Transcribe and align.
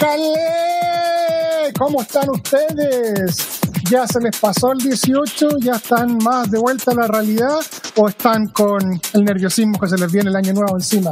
¡Éjale! 0.00 1.72
¿Cómo 1.78 2.00
están 2.00 2.30
ustedes? 2.30 3.60
¿Ya 3.90 4.06
se 4.06 4.18
les 4.20 4.34
pasó 4.38 4.72
el 4.72 4.78
18? 4.78 5.58
¿Ya 5.60 5.74
están 5.74 6.16
más 6.24 6.50
de 6.50 6.58
vuelta 6.58 6.92
a 6.92 6.94
la 6.94 7.06
realidad? 7.06 7.58
¿O 7.96 8.08
están 8.08 8.46
con 8.46 8.78
el 9.12 9.24
nerviosismo 9.24 9.78
que 9.78 9.88
se 9.88 9.98
les 9.98 10.10
viene 10.10 10.30
el 10.30 10.36
año 10.36 10.54
nuevo 10.54 10.74
encima? 10.74 11.10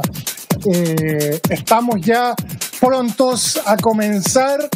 Eh, 0.73 1.39
estamos 1.49 1.97
ya 2.01 2.33
prontos 2.79 3.61
a 3.63 3.77
comenzar 3.77 4.67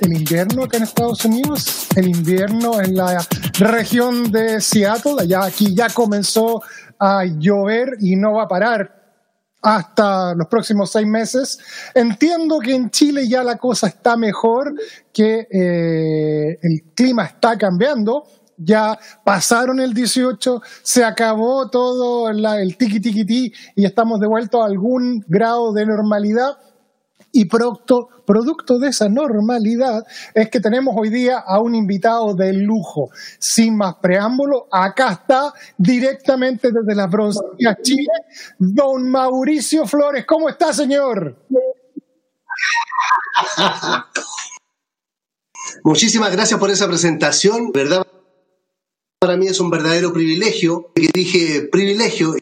el 0.00 0.12
invierno 0.12 0.62
acá 0.62 0.76
en 0.76 0.84
Estados 0.84 1.24
Unidos, 1.24 1.88
el 1.96 2.06
invierno 2.06 2.80
en 2.80 2.94
la 2.94 3.26
región 3.58 4.30
de 4.30 4.60
Seattle, 4.60 5.16
allá 5.18 5.46
aquí 5.46 5.74
ya 5.74 5.88
comenzó 5.88 6.62
a 7.00 7.24
llover 7.24 7.96
y 7.98 8.14
no 8.14 8.34
va 8.34 8.44
a 8.44 8.48
parar 8.48 8.95
hasta 9.66 10.32
los 10.36 10.46
próximos 10.46 10.92
seis 10.92 11.06
meses. 11.08 11.58
Entiendo 11.92 12.60
que 12.60 12.72
en 12.72 12.88
Chile 12.90 13.26
ya 13.28 13.42
la 13.42 13.56
cosa 13.56 13.88
está 13.88 14.16
mejor, 14.16 14.72
que 15.12 15.48
eh, 15.50 16.58
el 16.62 16.82
clima 16.94 17.24
está 17.24 17.58
cambiando. 17.58 18.22
Ya 18.56 18.96
pasaron 19.24 19.80
el 19.80 19.92
18, 19.92 20.62
se 20.82 21.04
acabó 21.04 21.68
todo 21.68 22.32
la- 22.32 22.60
el 22.62 22.76
tiki 22.78 23.00
tiki 23.00 23.26
ti 23.26 23.52
y 23.74 23.84
estamos 23.84 24.20
de 24.20 24.28
vuelta 24.28 24.58
a 24.62 24.66
algún 24.66 25.22
grado 25.26 25.72
de 25.72 25.84
normalidad. 25.84 26.56
Y 27.32 27.44
producto, 27.46 28.08
producto 28.24 28.78
de 28.78 28.88
esa 28.88 29.08
normalidad 29.08 30.06
es 30.34 30.48
que 30.48 30.60
tenemos 30.60 30.94
hoy 30.96 31.10
día 31.10 31.38
a 31.38 31.60
un 31.60 31.74
invitado 31.74 32.34
de 32.34 32.52
lujo. 32.52 33.10
Sin 33.38 33.76
más 33.76 33.96
preámbulo, 33.96 34.68
acá 34.70 35.12
está 35.12 35.52
directamente 35.76 36.70
desde 36.72 36.94
las 36.94 37.10
broncerías 37.10 37.76
Chile, 37.82 38.12
don 38.58 39.10
Mauricio 39.10 39.86
Flores. 39.86 40.24
¿Cómo 40.26 40.48
está, 40.48 40.72
señor? 40.72 41.36
Muchísimas 45.84 46.32
gracias 46.32 46.58
por 46.58 46.70
esa 46.70 46.88
presentación. 46.88 47.70
Verdad, 47.72 48.06
para 49.18 49.36
mí 49.36 49.46
es 49.46 49.60
un 49.60 49.70
verdadero 49.70 50.12
privilegio. 50.12 50.90
Que 50.94 51.08
dije 51.12 51.68
privilegio, 51.70 52.34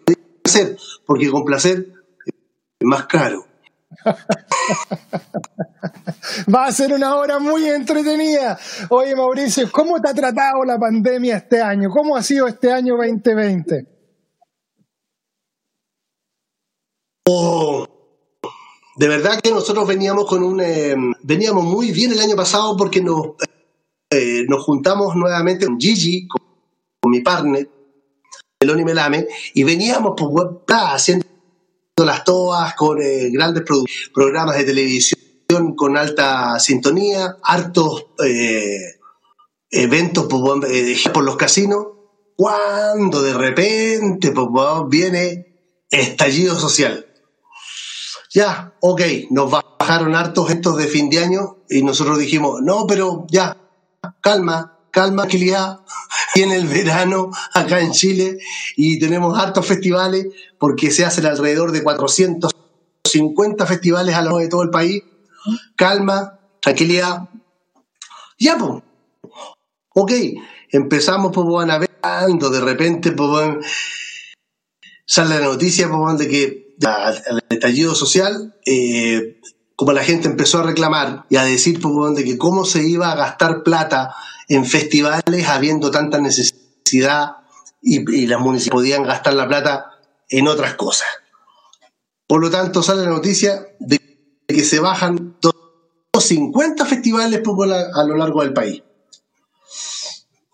placer, 0.43 0.77
porque 1.07 1.31
con 1.31 1.45
placer 1.45 1.93
es 2.27 2.87
más 2.87 3.07
caro. 3.07 3.47
Va 6.55 6.67
a 6.67 6.73
ser 6.73 6.93
una 6.93 7.17
hora 7.17 7.39
muy 7.39 7.69
entretenida. 7.69 8.59
Oye, 8.91 9.15
Mauricio, 9.15 9.71
¿cómo 9.71 10.01
te 10.01 10.09
ha 10.11 10.15
tratado 10.15 10.65
la 10.65 10.79
pandemia 10.79 11.37
este 11.37 11.61
año? 11.61 11.91
¿Cómo 11.91 12.17
ha 12.17 12.23
sido 12.23 12.47
este 12.47 12.73
año 12.73 12.97
2020? 12.97 13.87
Oh, 17.27 17.87
de 18.97 19.09
verdad 19.09 19.41
que 19.41 19.51
nosotros 19.51 19.87
veníamos 19.87 20.27
con 20.27 20.43
un 20.43 20.61
eh, 20.61 20.95
veníamos 21.23 21.65
muy 21.65 21.91
bien 21.91 22.13
el 22.13 22.21
año 22.21 22.37
pasado 22.37 22.77
porque 22.77 23.01
nos 23.01 23.31
eh, 24.11 24.45
nos 24.47 24.63
juntamos 24.63 25.17
nuevamente 25.17 25.67
con 25.67 25.81
Gigi, 25.81 26.29
con, 26.29 26.43
mi 27.11 27.21
partner, 27.21 27.69
Meloni 28.61 28.85
Melame, 28.85 29.27
y 29.53 29.65
veníamos 29.65 30.15
pues, 30.17 30.33
haciendo 30.69 31.27
las 32.05 32.25
toas 32.25 32.75
con 32.75 33.01
eh, 33.01 33.31
grandes 33.31 33.65
programas 34.13 34.57
de 34.57 34.65
televisión 34.65 35.25
con 35.77 35.97
alta 35.97 36.59
sintonía, 36.59 37.37
hartos 37.43 38.07
eh, 38.25 38.97
eventos 39.71 40.27
pues, 40.29 40.71
eh, 40.71 41.11
por 41.13 41.25
los 41.25 41.37
casinos, 41.37 41.87
cuando 42.37 43.23
de 43.23 43.35
repente 43.35 44.33
pues, 44.33 44.49
viene 44.89 45.85
estallido 45.91 46.59
social. 46.59 47.07
Ya, 48.33 48.75
ok, 48.81 49.01
nos 49.31 49.51
bajaron 49.51 50.17
hartos 50.17 50.51
estos 50.51 50.77
de 50.77 50.87
fin 50.87 51.09
de 51.09 51.21
año 51.21 51.59
y 51.69 51.83
nosotros 51.83 52.19
dijimos, 52.19 52.61
no, 52.63 52.87
pero 52.87 53.27
ya, 53.31 53.57
calma, 54.21 54.74
calma, 54.95 55.23
tranquilidad. 55.23 55.81
Viene 56.35 56.57
el 56.57 56.67
verano 56.69 57.31
acá 57.53 57.81
en 57.81 57.93
Chile 57.93 58.39
y 58.77 58.99
tenemos 58.99 59.39
hartos 59.39 59.67
festivales 59.67 60.29
porque 60.59 60.91
se 60.91 61.05
hacen 61.05 61.27
alrededor 61.27 61.73
de 61.73 61.83
450 61.83 63.67
festivales 63.67 64.15
a 64.15 64.21
lo 64.21 64.25
largo 64.25 64.39
de 64.39 64.49
todo 64.49 64.63
el 64.63 64.71
país. 64.71 65.03
Calma, 65.77 66.39
tranquilidad. 66.63 67.29
Ya, 68.39 68.57
pues. 68.57 68.83
Ok, 69.97 70.13
empezamos, 70.71 71.31
pues, 71.33 71.71
a 71.71 71.79
ver, 71.79 71.91
de 72.41 72.61
repente, 72.61 73.13
pues, 73.13 73.59
sale 75.07 75.39
la 75.39 75.47
noticia, 75.47 75.89
pues, 75.89 76.19
de 76.19 76.29
que 76.29 76.77
al 76.85 77.45
estallido 77.49 77.95
social, 77.95 78.57
eh, 78.67 79.41
como 79.77 79.93
la 79.93 80.03
gente 80.05 80.29
empezó 80.29 80.61
a 80.61 80.65
reclamar 80.65 81.27
y 81.31 81.37
a 81.37 81.45
decir 81.45 81.81
pues, 81.81 82.15
de 82.17 82.25
que 82.25 82.39
cómo 82.39 82.65
se 82.65 82.87
iba 82.87 83.11
a 83.11 83.17
gastar 83.17 83.63
plata 83.63 84.15
en 84.49 84.65
festivales 84.65 85.49
habiendo 85.49 85.91
tanta 85.91 86.19
necesidad 86.21 87.37
y, 87.83 88.27
las 88.27 88.41
municipalidades 88.41 88.71
podían 88.71 89.03
gastar 89.03 89.35
la 89.35 89.49
plata 89.49 89.91
en 90.29 90.49
otras 90.49 90.75
cosas. 90.75 91.09
Por 92.27 92.41
lo 92.41 92.51
tanto, 92.51 92.83
sale 92.83 93.03
la 93.03 93.11
noticia 93.11 93.67
de 93.79 94.01
que 94.47 94.65
se 94.65 94.81
bajan 94.81 95.37
250 95.41 96.87
festivales 96.87 97.43
a, 97.95 98.05
lo 98.05 98.17
largo 98.17 98.43
del 98.43 98.53
país. 98.53 98.83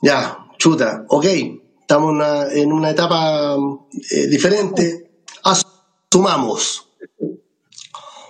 Ya, 0.02 0.46
chuta, 0.58 1.04
ok, 1.08 1.26
estamos 1.80 2.24
en 2.52 2.72
una 2.72 2.90
etapa 2.90 3.56
eh, 4.10 4.26
diferente, 4.26 5.10
asumamos. 5.42 6.88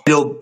Pero 0.03 0.39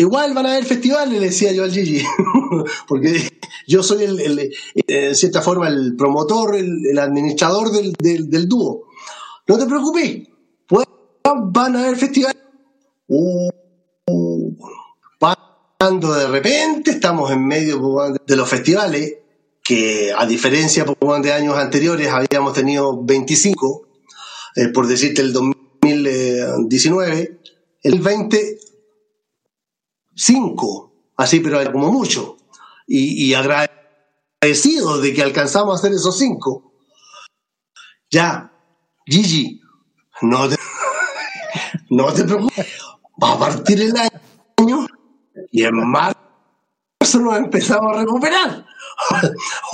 igual 0.00 0.32
van 0.34 0.46
a 0.46 0.52
haber 0.52 0.64
festivales, 0.64 1.20
le 1.20 1.26
decía 1.26 1.52
yo 1.52 1.64
al 1.64 1.70
Gigi, 1.72 2.02
porque 2.88 3.28
yo 3.66 3.82
soy, 3.82 4.04
el, 4.04 4.20
el- 4.20 4.38
eh, 4.38 4.50
en 4.86 5.14
cierta 5.14 5.42
forma, 5.42 5.68
el 5.68 5.94
promotor, 5.96 6.56
el, 6.56 6.86
el 6.90 6.98
administrador 6.98 7.70
del, 7.70 7.92
del- 7.98 8.30
del 8.30 8.48
dúo. 8.48 8.84
No 9.46 9.58
te 9.58 9.66
preocupes, 9.66 10.28
pues, 10.66 10.86
van 11.24 11.76
a 11.76 11.80
haber 11.84 11.96
festivales. 11.96 12.40
Uh, 13.08 13.48
cuando 15.78 16.12
de 16.14 16.26
repente 16.28 16.90
estamos 16.90 17.30
en 17.30 17.46
medio 17.46 17.80
pues, 17.80 18.12
de 18.26 18.36
los 18.36 18.48
festivales, 18.48 19.14
que 19.62 20.12
a 20.16 20.26
diferencia 20.26 20.84
pues, 20.84 21.22
de 21.22 21.32
años 21.32 21.56
anteriores 21.56 22.08
habíamos 22.08 22.52
tenido 22.52 23.02
25, 23.02 23.86
eh, 24.56 24.68
por 24.68 24.86
decirte 24.86 25.22
el 25.22 25.32
2019, 25.32 27.38
el 27.82 28.00
20, 28.00 28.58
5, 30.20 30.92
así 31.16 31.40
pero 31.40 31.72
como 31.72 31.90
mucho, 31.90 32.36
y, 32.86 33.26
y 33.26 33.34
agradecidos 33.34 35.00
de 35.02 35.14
que 35.14 35.22
alcanzamos 35.22 35.74
a 35.74 35.78
hacer 35.78 35.92
esos 35.92 36.18
5. 36.18 36.72
Ya, 38.10 38.52
Gigi, 39.06 39.60
no 40.22 40.48
te, 40.48 40.56
no 41.90 42.12
te 42.12 42.24
preocupes, 42.24 42.66
va 43.22 43.32
a 43.32 43.38
partir 43.38 43.80
el 43.80 43.94
año 43.96 44.86
y 45.52 45.62
en 45.64 45.76
marzo 45.88 46.16
nos 47.18 47.38
empezamos 47.38 47.96
a 47.96 48.00
recuperar 48.00 48.66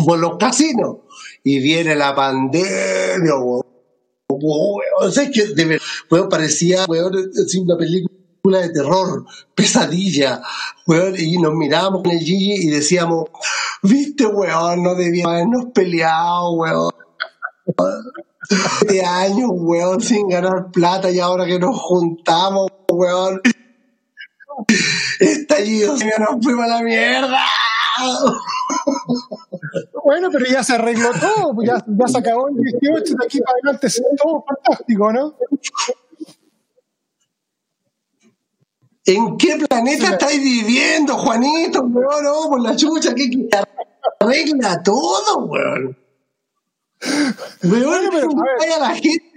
por 0.05 0.19
los 0.19 0.37
casinos 0.39 0.99
y 1.43 1.59
viene 1.61 1.97
la 1.97 2.15
pandemia. 2.15 3.35
Weón, 4.29 5.13
¿sabes 5.13 5.31
qué? 5.33 5.47
De 5.55 5.65
ver- 5.65 5.83
weón, 6.11 6.29
parecía 6.29 6.85
así 6.85 7.59
una 7.59 7.77
película 7.77 8.15
de 8.53 8.71
terror, 8.71 9.25
pesadilla, 9.55 10.43
weón, 10.87 11.15
y 11.19 11.39
nos 11.39 11.55
mirábamos 11.55 12.03
con 12.03 12.13
el 12.13 12.21
Gigi 12.21 12.67
y 12.67 12.71
decíamos, 12.71 13.25
viste, 13.83 14.27
weón, 14.27 14.83
no 14.83 14.95
debíamos 14.95 15.33
habernos 15.35 15.65
peleado, 15.75 16.53
weón. 16.53 16.93
Este 18.49 19.05
año, 19.05 19.49
weón, 19.51 20.01
sin 20.01 20.29
ganar 20.29 20.71
plata 20.73 21.11
y 21.11 21.19
ahora 21.19 21.47
que 21.47 21.59
nos 21.59 21.77
juntamos, 21.81 22.71
weón. 22.89 23.41
Estallido, 25.19 25.97
se 25.97 26.07
nos 26.19 26.43
fuimos 26.43 26.65
a 26.65 26.69
la 26.69 26.83
mierda. 26.83 27.41
Bueno, 30.05 30.29
pero 30.31 30.47
ya 30.47 30.63
se 30.63 30.75
arregló 30.75 31.11
todo, 31.13 31.55
pues 31.55 31.69
ya, 31.69 31.85
ya 31.87 32.09
se 32.09 32.19
acabó 32.19 32.49
el 32.49 32.57
18, 32.57 33.15
de 33.17 33.25
aquí 33.25 33.41
para 33.41 33.53
adelante 33.55 33.89
todo 34.23 34.45
fantástico, 34.47 35.13
¿no? 35.13 35.35
¿En 39.07 39.37
qué 39.39 39.57
planeta 39.69 40.11
estáis 40.11 40.43
viviendo, 40.43 41.17
Juanito? 41.17 41.83
Weón, 41.83 42.25
no, 42.25 42.49
por 42.49 42.61
la 42.61 42.75
chucha, 42.75 43.15
que 43.15 43.31
arregla 44.19 44.83
todo, 44.83 45.47
weón. 45.47 45.97
Weón, 47.63 48.09
pero, 48.11 48.77
a 48.77 48.81
la 48.81 48.95
gente. 48.95 49.33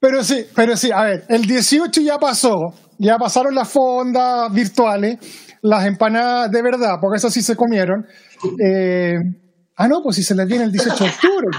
Pero 0.00 0.24
sí, 0.24 0.44
pero 0.56 0.76
sí, 0.76 0.90
a 0.90 1.04
ver, 1.04 1.24
el 1.28 1.46
18 1.46 2.00
ya 2.00 2.18
pasó, 2.18 2.74
ya 2.98 3.16
pasaron 3.16 3.54
las 3.54 3.70
fondas 3.70 4.52
virtuales, 4.52 5.18
las 5.62 5.86
empanadas 5.86 6.50
de 6.50 6.62
verdad, 6.62 6.96
porque 7.00 7.18
esas 7.18 7.32
sí 7.32 7.42
se 7.42 7.54
comieron. 7.54 8.04
Eh, 8.58 9.14
ah, 9.76 9.86
no, 9.86 10.02
pues 10.02 10.16
si 10.16 10.24
se 10.24 10.34
les 10.34 10.46
viene 10.46 10.64
el 10.64 10.72
18 10.72 11.04
de 11.04 11.10
octubre, 11.10 11.58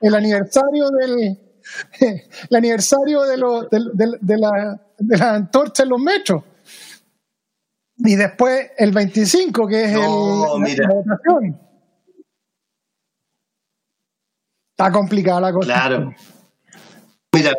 el 0.00 0.14
aniversario 0.14 0.88
del, 1.00 1.38
el 2.00 2.56
aniversario 2.56 3.22
de, 3.22 3.36
lo, 3.36 3.62
del- 3.64 3.90
de, 3.94 4.38
la, 4.38 4.80
de 4.98 5.16
la 5.18 5.34
antorcha 5.34 5.82
en 5.82 5.88
los 5.88 6.00
metros. 6.00 6.44
Y 7.98 8.14
después 8.14 8.70
el 8.78 8.92
25, 8.92 9.66
que 9.66 9.84
es 9.86 9.92
No, 9.92 10.56
el, 10.56 10.62
mira. 10.62 10.88
la 10.88 10.94
votación. 10.94 11.60
Está 14.70 14.92
complicada 14.92 15.40
la 15.40 15.52
cosa. 15.52 15.66
Claro. 15.66 16.14
Mira, 17.32 17.52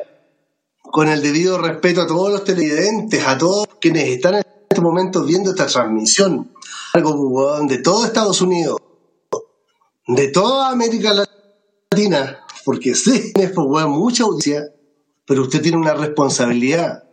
con 0.82 1.10
el 1.10 1.22
debido 1.22 1.58
respeto 1.62 2.02
a 2.02 2.08
todos 2.08 2.32
los 2.32 2.44
televidentes, 2.44 3.26
a 3.28 3.38
todos 3.38 3.68
quienes 3.82 4.06
están 4.08 4.36
en 4.36 4.44
este 4.70 4.82
momento 4.82 5.24
viendo 5.26 5.52
esta 5.52 5.68
transmisión, 5.68 6.54
algo 6.94 7.60
de 7.68 7.78
todo 7.80 8.06
Estados 8.06 8.42
Unidos, 8.42 8.78
de 10.08 10.28
toda 10.30 10.70
América 10.72 11.14
Latina, 11.14 12.40
porque 12.66 12.96
sí, 12.96 13.34
weón, 13.56 13.92
mucha 13.92 14.24
audiencia, 14.24 14.64
pero 15.26 15.44
usted 15.44 15.62
tiene 15.62 15.78
una 15.78 15.94
responsabilidad. 15.94 17.04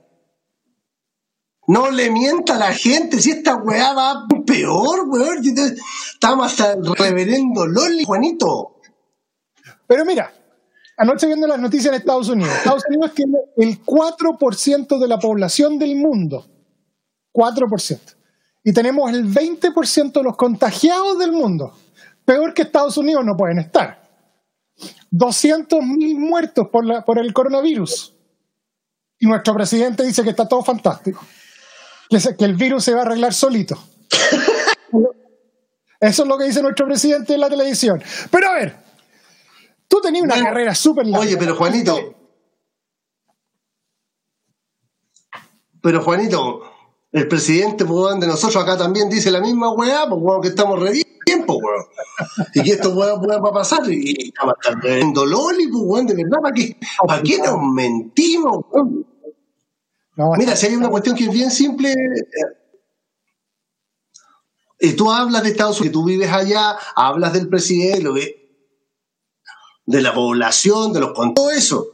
No 1.69 1.90
le 1.90 2.10
mienta 2.10 2.56
a 2.56 2.58
la 2.58 2.72
gente, 2.72 3.20
si 3.20 3.32
esta 3.32 3.56
weá 3.56 3.93
va 3.93 4.26
peor, 4.46 5.08
weón. 5.08 5.43
Estamos 6.12 6.46
hasta 6.46 6.75
el 6.75 6.94
reverendo 6.94 7.66
Loli, 7.66 8.04
Juanito. 8.04 8.81
Pero 9.87 10.04
mira, 10.04 10.32
anoche 10.96 11.26
viendo 11.26 11.46
las 11.46 11.58
noticias 11.58 11.93
en 11.93 12.00
Estados 12.00 12.28
Unidos, 12.28 12.54
Estados 12.56 12.84
Unidos 12.88 13.12
tiene 13.14 13.38
el 13.56 13.84
4% 13.84 14.98
de 14.98 15.08
la 15.08 15.19
población 15.19 15.78
del 15.78 15.96
mundo. 15.96 16.46
4%. 17.32 18.00
Y 18.64 18.72
tenemos 18.72 19.10
el 19.10 19.26
20% 19.26 20.12
de 20.12 20.22
los 20.22 20.37
contagiados 20.37 21.19
del 21.19 21.32
mundo. 21.32 21.72
Peor 22.25 22.54
que 22.54 22.62
Estados 22.62 22.96
Unidos 22.96 23.25
no 23.25 23.37
pueden 23.37 23.58
estar. 23.58 24.06
200.000 25.12 26.19
muertos 26.19 26.69
por, 26.69 26.84
la, 26.84 27.05
por 27.05 27.19
el 27.19 27.32
coronavirus. 27.32 28.14
Y 29.19 29.26
nuestro 29.26 29.55
presidente 29.55 30.02
dice 30.05 30.23
que 30.23 30.31
está 30.31 30.46
todo 30.46 30.62
fantástico. 30.62 31.25
Que, 32.11 32.20
se- 32.20 32.37
que 32.37 32.44
el 32.44 32.55
virus 32.55 32.84
se 32.84 32.93
va 32.94 33.00
a 33.00 33.02
arreglar 33.06 33.32
solito. 33.32 33.78
Eso 36.00 36.23
es 36.23 36.28
lo 36.28 36.37
que 36.37 36.44
dice 36.44 36.61
nuestro 36.62 36.87
presidente 36.87 37.34
en 37.34 37.40
la 37.40 37.49
televisión. 37.49 38.02
Pero 38.31 38.49
a 38.50 38.55
ver, 38.55 38.76
tú 39.88 40.00
tenías 40.02 40.25
una 40.25 40.34
Bueno, 40.34 40.49
carrera 40.50 40.75
súper 40.75 41.06
larga. 41.06 41.26
Oye, 41.26 41.37
pero 41.38 41.56
Juanito. 41.56 42.14
Pero 45.82 46.02
Juanito, 46.02 46.62
el 47.12 47.29
presidente 47.29 47.84
pues, 47.84 48.19
de 48.20 48.26
nosotros 48.26 48.62
acá 48.62 48.76
también 48.76 49.08
dice 49.08 49.31
la 49.31 49.40
misma 49.40 49.70
weá, 49.72 50.06
pues 50.08 50.20
weón, 50.20 50.43
que 50.43 50.49
estamos 50.49 50.81
re 50.81 50.93
pues 51.46 51.58
weón. 51.62 51.84
Y 52.55 52.62
que 52.62 52.70
esto 52.73 52.90
weón, 52.90 53.25
weón, 53.25 53.44
va 53.44 53.49
a 53.49 53.52
pasar. 53.52 53.81
Y 53.90 54.28
estamos 54.28 54.55
en 54.84 55.12
Loli, 55.14 55.69
pues 55.69 55.84
weón, 55.84 56.06
de 56.06 56.14
verdad, 56.14 56.38
¿para 56.43 56.55
qué, 56.55 56.76
¿para 57.06 57.23
qué 57.23 57.38
nos 57.38 57.61
mentimos, 57.62 58.64
weón? 58.70 59.06
No, 60.17 60.32
Mira, 60.38 60.56
si 60.56 60.67
hay 60.67 60.76
una 60.76 60.88
cuestión 60.88 61.14
que 61.17 61.25
es 61.25 61.32
bien 61.32 61.50
simple. 61.50 61.94
Y 64.78 64.93
tú 64.93 65.11
hablas 65.11 65.43
de 65.43 65.50
Estados 65.50 65.81
Unidos, 65.81 65.94
tú 65.94 66.05
vives 66.05 66.31
allá, 66.31 66.76
hablas 66.94 67.32
del 67.32 67.49
presidente, 67.49 68.61
de 69.87 70.02
la 70.02 70.14
población, 70.14 70.93
de 70.93 71.00
los 71.00 71.12
con 71.12 71.34
todo 71.34 71.50
eso. 71.50 71.87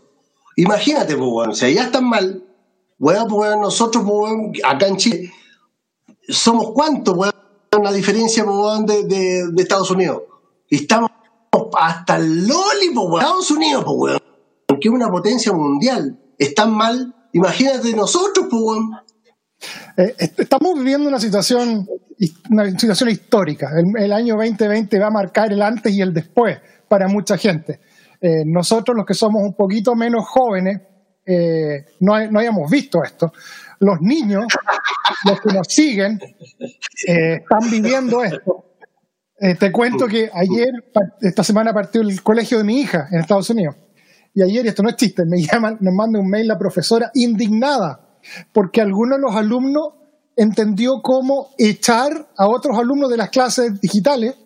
Imagínate, 0.56 1.17
pues, 1.17 1.31
weón, 1.31 1.55
si 1.55 1.67
allá 1.67 1.85
están 1.85 2.05
mal, 2.05 2.44
weón, 2.99 3.28
pues, 3.28 3.56
nosotros, 3.56 4.05
pues, 4.06 4.62
acá 4.64 4.87
en 4.88 4.96
Chile, 4.96 5.32
somos 6.28 6.73
cuántos, 6.73 7.17
weón, 7.17 7.32
la 7.81 7.93
diferencia, 7.93 8.45
de, 8.45 9.63
Estados 9.63 9.91
Unidos. 9.91 10.23
Estamos 10.69 11.11
hasta 11.79 12.17
el 12.17 12.47
loli, 12.47 12.89
weón. 12.95 13.21
Estados 13.21 13.51
Unidos, 13.51 13.85
weón, 13.87 14.19
que 14.81 14.89
es 14.89 14.95
una 14.95 15.09
potencia 15.11 15.53
mundial, 15.53 16.19
están 16.39 16.73
mal, 16.73 17.15
imagínate 17.33 17.95
nosotros, 17.95 18.47
weón. 18.53 18.91
Eh, 19.97 20.15
est- 20.19 20.41
estamos 20.41 20.75
viviendo 20.79 21.09
una 21.09 21.21
situación, 21.21 21.89
una 22.51 22.71
situación 22.79 23.11
histórica. 23.11 23.71
El, 23.79 23.97
el 24.03 24.13
año 24.13 24.37
2020 24.37 24.99
va 24.99 25.07
a 25.07 25.11
marcar 25.11 25.53
el 25.53 25.63
antes 25.63 25.93
y 25.93 26.01
el 26.01 26.13
después 26.13 26.59
para 26.89 27.09
mucha 27.09 27.39
gente. 27.39 27.81
Eh, 28.21 28.43
nosotros, 28.45 28.97
los 28.97 29.07
que 29.07 29.15
somos 29.15 29.43
un 29.43 29.55
poquito 29.55 29.95
menos 29.95 30.27
jóvenes, 30.29 30.81
eh, 31.25 31.87
no, 32.01 32.15
hay- 32.15 32.31
no 32.31 32.41
hayamos 32.41 32.71
visto 32.71 33.03
esto. 33.05 33.33
Los 33.82 34.00
niños, 34.00 34.44
los 35.25 35.40
que 35.40 35.52
nos 35.52 35.67
siguen, 35.69 36.20
eh, 37.08 37.34
están 37.43 37.69
viviendo 37.69 38.23
esto. 38.23 38.76
Eh, 39.40 39.56
te 39.56 39.73
cuento 39.73 40.06
que 40.06 40.31
ayer, 40.32 40.70
esta 41.20 41.43
semana 41.43 41.73
partió 41.75 42.00
el 42.00 42.23
colegio 42.23 42.58
de 42.58 42.64
mi 42.64 42.81
hija 42.81 43.08
en 43.11 43.19
Estados 43.19 43.50
Unidos. 43.50 43.75
Y 44.34 44.43
ayer, 44.43 44.64
y 44.64 44.69
esto 44.69 44.84
no 44.84 44.88
es 44.88 44.94
chiste, 44.94 45.25
me 45.26 45.43
llaman, 45.52 45.79
nos 45.81 45.93
manda 45.94 46.20
un 46.20 46.29
mail 46.29 46.46
la 46.46 46.56
profesora 46.56 47.11
indignada 47.14 48.20
porque 48.52 48.81
alguno 48.81 49.17
de 49.17 49.23
los 49.23 49.34
alumnos 49.34 49.94
entendió 50.37 51.02
cómo 51.02 51.49
echar 51.58 52.28
a 52.37 52.46
otros 52.46 52.78
alumnos 52.78 53.11
de 53.11 53.17
las 53.17 53.31
clases 53.31 53.81
digitales 53.81 54.37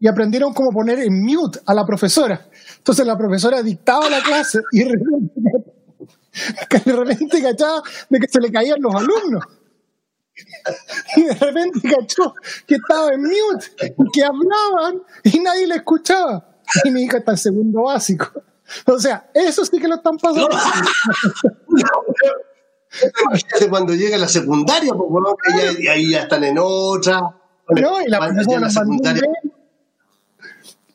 y 0.00 0.08
aprendieron 0.08 0.54
cómo 0.54 0.70
poner 0.70 1.00
en 1.00 1.22
mute 1.22 1.60
a 1.66 1.74
la 1.74 1.84
profesora. 1.84 2.48
Entonces 2.78 3.06
la 3.06 3.18
profesora 3.18 3.62
dictaba 3.62 4.08
la 4.08 4.22
clase 4.22 4.60
y 4.72 4.84
de 6.70 6.78
repente, 6.78 6.90
de 6.90 6.96
repente 6.96 7.42
cachaba 7.42 7.82
de 8.08 8.18
que 8.20 8.28
se 8.28 8.40
le 8.40 8.52
caían 8.52 8.80
los 8.80 8.94
alumnos. 8.94 9.44
Y 11.16 11.22
de 11.24 11.34
repente 11.34 11.80
cachó 11.88 12.34
que 12.66 12.74
estaba 12.74 13.12
en 13.14 13.22
mute, 13.22 13.66
y 13.98 14.10
que 14.12 14.22
hablaban 14.24 15.02
y 15.24 15.38
nadie 15.40 15.66
le 15.66 15.76
escuchaba. 15.76 16.58
Y 16.84 16.90
mi 16.90 17.02
hija 17.04 17.18
está 17.18 17.32
en 17.32 17.38
segundo 17.38 17.82
básico. 17.84 18.30
O 18.86 18.98
sea, 18.98 19.30
eso 19.32 19.64
sí 19.64 19.78
que 19.78 19.86
lo 19.88 19.94
están 19.94 20.18
pasando. 20.18 20.48
Imagínate 23.24 23.68
cuando 23.70 23.94
llega 23.94 24.18
la 24.18 24.28
secundaria, 24.28 24.92
pues, 24.92 25.08
weón, 25.08 25.36
que 25.42 25.82
ya- 25.84 25.92
ahí 25.92 26.10
ya 26.10 26.22
están 26.22 26.44
en 26.44 26.58
otra. 26.58 27.20
No, 27.68 28.00
y 28.00 28.08
la 28.08 28.32
Ya 28.48 28.60
la 28.60 28.70
secundaria. 28.70 29.22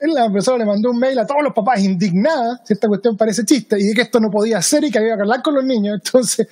La 0.04 0.26
profesora 0.26 0.58
le 0.58 0.66
mandó 0.66 0.90
un 0.90 0.98
mail 1.00 1.20
a 1.20 1.28
todos 1.28 1.44
los 1.44 1.54
papás 1.54 1.80
indignada, 1.80 2.60
si 2.66 2.74
esta 2.74 2.88
cuestión 2.88 3.16
parece 3.16 3.46
chiste, 3.46 3.80
y 3.80 3.84
de 3.84 3.94
que 3.94 4.02
esto 4.02 4.20
no 4.20 4.30
podía 4.32 4.60
ser 4.62 4.84
y 4.84 4.90
que 4.92 4.98
había 4.98 5.16
que 5.16 5.22
hablar 5.22 5.44
con 5.44 5.54
los 5.54 5.64
niños. 5.64 6.00
Entonces, 6.04 6.48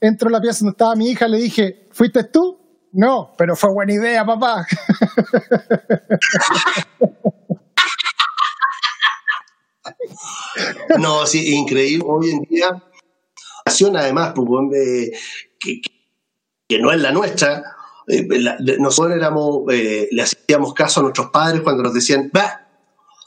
entro 0.00 0.28
a 0.28 0.32
la 0.32 0.40
pieza 0.40 0.58
donde 0.60 0.72
estaba 0.72 0.94
mi 0.96 1.08
hija, 1.10 1.26
le 1.26 1.38
dije, 1.38 1.88
¿fuiste 1.92 2.24
tú? 2.24 2.58
No, 2.92 3.32
pero 3.38 3.56
fue 3.56 3.72
buena 3.72 3.92
idea, 3.94 4.24
papá. 4.26 4.66
No, 10.98 11.26
sí, 11.26 11.54
increíble. 11.54 12.04
Hoy 12.06 12.30
en 12.30 12.40
día, 12.42 12.82
nación 13.66 13.96
además, 13.96 14.32
pues, 14.34 14.48
weón, 14.48 14.68
de- 14.70 15.12
que, 15.58 15.80
que- 16.68 16.78
no 16.78 16.92
es 16.92 17.00
la 17.00 17.12
nuestra. 17.12 17.62
eh, 18.08 18.26
nosotros 18.78 19.16
éramos, 19.16 19.60
eh, 19.72 20.08
le 20.10 20.22
hacíamos 20.22 20.74
caso 20.74 21.00
a 21.00 21.02
nuestros 21.04 21.30
padres 21.30 21.60
cuando 21.62 21.82
nos 21.84 21.94
decían, 21.94 22.30
va, 22.36 22.66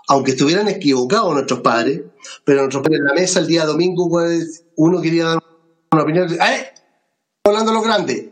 aunque 0.08 0.32
estuvieran 0.32 0.68
equivocados 0.68 1.34
nuestros 1.34 1.62
padres, 1.62 2.02
pero 2.44 2.62
nuestros 2.62 2.84
padres 2.84 3.00
en 3.00 3.06
la 3.06 3.14
mesa 3.14 3.40
el 3.40 3.48
día 3.48 3.66
domingo, 3.66 4.10
pues, 4.10 4.66
uno 4.76 5.02
quería 5.02 5.26
dar 5.26 5.40
una 5.92 6.04
opinión, 6.04 6.32
¡eh! 6.34 6.70
Hablando 7.46 7.74
los 7.74 7.84
grandes, 7.84 8.26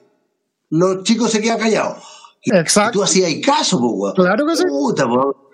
los 0.70 1.04
chicos 1.04 1.32
se 1.32 1.42
quedan 1.42 1.60
callados. 1.60 2.04
Y 2.44 2.52
tú 2.52 2.58
Exacto. 2.58 3.04
hacías 3.04 3.32
caso, 3.46 3.80
pues, 3.80 3.92
weón. 3.96 4.16
Claro 4.16 4.46
que 4.48 4.56
sí. 4.56 4.64
Puta, 4.68 5.08
po. 5.08 5.50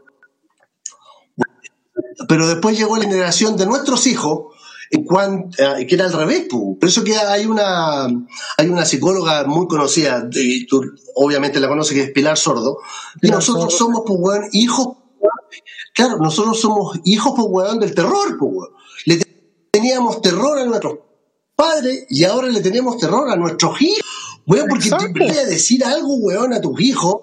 Pero 2.28 2.48
después 2.48 2.78
llegó 2.78 2.98
la 2.98 3.04
generación 3.04 3.58
de 3.58 3.66
nuestros 3.66 4.06
hijos, 4.08 4.54
en 4.92 5.06
cuan- 5.06 5.50
eh, 5.58 5.86
que 5.86 5.96
era 5.96 6.06
al 6.06 6.14
revés. 6.14 6.48
po. 6.50 6.78
Por 6.80 6.88
eso 6.90 7.04
que 7.04 7.16
hay 7.16 7.46
una, 7.46 8.06
hay 8.58 8.68
una 8.70 8.86
psicóloga 8.86 9.44
muy 9.46 9.68
conocida, 9.68 10.28
y 10.32 10.66
tú 10.68 10.82
obviamente 11.16 11.60
la 11.60 11.68
conoces, 11.68 11.94
que 11.94 12.04
es 12.04 12.12
Pilar 12.12 12.38
Sordo, 12.38 12.80
y 13.18 13.20
Pilar 13.22 13.38
nosotros 13.38 13.74
Sordo. 13.76 13.78
somos, 13.78 14.02
pues, 14.06 14.20
weón, 14.22 14.50
hijos, 14.54 14.98
claro, 15.98 16.18
nosotros 16.20 16.60
somos 16.62 17.00
hijos, 17.04 17.34
pues, 17.36 17.48
weón, 17.50 17.80
del 17.80 17.94
terror, 17.96 18.38
pues, 18.40 18.52
weón. 18.54 18.70
Le 19.06 19.22
teníamos 19.72 20.22
terror 20.22 20.60
a 20.60 20.66
nuestros 20.66 21.00
padres 21.56 22.06
y 22.10 22.24
ahora 22.24 22.48
le 22.50 22.62
tenemos 22.62 22.98
terror 22.98 23.30
a 23.30 23.36
nuestros 23.36 23.82
hijos. 23.82 24.02
Weón, 24.46 24.68
porque 24.70 24.90
te 24.90 25.20
voy 25.26 25.38
a 25.38 25.46
decir 25.46 25.84
algo, 25.84 26.16
weón, 26.18 26.54
a 26.54 26.62
tus 26.62 26.80
hijos 26.80 27.16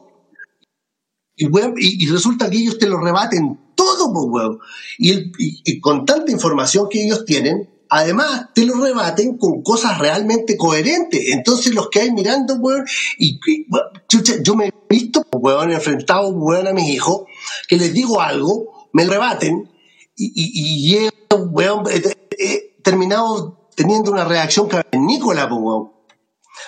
y, 1.36 1.46
weón, 1.46 1.74
y, 1.78 2.04
y 2.04 2.08
resulta 2.08 2.50
que 2.50 2.58
ellos 2.58 2.78
te 2.78 2.86
lo 2.86 2.98
rebaten 3.00 3.58
todo, 3.74 4.12
pues, 4.12 4.26
weón. 4.28 4.58
Y, 4.98 5.10
el- 5.12 5.32
y- 5.38 5.62
y 5.64 5.80
con 5.80 6.04
tanta 6.04 6.30
información 6.30 6.88
que 6.90 7.02
ellos 7.04 7.24
tienen, 7.24 7.68
además 7.88 8.48
te 8.54 8.64
lo 8.64 8.74
rebaten 8.80 9.36
con 9.36 9.62
cosas 9.62 9.98
realmente 9.98 10.56
coherentes. 10.56 11.20
Entonces 11.32 11.74
los 11.74 11.88
que 11.88 12.00
hay 12.00 12.10
mirando, 12.12 12.54
weón, 12.56 12.84
y, 13.18 13.38
weón, 13.70 13.86
chucha, 14.08 14.34
yo 14.42 14.54
me 14.54 14.68
he 14.68 14.72
visto, 14.88 15.26
weón, 15.32 15.70
enfrentado, 15.70 16.28
weón, 16.30 16.66
a 16.66 16.72
mis 16.72 16.88
hijos, 16.88 17.24
que 17.68 17.76
les 17.76 17.92
digo 17.92 18.20
algo, 18.20 18.88
me 18.92 19.04
rebaten, 19.04 19.70
y, 20.16 20.32
y, 20.34 20.94
y 20.94 20.96
he, 20.96 21.10
weón, 21.50 21.84
he, 21.90 22.02
he 22.38 22.80
terminado 22.82 23.68
teniendo 23.74 24.12
una 24.12 24.24
reacción 24.24 24.68
cavernícola, 24.68 25.46
weón, 25.46 25.92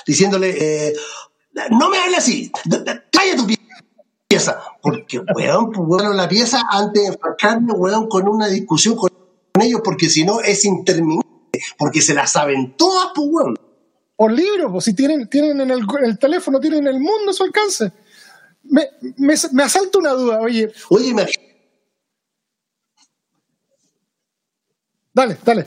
diciéndole, 0.07 0.89
eh, 0.89 0.93
no 1.71 1.89
me 1.89 1.99
hables 1.99 2.19
así, 2.19 2.53
calla 3.11 3.37
tu 3.37 3.47
pieza, 4.29 4.61
porque, 4.83 5.21
weón, 5.35 5.71
pues, 5.71 5.89
weón, 5.89 6.17
la 6.17 6.29
pieza 6.29 6.63
antes 6.71 7.03
de 7.03 7.09
enfrascarme, 7.09 7.73
weón, 7.73 8.09
con 8.09 8.29
una 8.29 8.49
discusión 8.49 8.97
con 8.97 9.16
ellos, 9.63 9.81
porque 9.85 10.09
si 10.09 10.25
no 10.25 10.41
es 10.41 10.65
interminable, 10.65 11.27
porque 11.79 12.01
se 12.03 12.15
la 12.15 12.27
saben 12.27 12.77
todas, 12.77 13.09
pues, 13.15 13.29
weón. 13.31 13.59
Por 14.17 14.33
libro, 14.33 14.73
pues 14.73 14.85
si 14.87 14.95
tienen, 14.95 15.29
tienen 15.29 15.61
en 15.61 15.71
el, 15.71 15.87
el 16.05 16.19
teléfono, 16.19 16.59
tienen 16.59 16.87
el 16.87 16.99
mundo 16.99 17.31
a 17.31 17.35
su 17.35 17.45
alcance. 17.45 17.93
Me, 18.65 18.89
me, 19.19 19.35
me 19.53 19.63
asalta 19.63 19.99
una 19.99 20.13
duda, 20.13 20.41
oye. 20.41 20.73
Oye, 20.89 21.13
me... 21.15 21.27
Dale, 25.13 25.39
dale. 25.45 25.67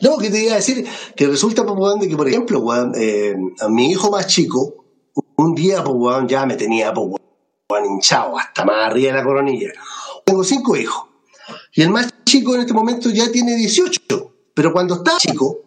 No, 0.00 0.18
que 0.18 0.30
te 0.30 0.44
iba 0.44 0.52
a 0.52 0.56
decir 0.56 0.86
que 1.14 1.26
resulta, 1.26 1.64
pues, 1.64 1.78
weón, 1.78 2.00
de 2.00 2.08
que, 2.08 2.16
por 2.16 2.28
ejemplo, 2.28 2.60
weón, 2.60 2.92
eh, 2.96 3.34
a 3.60 3.68
mi 3.68 3.90
hijo 3.90 4.10
más 4.10 4.26
chico, 4.26 4.86
un 5.36 5.54
día, 5.54 5.82
pues, 5.84 5.94
weón, 5.96 6.28
ya 6.28 6.46
me 6.46 6.56
tenía, 6.56 6.92
pues, 6.92 7.08
weón, 7.68 7.84
hinchado 7.84 8.38
hasta 8.38 8.64
más 8.64 8.90
arriba 8.90 9.12
de 9.12 9.18
la 9.18 9.24
coronilla. 9.24 9.72
Tengo 10.24 10.42
cinco 10.44 10.76
hijos. 10.76 11.11
Y 11.74 11.82
el 11.82 11.90
más 11.90 12.08
chico 12.24 12.54
en 12.54 12.62
este 12.62 12.74
momento 12.74 13.10
ya 13.10 13.30
tiene 13.30 13.56
18. 13.56 14.00
Pero 14.54 14.72
cuando 14.72 14.96
está 14.96 15.16
chico, 15.18 15.62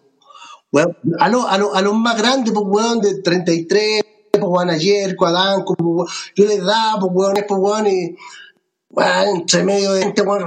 weón, 0.72 0.96
a, 1.20 1.30
lo, 1.30 1.48
a, 1.48 1.58
lo, 1.58 1.74
a 1.74 1.82
los 1.82 1.96
más 1.96 2.18
grandes, 2.18 2.54
pues, 2.54 2.66
weón, 2.68 3.00
de 3.00 3.22
33, 3.22 4.04
pues, 4.32 4.44
weón, 4.44 4.70
ayer, 4.70 5.16
Cuadán, 5.16 5.64
pues, 5.66 6.12
yo 6.36 6.46
les 6.46 6.64
daba, 6.64 7.00
pues, 7.00 7.12
weón, 7.14 7.34
pues, 7.48 7.60
weón, 7.60 7.88
y, 7.88 8.16
weón, 8.90 9.28
entre 9.38 9.64
medio 9.64 9.94
de 9.94 10.04
gente, 10.04 10.22
weón, 10.22 10.46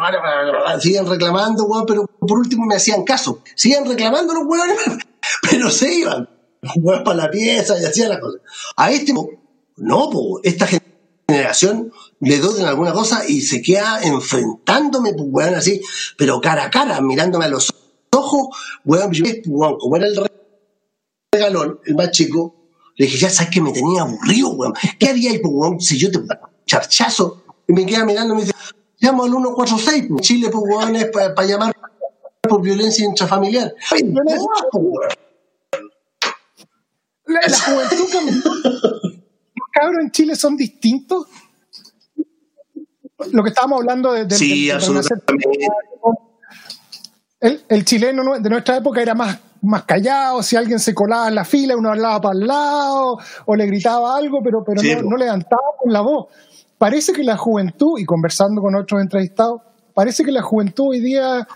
siguen 0.80 1.06
reclamando, 1.06 1.64
weón, 1.64 1.84
pero 1.86 2.06
por 2.06 2.38
último 2.38 2.64
me 2.64 2.76
hacían 2.76 3.02
caso. 3.02 3.42
Siguen 3.56 3.84
reclamando 3.84 4.34
los 4.34 4.44
weones, 4.46 4.78
pero 5.50 5.70
se 5.70 5.92
iban, 5.92 6.28
weón, 6.76 7.02
para 7.02 7.16
la 7.16 7.30
pieza 7.30 7.80
y 7.80 7.84
hacían 7.84 8.10
las 8.10 8.20
cosas. 8.20 8.40
A 8.76 8.92
este, 8.92 9.12
no, 9.12 10.10
pues, 10.10 10.44
esta 10.44 10.68
generación 11.26 11.92
le 12.20 12.38
doy 12.38 12.60
en 12.60 12.66
alguna 12.66 12.92
cosa 12.92 13.22
y 13.28 13.40
se 13.40 13.62
queda 13.62 14.00
enfrentándome, 14.02 15.12
pues, 15.14 15.28
weón, 15.30 15.54
así, 15.54 15.80
pero 16.16 16.40
cara 16.40 16.64
a 16.64 16.70
cara, 16.70 17.00
mirándome 17.00 17.44
a 17.44 17.48
los 17.48 17.72
ojos, 18.12 18.48
weón, 18.84 19.12
yo, 19.12 19.24
weón, 19.46 19.78
como 19.78 19.96
era 19.96 20.06
el 20.06 20.26
regalón, 21.32 21.80
el 21.84 21.94
más 21.94 22.10
chico, 22.10 22.56
le 22.96 23.06
dije, 23.06 23.18
ya 23.18 23.30
sabes 23.30 23.50
que 23.52 23.60
me 23.60 23.72
tenía 23.72 24.02
aburrido, 24.02 24.50
weón. 24.50 24.74
¿Qué 24.98 25.08
haría 25.08 25.30
ahí, 25.30 25.38
pues, 25.38 25.54
weón, 25.54 25.80
si 25.80 25.98
yo 25.98 26.10
te 26.10 26.20
charchazo? 26.66 27.44
Y 27.68 27.72
me 27.72 27.86
queda 27.86 28.04
mirando 28.04 28.34
y 28.34 28.36
me 28.38 28.42
dice, 28.42 28.54
llamo 28.98 29.24
al 29.24 29.30
146, 29.30 30.04
pues, 30.08 30.22
Chile, 30.22 30.48
pues, 30.50 30.64
weón, 30.66 30.96
es 30.96 31.06
para 31.06 31.34
pa 31.34 31.44
llamar 31.44 31.76
por 32.42 32.62
violencia 32.62 33.04
intrafamiliar. 33.04 33.74
Ay, 33.90 34.02
no, 34.04 34.20
weón. 34.72 35.08
La, 37.26 37.40
la 37.46 37.60
juventud 37.60 38.06
cabros 39.78 40.02
en 40.02 40.10
Chile 40.10 40.34
son 40.34 40.56
distintos. 40.56 41.26
Lo 43.32 43.42
que 43.42 43.48
estábamos 43.50 43.80
hablando 43.80 44.12
de, 44.12 44.24
de 44.26 44.34
Sí, 44.36 44.60
de- 44.62 44.66
de 44.66 44.72
absolutamente. 44.74 45.66
el, 47.40 47.62
el 47.68 47.84
chileno 47.84 48.38
de 48.38 48.50
nuestra 48.50 48.76
época 48.76 49.00
era 49.00 49.14
más, 49.14 49.38
más 49.62 49.84
callado, 49.84 50.42
si 50.42 50.56
alguien 50.56 50.78
se 50.78 50.94
colaba 50.94 51.28
en 51.28 51.34
la 51.34 51.44
fila, 51.44 51.76
uno 51.76 51.90
hablaba 51.90 52.20
para 52.20 52.38
el 52.38 52.46
lado 52.46 53.18
o 53.46 53.56
le 53.56 53.66
gritaba 53.66 54.16
algo, 54.16 54.40
pero, 54.42 54.64
pero 54.64 54.80
Sí, 54.80 54.94
no, 54.94 55.02
no 55.02 55.16
levantaba 55.16 55.62
con 55.78 55.92
la 55.92 56.00
voz. 56.00 56.26
Parece 56.78 57.12
que 57.12 57.24
la 57.24 57.36
juventud, 57.36 57.98
y 57.98 58.04
conversando 58.04 58.60
con 58.62 58.74
otros 58.76 59.00
entrevistados, 59.00 59.62
parece 59.94 60.24
que 60.24 60.30
la 60.30 60.42
juventud 60.42 60.90
hoy 60.90 61.00
día 61.00 61.46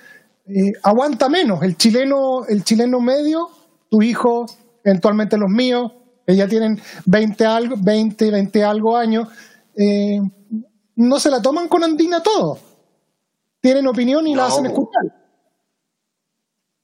eh, 0.47 0.73
aguanta 0.83 1.28
menos. 1.28 1.62
El 1.62 1.76
chileno, 1.76 2.45
el 2.47 2.64
chileno 2.64 3.00
medio, 3.00 3.49
tu 3.88 4.02
hijo, 4.02 4.47
eventualmente 4.83 5.37
los 5.37 5.49
míos, 5.49 5.92
que 6.26 6.35
ya 6.37 6.49
tienen 6.49 6.81
20 7.07 7.45
algo, 7.47 7.76
20, 7.78 8.31
20 8.33 8.64
algo 8.64 8.97
años, 8.97 9.28
eh, 9.76 10.21
no 11.02 11.18
se 11.21 11.30
la 11.30 11.42
toman 11.42 11.68
con 11.68 11.82
andina 11.85 12.23
todo. 12.23 12.59
Tienen 13.61 13.87
opinión 13.87 14.26
y 14.26 14.35
la 14.35 14.47
hacen 14.47 14.66
escuchar. 14.66 15.02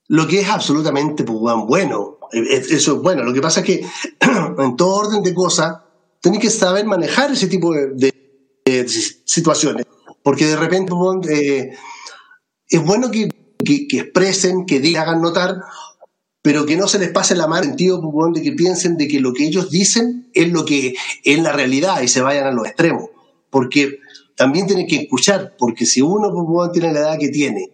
Lo 0.09 0.27
que 0.27 0.41
es 0.41 0.49
absolutamente 0.49 1.25
pues, 1.25 1.39
bueno, 1.67 2.19
eh, 2.33 2.39
eh, 2.39 2.63
eso 2.71 2.97
es 2.97 3.03
bueno. 3.03 3.23
Lo 3.25 3.33
que 3.35 3.41
pasa 3.41 3.61
es 3.61 3.67
que 3.67 3.87
en 4.59 4.77
todo 4.77 4.95
orden 4.95 5.23
de 5.23 5.35
cosas, 5.35 5.79
tenés 6.21 6.41
que 6.41 6.51
saber 6.51 6.85
manejar 6.87 7.31
ese 7.33 7.47
tipo 7.47 7.73
de, 7.73 7.89
de- 7.95 8.15
de 8.65 8.89
situaciones. 8.89 9.87
Porque 10.23 10.47
de 10.47 10.57
repente 10.57 10.93
weón, 10.93 11.21
eh, 11.29 11.75
es 12.69 12.85
bueno 12.85 13.11
que, 13.11 13.29
que- 13.65 13.87
que 13.87 13.99
expresen, 14.01 14.67
que 14.67 14.81
digan, 14.81 15.09
hagan 15.09 15.23
notar, 15.23 15.57
pero 16.43 16.65
que 16.67 16.77
no 16.77 16.87
se 16.89 16.99
les 16.99 17.11
pase 17.11 17.35
la 17.35 17.47
mano 17.47 17.65
en 17.65 17.69
sentido 17.71 18.01
pues, 18.01 18.33
de 18.35 18.43
que 18.43 18.53
piensen 18.53 18.97
de 18.97 19.09
que 19.09 19.21
lo 19.21 19.33
que 19.33 19.47
ellos 19.47 19.71
dicen 19.71 20.31
es 20.33 20.51
lo 20.51 20.65
que 20.65 20.95
es 21.25 21.39
la 21.43 21.53
realidad 21.53 22.01
y 22.03 22.09
se 22.09 22.21
vayan 22.23 22.47
a 22.47 22.53
los 22.53 22.67
extremos. 22.67 23.05
Porque 23.51 23.99
también 24.39 24.67
tienen 24.67 24.87
que 24.87 24.97
escuchar, 24.97 25.57
porque 25.59 25.85
si 25.85 26.01
uno 26.01 26.31
tiene 26.73 26.93
la 26.93 27.01
edad 27.01 27.19
que 27.19 27.29
tiene, 27.29 27.73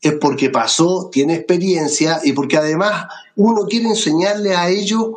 es 0.00 0.14
porque 0.14 0.48
pasó, 0.48 1.10
tiene 1.10 1.34
experiencia 1.34 2.20
y 2.22 2.32
porque 2.32 2.56
además 2.56 3.06
uno 3.34 3.66
quiere 3.66 3.88
enseñarle 3.88 4.54
a 4.54 4.68
ellos 4.68 5.08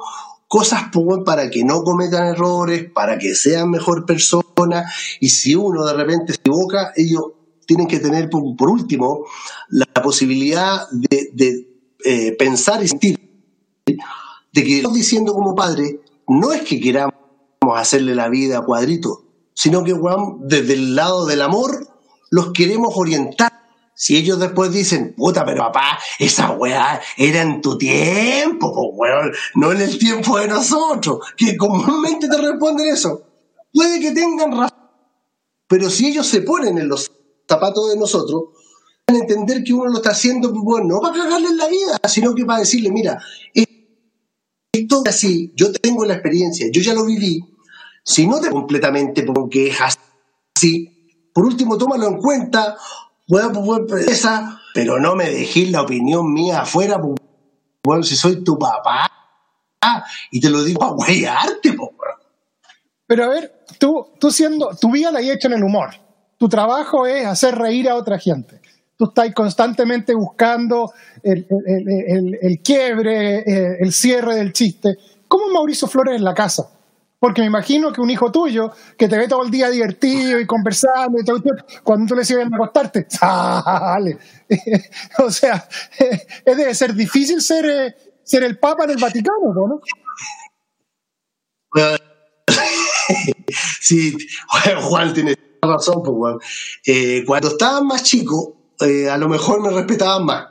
cosas 0.48 0.86
para 1.24 1.50
que 1.50 1.64
no 1.64 1.84
cometan 1.84 2.28
errores, 2.28 2.92
para 2.92 3.18
que 3.18 3.36
sean 3.36 3.70
mejor 3.70 4.06
personas 4.06 4.92
y 5.20 5.30
si 5.30 5.56
uno 5.56 5.86
de 5.86 5.94
repente 5.94 6.34
se 6.34 6.40
equivoca, 6.40 6.92
ellos 6.96 7.24
tienen 7.66 7.88
que 7.88 8.00
tener 8.00 8.30
por, 8.30 8.70
último 8.70 9.26
la 9.70 9.86
posibilidad 9.86 10.88
de, 10.92 11.68
eh, 12.04 12.36
pensar 12.38 12.84
y 12.84 12.88
sentir 12.88 13.20
de 13.86 14.64
que 14.64 14.84
diciendo 14.94 15.34
como 15.34 15.56
padre 15.56 16.02
no 16.28 16.52
es 16.52 16.64
que 16.64 16.82
queramos 16.82 17.14
hacerle 17.76 18.16
la 18.16 18.28
vida 18.28 18.58
a 18.58 18.66
cuadrito, 18.66 19.21
sino 19.62 19.84
que 19.84 19.94
weón, 19.94 20.39
desde 20.48 20.74
el 20.74 20.96
lado 20.96 21.27
del 21.27 21.44
amor 21.44 21.88
los 22.32 22.51
queremos 22.51 22.94
orientar. 22.96 23.51
Si 23.94 24.18
ellos 24.18 24.39
después 24.39 24.72
dicen, 24.72 25.13
puta, 25.15 25.46
pero 25.46 25.60
papá, 25.60 26.00
esa 26.18 26.50
weá 26.53 27.00
era 27.15 27.44
en 27.44 27.62
tu 27.62 27.77
tiempo, 27.77 28.72
weón, 28.96 29.32
no 29.53 29.72
en 29.72 29.82
el 29.82 30.00
tiempo 30.00 30.39
de 30.39 30.48
nosotros, 30.48 31.20
que 31.38 31.56
comúnmente 31.58 32.27
te 32.27 32.38
responden 32.38 32.88
eso. 32.88 33.22
Puede 33.72 34.00
que 34.00 34.12
tengan 34.13 34.51
razón, 34.51 34.80
pero 35.68 35.91
si 35.91 36.08
ellos 36.08 36.25
se 36.25 36.41
ponen 36.41 36.80
en 36.80 36.88
los 36.88 37.12
zapatos 37.48 37.91
de 37.91 38.00
nosotros, 38.00 38.46
van 39.08 39.18
a 39.18 39.20
entender 39.20 39.63
que 39.63 39.74
uno 39.74 39.91
lo 39.91 39.98
está 39.98 40.10
haciendo, 40.10 40.51
bueno, 40.51 40.88
no 40.88 41.01
para 41.01 41.18
cagarle 41.24 41.50
en 41.50 41.58
la 41.58 41.68
vida, 41.68 42.01
sino 42.08 42.34
que 42.34 42.46
para 42.46 42.62
decirle, 42.62 42.89
mira, 42.89 43.20
esto 44.74 45.03
es 45.06 45.13
así, 45.13 45.53
yo 45.56 45.72
tengo 45.72 46.03
la 46.03 46.15
experiencia, 46.15 46.68
yo 46.72 46.82
ya 46.82 46.96
lo 46.96 47.06
viví, 47.06 47.50
si 48.03 48.27
no 48.27 48.39
te 48.39 48.50
completamente 48.50 49.24
porque 49.24 49.67
es 49.70 49.77
así, 49.81 51.27
por 51.34 51.46
último 51.46 51.77
tómalo 51.77 52.08
en 52.08 52.17
cuenta, 52.17 52.75
pues, 53.27 53.46
pues, 53.88 54.08
esa, 54.08 54.62
pero 54.74 55.00
no 55.00 55.15
me 55.15 55.29
dejéis 55.29 55.72
la 55.72 55.81
opinión 55.84 56.31
mía 56.34 56.62
afuera, 56.62 57.00
pues, 57.01 57.15
bueno, 57.84 58.03
si 58.03 58.15
soy 58.15 58.43
tu 58.43 58.58
papá, 58.58 59.10
y 60.31 60.39
te 60.39 60.50
lo 60.50 60.63
digo 60.63 60.79
para 60.79 60.91
weón. 61.91 62.17
Pero 63.08 63.25
a 63.25 63.27
ver, 63.29 63.65
tú, 63.79 64.08
tú 64.20 64.31
siendo, 64.31 64.75
tu 64.79 64.91
vida 64.91 65.12
la 65.12 65.20
has 65.20 65.25
hecho 65.25 65.48
en 65.48 65.53
el 65.55 65.63
humor. 65.63 65.89
Tu 66.38 66.48
trabajo 66.48 67.05
es 67.05 67.25
hacer 67.25 67.55
reír 67.58 67.89
a 67.89 67.96
otra 67.96 68.17
gente. 68.17 68.62
Tú 68.98 69.05
estás 69.05 69.34
constantemente 69.34 70.13
buscando 70.13 70.93
el, 71.24 71.46
el- 71.65 72.38
el- 72.41 72.62
quiebre, 72.62 73.39
eh, 73.39 73.77
el 73.79 73.91
cierre 73.91 74.36
del 74.36 74.53
chiste. 74.53 74.96
¿Cómo 75.27 75.50
Mauricio 75.51 75.88
Flores 75.88 76.15
en 76.15 76.24
la 76.24 76.34
casa? 76.34 76.70
Porque 77.22 77.42
me 77.42 77.48
imagino 77.48 77.94
que 77.94 78.01
un 78.01 78.10
hijo 78.10 78.32
tuyo 78.32 78.72
que 78.98 79.08
te 79.08 79.16
ve 79.16 79.28
todo 79.28 79.44
el 79.44 79.51
día 79.51 79.70
divertido 79.70 80.40
y 80.40 80.48
conversando, 80.48 81.20
y 81.20 81.24
todo, 81.24 81.40
cuando 81.84 82.08
tú 82.08 82.16
le 82.16 82.25
sigues 82.25 82.51
a 82.51 82.56
acostarte, 82.56 83.06
sale. 83.10 84.18
o 85.20 85.30
sea, 85.30 85.70
es 86.00 86.58
debe 86.58 86.74
ser 86.74 86.96
difícil 86.96 87.40
ser, 87.40 87.66
eh, 87.68 87.96
ser 88.24 88.44
el 88.44 88.58
Papa 88.58 88.86
en 88.86 88.90
el 88.90 88.98
Vaticano, 88.98 89.54
¿no? 89.54 89.82
Sí, 93.80 94.18
Juan 94.82 95.13
tiene 95.13 95.38
razón, 95.62 96.01
pues, 96.04 96.18
weón. 96.18 96.40
Eh, 96.88 97.24
cuando 97.28 97.50
estaban 97.50 97.86
más 97.86 98.01
chicos, 98.01 98.50
eh, 98.80 99.08
a 99.08 99.18
lo 99.20 99.30
mejor 99.30 99.62
me 99.62 99.70
respetaban 99.70 100.25
más. 100.25 100.48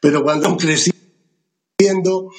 Pero 0.00 0.22
cuando 0.22 0.56
crecí 0.56 0.90
viendo 1.78 2.30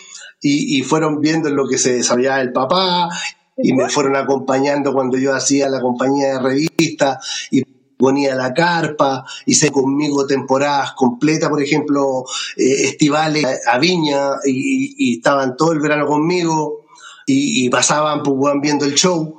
y, 0.48 0.84
fueron 0.84 1.22
viendo 1.22 1.50
en 1.50 1.56
lo 1.56 1.68
que 1.68 1.80
se 1.80 1.94
desarrollaba 1.94 2.42
el 2.42 2.52
papá 2.52 3.10
y 3.58 3.74
me 3.74 3.90
fueron 3.90 4.16
acompañando 4.16 4.94
cuando 4.94 5.18
yo 5.18 5.34
hacía 5.34 5.70
la 5.70 5.82
compañía 5.82 6.34
de 6.34 6.40
revistas 6.40 7.48
y 7.50 7.64
ponía 7.98 8.36
la 8.36 8.54
carpa, 8.54 9.26
hice 9.46 9.72
conmigo 9.72 10.28
temporadas 10.28 10.92
completas, 10.92 11.50
por 11.50 11.64
ejemplo, 11.64 12.26
eh, 12.58 12.88
estivales 12.90 13.46
a 13.66 13.80
Viña, 13.80 14.32
y, 14.44 14.96
y, 14.98 15.18
estaban 15.18 15.56
todo 15.58 15.72
el 15.72 15.80
verano 15.80 16.06
conmigo, 16.06 16.86
y, 17.26 17.68
pasaban 17.70 18.22
pues, 18.22 18.36
weón, 18.38 18.62
viendo 18.62 18.86
el 18.86 18.94
show, 18.94 19.36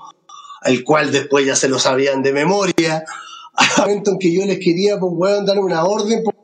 el 0.64 0.82
cual 0.82 1.12
después 1.12 1.46
ya 1.46 1.54
se 1.54 1.68
lo 1.68 1.78
sabían 1.78 2.22
de 2.22 2.32
memoria, 2.32 3.04
al 3.54 3.68
momento 3.78 4.12
en 4.12 4.18
que 4.18 4.32
yo 4.32 4.44
les 4.44 4.58
quería, 4.58 4.98
pues, 4.98 5.12
weón, 5.14 5.46
dar 5.46 5.58
una 5.58 5.84
orden, 5.84 6.22
pues, 6.25 6.36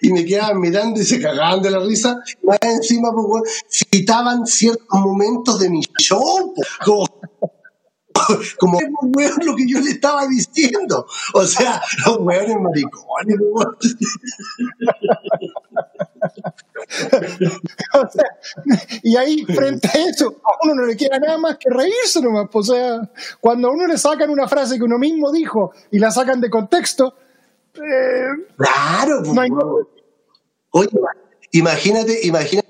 y 0.00 0.12
me 0.12 0.24
quedaban 0.24 0.60
mirando 0.60 1.00
y 1.00 1.04
se 1.04 1.20
cagaban 1.20 1.62
de 1.62 1.70
la 1.70 1.80
risa, 1.80 2.16
más 2.42 2.58
encima, 2.62 3.10
pues, 3.12 3.62
citaban 3.68 4.46
ciertos 4.46 4.86
momentos 5.00 5.58
de 5.60 5.70
mi 5.70 5.80
show, 5.98 6.54
pues, 6.84 7.08
como 8.58 8.78
weón, 9.02 9.38
lo 9.44 9.56
que 9.56 9.66
yo 9.66 9.80
le 9.80 9.90
estaba 9.90 10.26
diciendo. 10.26 11.06
O 11.34 11.44
sea, 11.44 11.80
los 12.06 12.18
weones 12.18 12.56
maricones, 12.60 13.36
sea, 18.12 18.24
y 19.02 19.16
ahí, 19.16 19.44
frente 19.44 19.88
a 19.88 20.08
eso, 20.08 20.36
a 20.44 20.50
uno 20.64 20.74
no 20.74 20.86
le 20.86 20.96
queda 20.96 21.18
nada 21.18 21.38
más 21.38 21.56
que 21.58 21.70
reírse 21.70 22.20
nomás. 22.20 22.48
pues, 22.50 22.68
O 22.68 22.74
sea, 22.74 23.10
cuando 23.40 23.68
a 23.68 23.72
uno 23.72 23.86
le 23.86 23.96
sacan 23.96 24.30
una 24.30 24.48
frase 24.48 24.76
que 24.76 24.84
uno 24.84 24.98
mismo 24.98 25.30
dijo 25.32 25.72
y 25.90 25.98
la 25.98 26.10
sacan 26.10 26.40
de 26.40 26.50
contexto, 26.50 27.14
eh, 27.74 28.26
Claro, 28.56 29.22
pues, 29.24 29.50
No. 29.50 29.78
Oye, 30.72 30.88
imagínate, 31.52 32.20
imagínate 32.26 32.68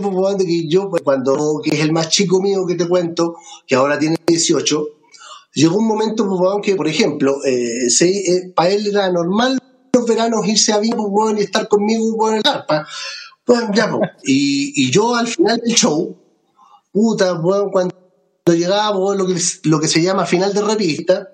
pues, 0.00 0.36
que 0.44 0.68
yo, 0.68 0.90
pues, 0.90 1.02
cuando, 1.02 1.60
que 1.62 1.70
es 1.76 1.80
el 1.82 1.92
más 1.92 2.08
chico 2.08 2.40
mío 2.40 2.66
que 2.66 2.74
te 2.74 2.88
cuento, 2.88 3.36
que 3.66 3.74
ahora 3.74 3.98
tiene 3.98 4.16
18, 4.26 4.86
llegó 5.54 5.78
un 5.78 5.86
momento, 5.86 6.28
pues, 6.28 6.40
que, 6.62 6.76
por 6.76 6.88
ejemplo, 6.88 7.36
eh, 7.44 7.88
se- 7.90 8.08
eh, 8.10 8.52
para 8.54 8.70
él 8.70 8.86
era 8.86 9.10
normal 9.10 9.58
los 9.94 10.06
veranos 10.06 10.46
irse 10.46 10.72
a 10.72 10.78
Viña, 10.78 10.96
pues, 10.96 11.38
y 11.38 11.42
estar 11.42 11.68
conmigo, 11.68 12.14
weón, 12.14 12.34
en 12.34 12.42
el 12.44 12.52
arpa. 12.52 12.86
Pues, 13.44 13.60
ya, 13.74 13.90
pues. 13.90 14.10
Y, 14.24 14.72
y 14.86 14.90
yo 14.90 15.14
al 15.14 15.26
final 15.26 15.58
del 15.64 15.74
show, 15.74 16.16
puta, 16.92 17.40
cuando 17.40 17.94
llegaba, 18.46 18.96
weón, 18.96 19.18
lo 19.18 19.26
que, 19.26 19.36
lo 19.64 19.80
que 19.80 19.88
se 19.88 20.02
llama 20.02 20.26
final 20.26 20.52
de 20.52 20.62
revista, 20.62 21.28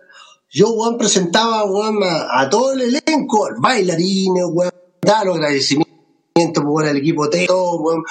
yo, 0.50 0.70
weón, 0.70 0.96
presentaba, 0.96 1.64
weón, 1.64 2.02
a, 2.02 2.40
a 2.40 2.48
todo 2.48 2.72
el 2.72 2.80
elenco, 2.82 3.48
bailarines, 3.58 4.44
weón, 4.50 4.72
daba 5.02 5.24
los 5.24 5.36
agradecimientos, 5.36 6.64
weón, 6.64 6.86
al 6.86 6.96
equipo 6.96 7.28
técnico, 7.28 7.76
weón, 7.76 8.02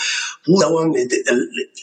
puta, 0.46 0.68
weón, 0.68 0.94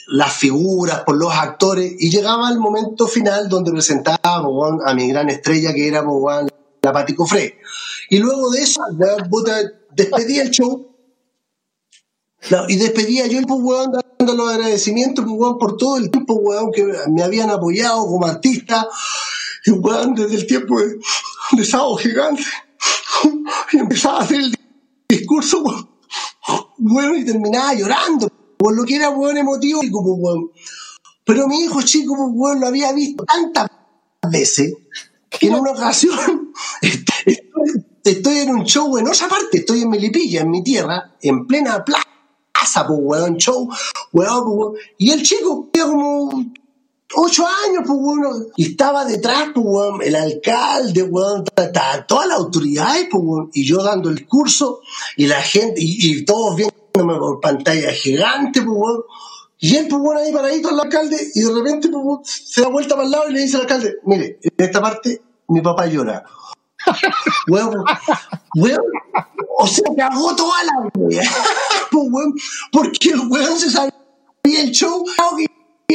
las 0.08 0.32
figuras 0.34 1.00
por 1.00 1.16
los 1.16 1.32
actores, 1.32 1.92
y 1.98 2.10
llegaba 2.10 2.50
el 2.50 2.58
momento 2.58 3.08
final 3.08 3.48
donde 3.48 3.72
presentaba, 3.72 4.48
weón, 4.48 4.78
a 4.86 4.94
mi 4.94 5.08
gran 5.08 5.28
estrella 5.28 5.72
que 5.74 5.88
era, 5.88 6.02
weón, 6.02 6.48
la 6.82 6.92
Pati 6.92 7.14
Cofré. 7.14 7.58
Y 8.10 8.18
luego 8.18 8.50
de 8.50 8.62
eso, 8.62 8.80
weón, 8.96 9.28
puta, 9.28 9.56
despedí 9.92 10.38
el 10.38 10.50
show, 10.50 10.94
y 12.68 12.76
despedía 12.76 13.26
yo 13.26 13.40
pues, 13.42 13.60
weón, 13.60 13.92
dando 13.92 14.34
los 14.34 14.52
agradecimientos 14.52 15.24
pues, 15.24 15.36
weón, 15.36 15.58
por 15.58 15.76
todo 15.76 15.96
el 15.96 16.10
tiempo 16.10 16.34
weón, 16.34 16.70
que 16.70 16.84
me 17.10 17.22
habían 17.22 17.50
apoyado 17.50 18.06
como 18.06 18.26
artista. 18.26 18.86
Y 19.64 19.70
weón, 19.70 20.14
desde 20.14 20.36
el 20.36 20.46
tiempo 20.46 20.78
de, 20.78 20.98
de 21.52 21.64
Gigante. 21.98 22.42
Y 23.72 23.78
empezaba 23.78 24.18
a 24.18 24.22
hacer 24.22 24.40
el 24.40 24.54
discurso, 25.08 25.62
weón, 26.78 27.16
y 27.16 27.24
terminaba 27.24 27.74
llorando. 27.74 28.28
Por 28.56 28.76
lo 28.76 28.84
que 28.84 28.96
era 28.96 29.10
weón 29.10 29.36
emotivo, 29.36 29.80
como 29.90 30.14
weón. 30.14 30.50
Pero 31.24 31.48
mi 31.48 31.60
hijo 31.62 31.80
chico, 31.82 32.14
weón, 32.14 32.60
lo 32.60 32.66
había 32.66 32.92
visto 32.92 33.24
tantas 33.24 33.68
veces 34.30 34.74
que 35.30 35.46
en 35.48 35.54
una 35.54 35.72
ocasión 35.72 36.52
estoy, 38.04 38.38
en 38.38 38.50
un 38.50 38.64
show 38.64 38.96
en 38.98 39.08
otra 39.08 39.28
parte, 39.28 39.58
estoy 39.58 39.82
en 39.82 39.90
Melipilla, 39.90 40.42
en 40.42 40.50
mi 40.50 40.62
tierra, 40.62 41.16
en 41.20 41.46
plena 41.46 41.84
plaza, 41.84 42.86
pues, 42.86 42.98
weón, 43.02 43.36
show, 43.36 43.68
weón, 44.12 44.44
pues, 44.44 44.56
weón. 44.56 44.74
Y 44.98 45.10
el 45.10 45.22
chico 45.22 45.70
como 45.72 46.44
ocho 47.16 47.44
años, 47.46 47.82
pues, 47.86 47.98
weón, 48.00 48.48
y 48.56 48.70
estaba 48.70 49.04
detrás, 49.04 49.48
pues, 49.54 49.66
weón, 49.66 50.02
el 50.02 50.14
alcalde, 50.16 51.10
ta- 51.72 52.06
todas 52.06 52.26
las 52.28 52.38
autoridades, 52.38 53.08
pues, 53.10 53.22
weón, 53.24 53.50
y 53.52 53.64
yo 53.66 53.82
dando 53.82 54.10
el 54.10 54.26
curso, 54.26 54.80
y 55.16 55.26
la 55.26 55.40
gente, 55.42 55.80
y, 55.80 56.18
y 56.18 56.24
todos 56.24 56.56
viéndome 56.56 57.18
por 57.18 57.40
pantalla 57.40 57.90
gigante, 57.92 58.62
pues, 58.62 58.76
weón. 58.78 59.02
Y 59.58 59.76
él, 59.76 59.86
pues, 59.88 60.02
bueno, 60.02 60.20
ahí 60.20 60.32
paradito 60.32 60.68
al 60.68 60.80
alcalde, 60.80 61.16
y 61.34 61.40
de 61.40 61.52
repente, 61.54 61.88
pues, 61.88 62.04
weón, 62.04 62.20
se 62.24 62.60
da 62.60 62.68
vuelta 62.68 62.94
para 62.94 63.06
el 63.06 63.10
lado 63.12 63.28
y 63.28 63.32
le 63.32 63.40
dice 63.40 63.56
al 63.56 63.62
alcalde, 63.62 63.94
mire, 64.04 64.38
en 64.42 64.52
esta 64.64 64.80
parte, 64.80 65.22
mi 65.48 65.60
papá 65.60 65.86
llora. 65.86 66.24
Weón, 67.48 67.82
weón, 68.56 68.82
o 69.58 69.66
sea, 69.66 69.84
cagó 69.96 70.36
toda 70.36 70.62
la 70.64 70.90
wea, 70.96 71.22
pues, 71.90 72.04
weón, 72.10 72.34
porque 72.70 73.10
el 73.10 73.20
weón 73.30 73.58
se 73.58 73.70
sabía 73.70 73.92
el 74.44 74.70
show, 74.70 75.02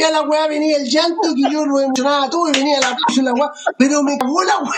que 0.00 0.04
a 0.04 0.10
la 0.10 0.22
weá 0.28 0.46
venía 0.48 0.76
el 0.76 0.88
llanto, 0.88 1.20
que 1.34 1.42
yo 1.52 1.64
lo 1.66 1.80
emocionaba 1.80 2.28
todo, 2.30 2.48
y 2.48 2.52
venía 2.52 2.80
la 2.80 2.96
la 3.22 3.32
weá, 3.34 3.50
pero 3.78 4.02
me 4.02 4.16
cagó 4.18 4.42
la 4.44 4.58
weá. 4.58 4.72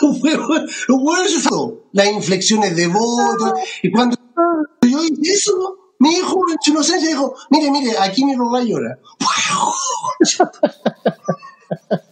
Las 1.92 2.06
inflexiones 2.06 2.76
de 2.76 2.86
voz, 2.86 3.36
y 3.82 3.90
cuando 3.90 4.16
yo 4.82 5.02
hice 5.04 5.32
eso, 5.32 5.76
mi 5.98 6.14
hijo 6.14 6.40
en 6.50 6.56
su 6.62 6.70
inocencia 6.70 7.08
dijo, 7.08 7.34
mire, 7.50 7.70
mire, 7.70 7.98
aquí 7.98 8.24
mi 8.24 8.36
papá 8.36 8.62
llora. 8.62 8.98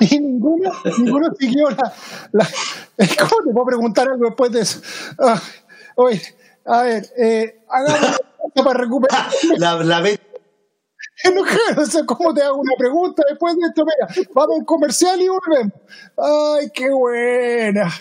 Y 0.00 0.18
ninguno, 0.18 0.70
ninguno 0.98 1.26
siguió 1.38 1.68
la, 1.70 1.92
la- 2.32 2.48
¿Cómo 3.18 3.42
te 3.44 3.52
puedo 3.52 3.66
preguntar 3.66 4.08
algo 4.08 4.26
después 4.26 4.52
de 4.52 4.60
eso? 4.60 4.80
Ah, 5.18 5.40
oye, 5.96 6.20
a 6.66 6.82
ver, 6.82 7.06
eh, 7.18 7.64
hagamos 7.68 8.18
para 8.54 8.80
recuperar. 8.80 9.26
La, 9.58 9.74
la 9.82 10.00
vez 10.00 10.20
No, 11.34 11.42
no 11.76 11.86
sé 11.86 12.04
cómo 12.06 12.34
te 12.34 12.42
hago 12.42 12.60
una 12.60 12.74
pregunta 12.76 13.22
después 13.28 13.54
de 13.56 13.66
esto. 13.66 13.84
Mira, 13.84 14.26
vamos 14.34 14.60
al 14.60 14.66
comercial 14.66 15.20
y 15.20 15.28
volvemos. 15.28 15.72
Ay, 16.16 16.70
qué 16.74 16.90
buena. 16.90 17.92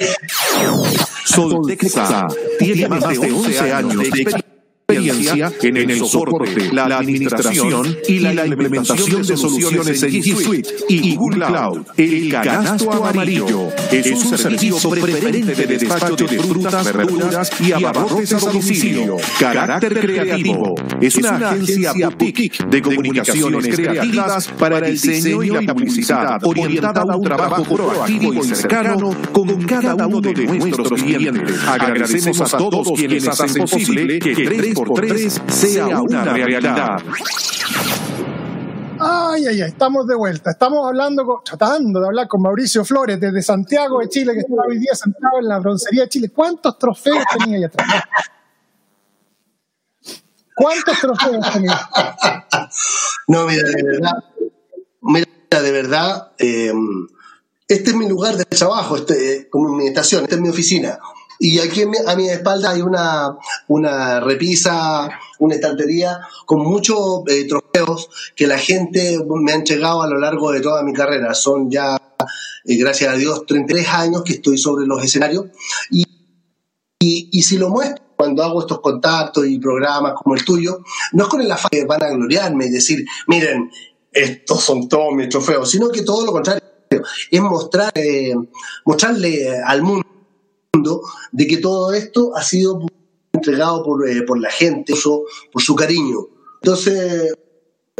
Soltexa 1.25 2.27
tiene 2.59 2.87
más 2.87 3.19
de 3.19 3.31
11 3.31 3.71
años 3.71 3.97
de 3.97 4.03
experiencia 4.03 4.50
en 4.91 5.89
el 5.89 6.05
soporte, 6.05 6.71
la 6.71 6.97
administración 6.97 7.97
y 8.07 8.19
la 8.19 8.45
implementación 8.45 9.25
de 9.25 9.37
soluciones 9.37 10.03
en 10.03 10.11
G 10.11 10.35
Suite 10.35 10.69
y 10.89 11.15
Google 11.15 11.45
Cloud. 11.45 11.81
El 11.97 12.31
canasto 12.31 12.91
amarillo 12.91 13.69
es 13.91 14.11
un 14.11 14.37
servicio 14.37 14.89
preferente 14.89 15.55
de 15.55 15.67
despacho 15.67 16.15
de 16.15 16.39
frutas, 16.39 16.93
verduras 16.93 17.51
y 17.59 17.71
abarrotes 17.73 18.33
a 18.33 18.39
domicilio. 18.39 19.17
Carácter 19.39 19.99
creativo 19.99 20.75
es 20.99 21.15
una 21.15 21.51
agencia 21.51 21.93
boutique 21.93 22.65
de 22.69 22.81
comunicaciones 22.81 23.75
creativas 23.75 24.47
para 24.47 24.87
el 24.87 24.99
diseño 24.99 25.43
y 25.43 25.49
la 25.49 25.73
publicidad 25.73 26.43
orientada 26.43 27.13
a 27.13 27.15
un 27.15 27.23
trabajo 27.23 27.63
proactivo 27.63 28.33
y 28.33 28.43
cercano 28.43 29.15
con 29.31 29.63
cada 29.63 30.07
uno 30.07 30.21
de 30.21 30.45
nuestros 30.45 31.01
clientes. 31.01 31.59
Agradecemos 31.67 32.41
a 32.41 32.57
todos 32.57 32.91
quienes 32.97 33.27
hacen 33.27 33.65
posible 33.65 34.19
que 34.19 34.35
3x3 34.87 35.49
sea 35.51 35.99
una 36.01 36.23
realidad. 36.25 36.97
Ay, 39.03 39.47
ay, 39.47 39.61
ay, 39.61 39.69
estamos 39.69 40.05
de 40.05 40.15
vuelta. 40.15 40.51
Estamos 40.51 40.85
hablando, 40.85 41.25
con- 41.25 41.43
tratando 41.43 41.99
de 41.99 42.05
hablar 42.07 42.27
con 42.27 42.41
Mauricio 42.41 42.85
Flores 42.85 43.19
desde 43.19 43.41
Santiago 43.41 43.99
de 43.99 44.09
Chile, 44.09 44.33
que 44.33 44.41
está 44.41 44.53
hoy 44.67 44.77
día 44.77 44.93
sentado 44.93 45.39
en 45.39 45.47
la 45.47 45.57
broncería 45.59 46.03
de 46.03 46.09
Chile. 46.09 46.29
¿Cuántos 46.29 46.77
trofeos 46.77 47.23
tenía 47.39 47.57
ahí 47.57 47.63
atrás? 47.63 47.87
¿Cuántos 50.55 50.99
trofeos 50.99 51.51
tenía? 51.53 51.79
No, 53.27 53.47
mira, 53.47 53.63
de 53.67 53.83
verdad, 53.83 54.13
mira, 55.01 55.27
de 55.49 55.71
verdad, 55.71 56.31
eh, 56.37 56.71
este 57.67 57.89
es 57.91 57.95
mi 57.95 58.07
lugar 58.07 58.35
de 58.35 58.45
trabajo, 58.45 58.97
este, 58.97 59.33
eh, 59.35 59.49
como 59.49 59.69
mi 59.75 59.87
estación, 59.87 60.23
esta 60.23 60.35
es 60.35 60.41
mi 60.41 60.49
oficina. 60.49 60.99
Y 61.43 61.57
aquí 61.57 61.87
mi- 61.87 61.97
a 62.05 62.15
mi 62.15 62.29
espalda 62.29 62.69
hay 62.69 62.81
una, 62.83 63.35
una 63.67 64.19
repisa, 64.19 65.09
una 65.39 65.55
estantería 65.55 66.19
con 66.45 66.59
muchos 66.61 67.23
eh, 67.27 67.47
trofeos 67.47 68.09
que 68.35 68.45
la 68.45 68.59
gente 68.59 69.17
me 69.25 69.51
ha 69.51 69.55
entregado 69.55 70.03
a 70.03 70.07
lo 70.07 70.19
largo 70.19 70.51
de 70.51 70.61
toda 70.61 70.83
mi 70.83 70.93
carrera. 70.93 71.33
Son 71.33 71.67
ya, 71.71 71.97
eh, 72.65 72.75
gracias 72.77 73.11
a 73.11 73.17
Dios, 73.17 73.43
33 73.47 73.87
años 73.89 74.21
que 74.23 74.33
estoy 74.33 74.59
sobre 74.59 74.85
los 74.85 75.03
escenarios. 75.03 75.45
Y, 75.89 76.03
y, 76.99 77.29
y 77.31 77.41
si 77.41 77.57
lo 77.57 77.69
muestro 77.69 78.03
cuando 78.15 78.43
hago 78.43 78.59
estos 78.61 78.79
contactos 78.81 79.47
y 79.47 79.57
programas 79.57 80.13
como 80.13 80.35
el 80.35 80.45
tuyo, 80.45 80.83
no 81.13 81.23
es 81.23 81.29
con 81.29 81.41
el 81.41 81.51
afán 81.51 81.69
de 81.71 81.85
van 81.85 82.03
a 82.03 82.09
gloriarme 82.11 82.67
y 82.67 82.69
decir, 82.69 83.03
miren, 83.25 83.71
estos 84.11 84.61
son 84.63 84.87
todos 84.87 85.11
mis 85.15 85.27
trofeos, 85.27 85.71
sino 85.71 85.89
que 85.89 86.03
todo 86.03 86.23
lo 86.23 86.31
contrario, 86.33 86.61
es 87.31 87.41
mostrar, 87.41 87.91
eh, 87.95 88.35
mostrarle 88.85 89.59
al 89.59 89.81
mundo 89.81 90.05
de 91.31 91.47
que 91.47 91.57
todo 91.57 91.91
esto 91.93 92.35
ha 92.35 92.43
sido 92.43 92.85
entregado 93.33 93.83
por, 93.83 94.07
eh, 94.07 94.23
por 94.23 94.39
la 94.39 94.49
gente, 94.49 94.93
por 95.51 95.61
su 95.61 95.75
cariño. 95.75 96.27
Entonces, 96.61 97.33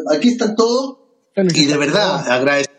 aquí 0.09 0.29
están 0.29 0.55
todos, 0.55 0.97
Y 1.35 1.65
de 1.65 1.77
verdad, 1.77 2.29
agradecido. 2.29 2.75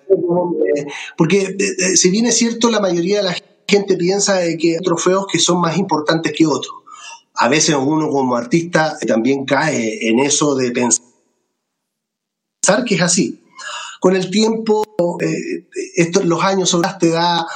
Porque 1.17 1.43
eh, 1.43 1.57
eh, 1.59 1.97
si 1.97 2.11
bien 2.11 2.27
es 2.27 2.37
cierto, 2.37 2.71
la 2.71 2.81
mayoría 2.81 3.19
de 3.19 3.25
la 3.25 3.37
gente 3.69 3.97
piensa 3.97 4.41
que 4.59 4.77
hay 4.77 4.83
trofeos 4.83 5.27
que 5.31 5.39
son 5.39 5.61
más 5.61 5.77
importantes 5.77 6.33
que 6.37 6.47
otros. 6.47 6.75
A 7.35 7.49
veces 7.49 7.75
uno 7.79 8.09
como 8.09 8.37
artista 8.37 8.97
también 9.07 9.45
cae 9.45 10.09
en 10.09 10.21
eso 10.21 10.55
de 10.55 10.71
pensar 10.71 11.03
que 12.87 12.95
es 12.95 13.03
así. 13.03 13.42
Con 14.03 14.17
el 14.17 14.31
tiempo, 14.31 14.85
eh, 15.21 15.69
los 16.25 16.43
años 16.43 16.77
te 16.99 17.11
da 17.11 17.47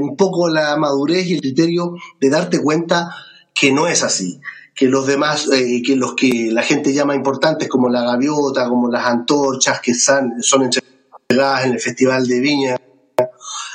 un 0.00 0.16
poco 0.16 0.48
la 0.48 0.76
madurez 0.76 1.26
y 1.28 1.34
el 1.34 1.40
criterio 1.40 1.94
de 2.20 2.28
darte 2.28 2.60
cuenta 2.60 3.14
que 3.54 3.72
no 3.72 3.86
es 3.86 4.02
así 4.02 4.40
que 4.76 4.86
los 4.86 5.06
demás, 5.06 5.48
eh, 5.50 5.82
que 5.82 5.96
los 5.96 6.14
que 6.14 6.50
la 6.52 6.62
gente 6.62 6.92
llama 6.92 7.14
importantes, 7.14 7.66
como 7.66 7.88
la 7.88 8.02
gaviota, 8.02 8.68
como 8.68 8.90
las 8.90 9.06
antorchas 9.06 9.80
que 9.80 9.94
son, 9.94 10.34
entregadas 10.62 11.64
en 11.64 11.72
el 11.72 11.80
Festival 11.80 12.26
de 12.26 12.40
Viña, 12.40 12.76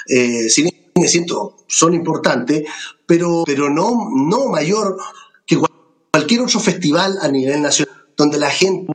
eh, 0.07 0.47
si 0.47 0.71
son 1.67 1.93
importantes, 1.95 2.65
pero, 3.07 3.43
pero 3.45 3.69
no, 3.71 4.09
no 4.13 4.47
mayor 4.49 4.97
que 5.47 5.57
cualquier 6.11 6.41
otro 6.41 6.59
festival 6.59 7.17
a 7.19 7.27
nivel 7.29 7.63
nacional, 7.63 7.95
donde 8.15 8.37
la 8.37 8.51
gente 8.51 8.93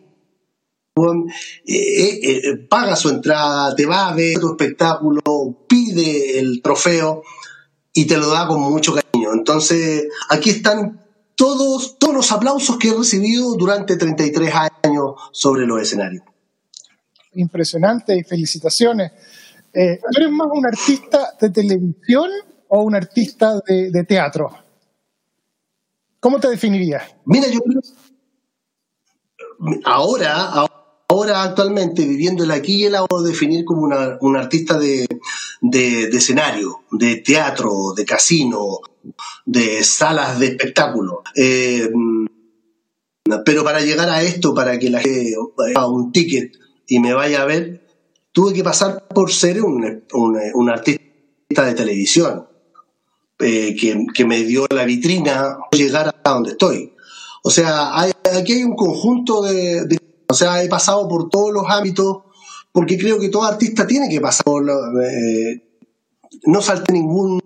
eh, 1.67 2.67
paga 2.69 2.97
su 2.97 3.11
entrada, 3.11 3.75
te 3.75 3.85
va 3.85 4.09
a 4.09 4.15
ver 4.15 4.39
tu 4.39 4.49
espectáculo, 4.49 5.21
pide 5.69 6.39
el 6.39 6.63
trofeo 6.63 7.23
y 7.93 8.07
te 8.07 8.17
lo 8.17 8.31
da 8.31 8.47
con 8.47 8.61
mucho 8.61 8.95
cariño. 8.95 9.33
Entonces, 9.35 10.09
aquí 10.31 10.51
están 10.51 11.01
todos, 11.35 11.99
todos 11.99 12.15
los 12.15 12.33
aplausos 12.33 12.79
que 12.79 12.89
he 12.89 12.95
recibido 12.95 13.55
durante 13.57 13.97
33 13.97 14.53
años 14.83 15.15
sobre 15.33 15.67
los 15.67 15.83
escenarios. 15.83 16.25
Impresionante 17.35 18.17
y 18.17 18.23
felicitaciones. 18.23 19.13
Eh, 19.73 20.01
eres 20.17 20.31
más 20.31 20.49
un 20.51 20.67
artista 20.67 21.35
de 21.39 21.51
televisión 21.51 22.31
o 22.69 22.83
un 22.83 22.95
artista 22.95 23.61
de, 23.67 24.05
teatro? 24.05 24.51
¿Cómo 26.19 26.41
te 26.41 26.49
definirías? 26.49 27.03
Mira, 27.27 27.47
yo 27.49 27.61
ahora, 29.85 30.47
ahora 30.47 30.76
actualmente 31.25 32.05
viviendo 32.05 32.45
el 32.45 32.51
aquí 32.51 32.77
y 32.77 32.85
el 32.85 32.95
ahora, 32.95 33.23
definir 33.23 33.65
como 33.65 33.83
un 34.21 34.37
artista 34.37 34.79
de, 34.79 35.07
de, 35.61 36.05
escenario, 36.09 36.81
de 36.91 37.17
teatro, 37.17 37.93
de 37.97 38.05
casino, 38.05 38.81
de 39.45 39.83
salas 39.85 40.39
de 40.39 40.47
espectáculo. 40.47 41.23
Eh, 41.35 41.89
pero 43.45 43.65
para 43.65 43.81
llegar 43.81 44.09
a 44.09 44.23
esto, 44.23 44.55
para 44.55 44.79
que 44.79 44.91
la 44.91 45.01
gente 45.01 45.35
haga 45.75 45.89
un 45.89 46.13
ticket 46.13 46.53
y 46.87 47.01
me 47.01 47.13
vaya 47.13 47.43
a 47.43 47.47
ver, 47.47 47.83
tuve 48.33 48.53
que 48.53 48.63
pasar 48.63 49.09
por 49.09 49.33
ser 49.33 49.63
un, 49.63 50.05
un, 50.13 50.69
artista 50.71 51.65
de 51.65 51.75
televisión, 51.75 52.47
eh, 53.39 53.75
que, 53.77 54.25
me 54.25 54.45
dio 54.45 54.67
la 54.71 54.85
vitrina 54.85 55.59
llegar 55.73 56.15
a 56.23 56.31
donde 56.31 56.51
estoy. 56.51 56.93
O 57.43 57.51
sea, 57.51 58.01
aquí 58.01 58.53
hay 58.53 58.65
un 58.65 58.77
conjunto 58.77 59.43
de, 59.43 59.99
O 60.29 60.35
sea, 60.35 60.63
he 60.63 60.69
pasado 60.69 61.09
por 61.09 61.29
todos 61.29 61.53
los 61.53 61.65
ámbitos, 61.69 62.23
porque 62.73 62.99
creo 62.99 63.19
que 63.19 63.29
todo 63.29 63.45
artista 63.45 63.87
tiene 63.87 64.09
que 64.09 64.21
pasar 64.21 64.45
por... 64.45 64.65
Eh, 65.03 65.63
no 66.47 66.61
salte 66.61 66.93
ningún 66.93 67.41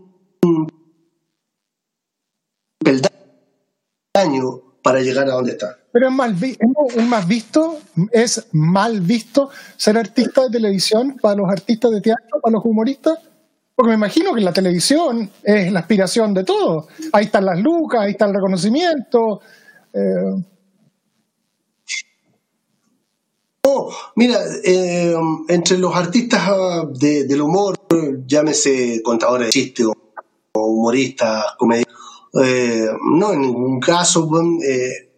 peldaño 2.79 4.61
para 4.83 5.01
llegar 5.01 5.29
a 5.29 5.35
donde 5.35 5.53
está. 5.53 5.77
Pero 5.93 6.09
es 6.09 6.15
mal, 6.15 6.37
es 6.41 7.07
más 7.07 7.27
visto, 7.27 7.79
es 8.13 8.47
mal 8.53 9.01
visto 9.01 9.51
ser 9.77 9.99
artista 9.99 10.45
de 10.45 10.51
televisión 10.51 11.17
para 11.21 11.37
los 11.37 11.49
artistas 11.49 11.91
de 11.91 12.01
teatro, 12.01 12.41
para 12.41 12.53
los 12.53 12.65
humoristas. 12.65 13.19
Porque 13.75 13.91
me 13.91 13.97
imagino 13.97 14.35
que 14.35 14.41
la 14.41 14.53
televisión 14.53 15.31
es 15.43 15.73
la 15.73 15.81
aspiración 15.81 16.35
de 16.35 16.45
todo. 16.45 16.89
Ahí 17.13 17.27
están 17.27 17.47
las 17.47 17.59
lucas, 17.61 18.03
ahí 18.03 18.13
está 18.13 18.27
el 18.27 18.35
reconocimiento. 18.35 19.41
Eh. 19.93 20.45
No, 23.71 23.89
mira, 24.17 24.41
eh, 24.65 25.15
entre 25.49 25.79
los 25.79 25.95
artistas 25.95 26.41
ah, 26.45 26.89
del 26.93 27.41
humor, 27.41 27.79
llámese 28.27 29.01
contadores 29.03 29.49
de 29.49 29.53
chistes 29.53 29.87
o 29.87 30.67
humoristas, 30.67 31.45
comediantes, 31.57 31.95
eh, 32.43 32.89
no, 33.13 33.33
en 33.33 33.41
ningún 33.43 33.79
caso 33.79 34.29
eh, 34.67 35.11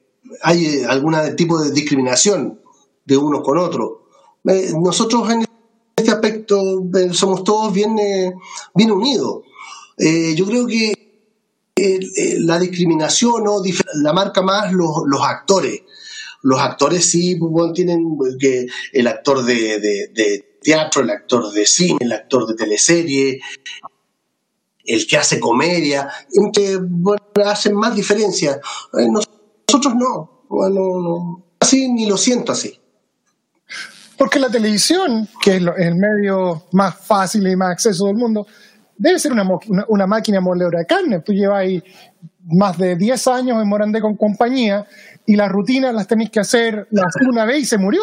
hay 0.43 0.83
algún 0.87 1.15
tipo 1.35 1.59
de 1.63 1.71
discriminación 1.71 2.61
de 3.05 3.17
unos 3.17 3.43
con 3.43 3.57
otros. 3.57 3.91
Nosotros 4.45 5.31
en 5.31 5.47
este 5.97 6.11
aspecto 6.11 6.61
somos 7.13 7.45
todos 7.45 7.73
bien, 7.73 7.97
bien 8.75 8.91
unidos. 8.91 9.43
yo 10.37 10.47
creo 10.47 10.67
que 10.67 10.93
la 12.41 12.59
discriminación 12.59 13.45
¿no? 13.45 13.63
la 14.03 14.13
marca 14.13 14.43
más 14.43 14.73
los, 14.73 15.23
actores. 15.23 15.83
Los 16.43 16.61
actores 16.61 17.09
sí 17.09 17.37
pues, 17.37 17.73
tienen 17.73 18.19
que 18.39 18.67
el 18.93 19.07
actor 19.07 19.45
de, 19.45 19.81
de 19.81 20.53
teatro, 20.63 21.03
el 21.03 21.11
actor 21.11 21.53
de 21.53 21.67
cine, 21.67 21.99
el 22.01 22.13
actor 22.13 22.47
de 22.47 22.55
teleserie, 22.55 23.41
el 24.85 25.07
que 25.07 25.17
hace 25.17 25.39
comedia, 25.39 26.09
que 26.53 26.79
bueno, 26.81 27.23
hacen 27.45 27.75
más 27.75 27.95
diferencia. 27.95 28.61
Eh, 28.99 29.09
nosotros 29.09 29.95
no, 29.95 30.45
bueno, 30.49 31.45
así 31.61 31.91
ni 31.91 32.07
lo 32.07 32.17
siento 32.17 32.53
así. 32.53 32.79
Porque 34.17 34.39
la 34.39 34.51
televisión, 34.51 35.29
que 35.41 35.57
es 35.57 35.63
el 35.79 35.97
medio 35.97 36.65
más 36.73 36.97
fácil 36.97 37.47
y 37.47 37.57
más 37.57 37.73
acceso 37.73 38.07
del 38.07 38.17
mundo, 38.17 38.47
debe 38.97 39.19
ser 39.19 39.33
una, 39.33 39.49
una, 39.89 40.07
máquina 40.07 40.41
moledora 40.41 40.81
de 40.81 40.87
carne. 40.87 41.21
Tú 41.21 41.33
llevas 41.33 41.61
ahí 41.61 41.83
más 42.45 42.79
de 42.79 42.95
10 42.95 43.27
años 43.29 43.61
en 43.61 43.69
Morandé 43.69 44.01
con 44.01 44.17
compañía 44.17 44.87
y 45.27 45.37
las 45.37 45.49
rutinas 45.51 45.95
las 45.95 46.07
tenéis 46.07 46.31
que 46.31 46.41
hacer 46.41 46.89
una 47.29 47.45
vez 47.45 47.61
y 47.61 47.65
se 47.65 47.79
murió. 47.79 48.03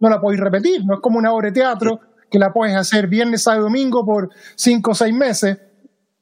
No 0.00 0.08
la 0.08 0.20
podéis 0.20 0.40
repetir. 0.40 0.84
No 0.84 0.94
es 0.94 1.00
como 1.00 1.18
una 1.18 1.32
obra 1.32 1.48
de 1.48 1.54
teatro 1.54 2.00
que 2.30 2.38
la 2.38 2.52
puedes 2.52 2.76
hacer 2.76 3.08
viernes, 3.08 3.42
sábado, 3.42 3.64
domingo 3.64 4.04
por 4.04 4.30
5 4.56 4.90
o 4.90 4.94
6 4.94 5.14
meses 5.14 5.58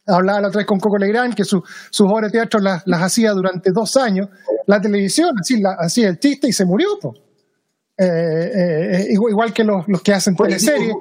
hablaba 0.09 0.41
la 0.41 0.49
otra 0.49 0.59
vez 0.59 0.67
con 0.67 0.81
Coco 0.81 0.99
Legrand, 0.99 1.35
que 1.35 1.45
sus 1.45 1.63
obras 2.01 2.33
de 2.33 2.39
teatro 2.39 2.61
las, 2.61 2.83
hacía 2.87 3.33
durante 3.33 3.71
dos 3.71 3.97
años. 3.97 4.29
La 4.67 4.81
televisión 4.81 5.35
hacía 5.79 6.09
el 6.09 6.19
chiste 6.19 6.49
y 6.49 6.53
se 6.53 6.65
murió. 6.65 6.89
Eh, 7.97 8.07
eh, 8.07 9.07
igual, 9.11 9.53
que 9.53 9.65
los, 9.65 9.85
que 10.03 10.13
hacen 10.13 10.35
teleseries. 10.35 10.95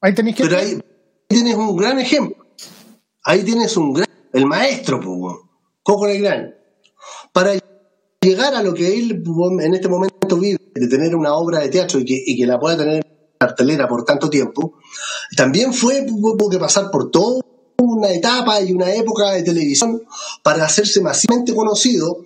Ahí 0.00 0.14
tenéis 0.14 0.36
que... 0.36 0.44
Pero 0.44 0.58
ahí 0.58 0.78
tienes 1.26 1.54
un 1.54 1.76
gran 1.76 1.98
ejemplo. 1.98 2.44
Ahí 3.24 3.42
tienes 3.42 3.76
un 3.76 3.94
gran... 3.94 4.08
El 4.34 4.46
maestro, 4.46 5.00
Coco 5.80 6.06
Legrand. 6.08 6.52
Para 7.32 7.52
llegar 8.20 8.52
a 8.56 8.64
lo 8.64 8.74
que 8.74 8.92
él 8.92 9.22
en 9.60 9.74
este 9.74 9.88
momento 9.88 10.36
vive, 10.36 10.58
de 10.74 10.88
tener 10.88 11.14
una 11.14 11.34
obra 11.34 11.60
de 11.60 11.68
teatro 11.68 12.00
y 12.00 12.04
que, 12.04 12.20
y 12.26 12.36
que 12.36 12.44
la 12.44 12.58
pueda 12.58 12.76
tener 12.76 13.06
cartelera 13.38 13.86
por 13.86 14.04
tanto 14.04 14.28
tiempo, 14.28 14.78
también 15.36 15.72
fue, 15.72 16.02
tuvo 16.02 16.50
que 16.50 16.58
pasar 16.58 16.90
por 16.90 17.12
toda 17.12 17.42
una 17.78 18.10
etapa 18.10 18.60
y 18.60 18.72
una 18.72 18.92
época 18.92 19.30
de 19.30 19.44
televisión 19.44 20.02
para 20.42 20.64
hacerse 20.64 21.00
masivamente 21.00 21.54
conocido, 21.54 22.24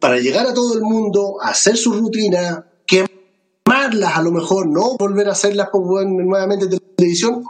para 0.00 0.18
llegar 0.18 0.46
a 0.46 0.52
todo 0.52 0.74
el 0.74 0.82
mundo, 0.82 1.38
hacer 1.40 1.78
su 1.78 1.94
rutina, 1.94 2.70
quemarlas 2.86 4.18
a 4.18 4.22
lo 4.22 4.32
mejor, 4.32 4.66
no 4.66 4.98
volver 4.98 5.30
a 5.30 5.32
hacerlas 5.32 5.70
nuevamente 5.72 6.66
de 6.66 6.78
televisión, 6.94 7.42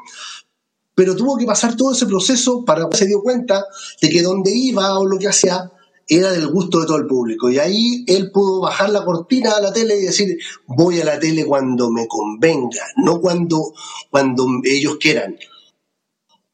pero 0.95 1.17
tuvo 1.17 1.37
que 1.37 1.47
pasar 1.47 1.77
todo 1.77 1.93
ese 1.93 2.07
proceso 2.07 2.65
para 2.65 2.89
que 2.89 2.97
se 2.97 3.07
dio 3.07 3.23
cuenta 3.23 3.65
de 4.01 4.09
que 4.09 4.23
donde 4.23 4.51
iba 4.55 4.99
o 4.99 5.07
lo 5.07 5.19
que 5.19 5.29
hacía 5.29 5.71
era 6.09 6.31
del 6.33 6.49
gusto 6.49 6.81
de 6.81 6.87
todo 6.87 6.99
el 6.99 7.07
público. 7.07 7.51
Y 7.51 7.59
ahí 7.59 8.05
él 8.07 8.31
pudo 8.31 8.61
bajar 8.61 8.91
la 8.91 9.05
cortina 9.05 9.53
a 9.53 9.61
la 9.61 9.73
tele 9.73 9.99
y 9.99 10.03
decir, 10.03 10.39
voy 10.67 11.01
a 11.01 11.05
la 11.05 11.19
tele 11.19 11.45
cuando 11.47 11.91
me 11.91 12.07
convenga, 12.07 12.85
no 12.97 13.21
cuando, 13.21 13.73
cuando 14.11 14.47
ellos 14.65 14.97
quieran. 15.01 15.37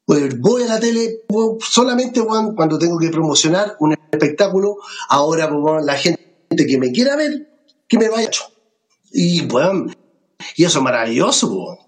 Pues 0.05 0.41
voy 0.41 0.63
a 0.63 0.69
la 0.69 0.81
tele 0.81 1.25
solamente 1.61 2.23
cuando 2.23 2.79
tengo 2.79 2.99
que 2.99 3.11
promocionar 3.11 3.77
un 3.81 3.95
espectáculo. 4.11 4.77
Ahora, 5.09 5.51
pues, 5.51 5.85
la 5.85 5.95
gente 5.95 6.67
que 6.67 6.79
me 6.79 6.93
quiera 6.93 7.17
ver, 7.17 7.51
que 7.87 7.99
me 7.99 8.09
vaya. 8.09 8.31
Y 9.13 9.43
bueno, 9.43 9.87
y 10.57 10.65
eso 10.65 10.79
es 10.79 10.85
maravilloso. 10.85 11.79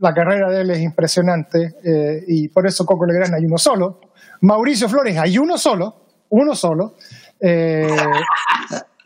La 0.00 0.12
carrera 0.12 0.50
de 0.50 0.62
él 0.62 0.70
es 0.70 0.80
impresionante 0.80 1.76
eh, 1.84 2.24
y 2.26 2.48
por 2.48 2.66
eso 2.66 2.84
Coco 2.84 3.06
Legrand 3.06 3.34
hay 3.34 3.44
uno 3.44 3.56
solo. 3.56 4.00
Mauricio 4.42 4.88
Flores 4.88 5.16
hay 5.16 5.38
uno 5.38 5.56
solo 5.56 6.00
uno 6.30 6.54
solo. 6.54 6.94
Eh, 7.40 7.86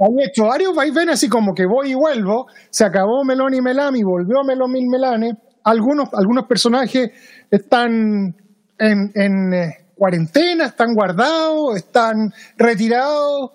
han 0.00 0.20
hecho 0.20 0.46
varios 0.46 0.74
vaivenes 0.74 1.14
así 1.14 1.28
como 1.28 1.54
que 1.54 1.66
voy 1.66 1.92
y 1.92 1.94
vuelvo, 1.94 2.46
se 2.70 2.84
acabó 2.84 3.24
Melón 3.24 3.54
y 3.54 3.60
Melami, 3.60 4.02
volvió 4.02 4.36
y 4.42 4.88
Melane. 4.88 5.36
Algunos, 5.64 6.08
algunos 6.12 6.46
personajes 6.46 7.10
están 7.50 8.36
en, 8.78 9.54
eh, 9.54 9.86
cuarentena, 9.94 10.66
están 10.66 10.94
guardados, 10.94 11.76
están 11.76 12.32
retirados. 12.56 13.52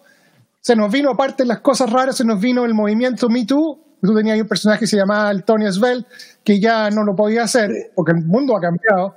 se 0.62 0.76
nos 0.76 0.92
vino, 0.92 1.12
aparte 1.12 1.46
las 1.46 1.62
cosas 1.62 1.90
raras, 1.90 2.18
se 2.18 2.26
nos 2.26 2.40
vino 2.40 2.66
el 2.66 2.74
movimiento 2.74 3.30
Me 3.30 3.46
Too. 3.46 3.98
Tú 4.02 4.16
tenías 4.16 4.40
un 4.40 4.48
personaje 4.48 4.82
que 4.82 4.88
se 4.88 4.98
llamaba 4.98 5.32
el 5.32 5.44
Tony 5.44 5.72
Svel, 5.72 6.06
que 6.44 6.60
ya 6.60 6.90
no 6.90 7.04
lo 7.04 7.16
podía 7.16 7.44
hacer, 7.44 7.92
porque 7.96 8.12
el 8.14 8.26
mundo 8.26 8.56
ha 8.56 8.62
cambiado. 8.62 9.16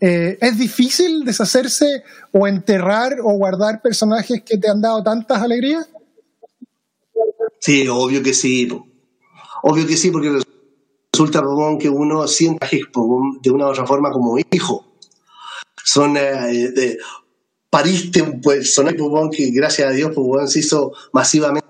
Eh, 0.00 0.38
¿Es 0.40 0.58
difícil 0.58 1.24
deshacerse 1.24 2.04
o 2.32 2.46
enterrar 2.46 3.18
o 3.20 3.32
guardar 3.32 3.80
personajes 3.80 4.42
que 4.42 4.58
te 4.58 4.68
han 4.68 4.80
dado 4.80 5.02
tantas 5.02 5.42
alegrías? 5.42 5.88
Sí, 7.60 7.86
obvio 7.88 8.22
que 8.22 8.34
sí. 8.34 8.68
Obvio 9.62 9.86
que 9.86 9.96
sí, 9.96 10.10
porque 10.10 10.30
resulta 11.12 11.42
que 11.78 11.88
uno 11.88 12.26
sienta 12.26 12.68
de 12.70 13.50
una 13.50 13.66
u 13.66 13.68
otra 13.68 13.86
forma 13.86 14.10
como 14.10 14.38
hijo. 14.38 14.86
Son 15.84 16.16
eh, 16.16 16.98
pariste 17.70 18.22
un 18.22 18.40
personaje 18.40 18.96
que 19.32 19.50
gracias 19.50 19.88
a 19.88 19.92
Dios 19.92 20.12
pues, 20.14 20.52
se 20.52 20.60
hizo 20.60 20.92
masivamente 21.12 21.69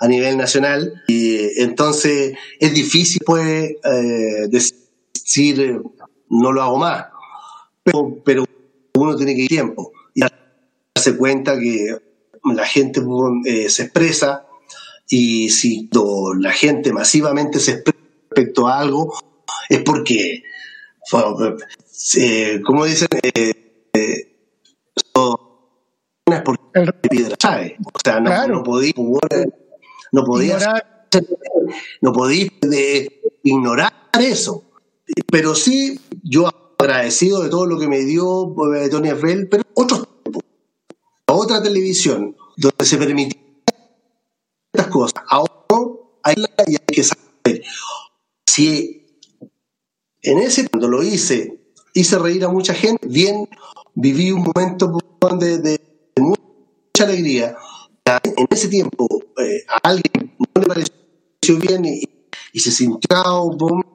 a 0.00 0.08
nivel 0.08 0.36
nacional. 0.36 1.02
Y 1.08 1.60
entonces 1.60 2.36
es 2.58 2.74
difícil 2.74 3.20
pues 3.24 3.72
eh, 3.84 4.48
decir 4.48 5.80
no 6.30 6.52
lo 6.52 6.62
hago 6.62 6.78
más 6.78 7.06
pero, 8.24 8.44
uno 8.94 9.16
tiene 9.16 9.34
que 9.34 9.42
ir 9.42 9.48
tiempo 9.48 9.92
y 10.14 10.20
darse 10.20 11.16
cuenta 11.16 11.58
que 11.58 11.96
la 12.52 12.66
gente 12.66 13.00
eh, 13.44 13.70
se 13.70 13.84
expresa. 13.84 14.44
Y 15.08 15.50
si 15.50 15.88
la 16.38 16.52
gente 16.52 16.92
masivamente 16.92 17.60
se 17.60 17.72
expresa 17.72 17.98
respecto 18.28 18.66
a 18.66 18.80
algo 18.80 19.14
es 19.68 19.80
porque 19.82 20.42
eh, 22.16 22.60
como 22.64 22.84
dicen 22.84 23.08
eh, 23.22 23.88
eh 23.94 24.34
el 26.82 26.92
piedra 26.94 27.36
sabe 27.38 27.76
o 27.92 27.98
sea 28.02 28.20
no, 28.20 28.46
no 28.48 28.62
podía 28.62 28.92
no 30.12 30.24
podía 30.24 30.58
no 32.00 32.12
podía 32.12 32.48
ignorar 33.42 33.92
eso. 34.18 34.64
Pero 35.30 35.54
sí 35.54 36.00
yo 36.22 36.48
agradecido 36.78 37.42
de 37.42 37.50
todo 37.50 37.66
lo 37.66 37.78
que 37.78 37.88
me 37.88 38.00
dio 38.00 38.54
eh, 38.74 38.88
Tony 38.88 39.08
Abel 39.08 39.48
pero 39.48 39.64
otros 39.74 40.08
otra 41.26 41.62
televisión 41.62 42.36
donde 42.56 42.84
se 42.84 42.96
permitía 42.96 43.40
estas 44.72 44.88
cosas. 44.88 45.22
Ahora 45.28 45.52
hay, 46.22 46.36
hay 46.58 46.76
que 46.86 47.02
saber 47.02 47.62
si 48.46 49.20
en 50.22 50.38
ese 50.38 50.68
cuando 50.68 50.88
lo 50.88 51.02
hice 51.02 51.60
hice 51.94 52.18
reír 52.18 52.44
a 52.44 52.48
mucha 52.48 52.74
gente 52.74 53.06
bien 53.06 53.48
viví 53.94 54.30
un 54.30 54.42
momento 54.42 54.98
de, 55.38 55.58
de, 55.58 55.80
mucha 56.98 57.12
alegría 57.12 57.56
en 58.04 58.46
ese 58.50 58.68
tiempo 58.68 59.06
eh, 59.38 59.62
a 59.68 59.88
alguien 59.88 60.36
no 60.38 60.62
le 60.62 60.66
pareció 60.66 61.58
bien 61.60 61.84
y, 61.84 62.02
y 62.52 62.60
se 62.60 62.72
sintió 62.72 63.08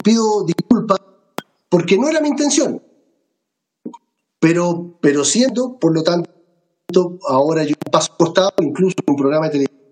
pido 0.01 0.45
disculpas 0.45 0.99
porque 1.67 1.97
no 1.97 2.07
era 2.07 2.21
mi 2.21 2.29
intención. 2.29 2.81
Pero, 4.39 4.99
pero 5.01 5.25
siento, 5.25 5.79
por 5.79 5.93
lo 5.93 6.03
tanto, 6.03 6.29
ahora 7.27 7.63
yo 7.63 7.75
paso 7.91 8.15
costado, 8.17 8.53
incluso 8.61 8.95
en 9.05 9.13
un 9.13 9.17
programa 9.17 9.47
de 9.47 9.51
televisión 9.51 9.83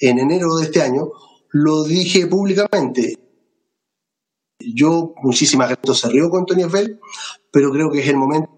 en 0.00 0.18
enero 0.18 0.56
de 0.56 0.64
este 0.64 0.82
año, 0.82 1.10
lo 1.50 1.84
dije 1.84 2.26
públicamente. 2.26 3.18
Yo, 4.60 5.14
muchísimas 5.22 5.70
gracias, 5.70 5.98
se 5.98 6.08
rió 6.10 6.28
con 6.28 6.44
Tony 6.44 6.64
Bell, 6.64 7.00
pero 7.50 7.72
creo 7.72 7.90
que 7.90 8.00
es 8.00 8.08
el 8.08 8.16
momento 8.16 8.50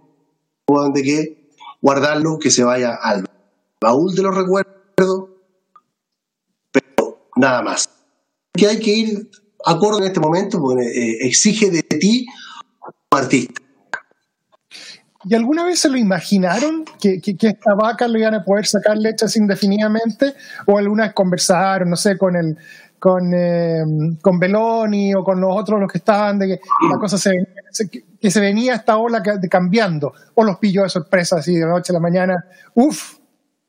de 0.92 1.02
que 1.02 1.50
guardarlo, 1.80 2.38
que 2.38 2.50
se 2.50 2.64
vaya 2.64 2.94
al 2.94 3.24
baúl 3.80 4.14
de 4.14 4.22
los 4.22 4.36
recuerdos, 4.36 5.28
pero 6.70 7.30
nada 7.36 7.62
más. 7.62 7.88
Que 8.52 8.66
hay 8.66 8.78
que 8.78 8.90
ir 8.90 9.30
acorde 9.64 9.98
en 9.98 10.04
este 10.04 10.20
momento, 10.20 10.60
porque 10.60 10.84
eh, 10.84 11.18
exige 11.22 11.70
de 11.70 11.82
ti 11.82 12.26
como 12.78 13.22
artista. 13.22 13.60
¿Y 15.24 15.34
alguna 15.34 15.64
vez 15.64 15.80
se 15.80 15.90
lo 15.90 15.98
imaginaron 15.98 16.84
que, 16.98 17.20
esta 17.22 17.74
vaca 17.74 18.08
lo 18.08 18.18
iban 18.18 18.34
a 18.34 18.44
poder 18.44 18.66
sacar 18.66 18.96
leches 18.96 19.36
indefinidamente? 19.36 20.34
¿O 20.66 20.78
alguna 20.78 21.04
vez 21.04 21.12
conversaron, 21.12 21.90
no 21.90 21.96
sé, 21.96 22.16
con 22.16 22.36
el 22.36 22.56
con, 22.98 23.32
eh, 23.32 23.82
con 24.20 24.38
Beloni 24.38 25.14
o 25.14 25.24
con 25.24 25.40
los 25.40 25.56
otros 25.56 25.80
los 25.80 25.90
que 25.90 25.98
estaban, 25.98 26.38
de 26.38 26.48
que 26.48 26.60
la 26.90 26.98
cosa 26.98 27.16
se, 27.16 27.32
que 28.20 28.30
se 28.30 28.40
venía 28.40 28.74
esta 28.76 28.96
ola 28.96 29.22
cambiando? 29.50 30.12
¿O 30.34 30.44
los 30.44 30.58
pilló 30.58 30.84
de 30.84 30.88
sorpresa 30.88 31.36
así 31.36 31.54
de 31.54 31.66
la 31.66 31.72
noche 31.72 31.92
a 31.92 31.94
la 31.94 32.00
mañana? 32.00 32.44
¡Uf! 32.74 33.19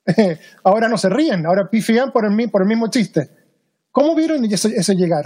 ahora 0.64 0.88
no 0.88 0.98
se 0.98 1.10
ríen, 1.10 1.46
ahora 1.46 1.70
pifian 1.70 2.12
por 2.12 2.26
el, 2.26 2.50
por 2.50 2.62
el 2.62 2.68
mismo 2.68 2.90
chiste. 2.90 3.30
¿Cómo 3.92 4.16
vieron 4.16 4.44
eso, 4.46 4.94
llegar? 4.94 5.26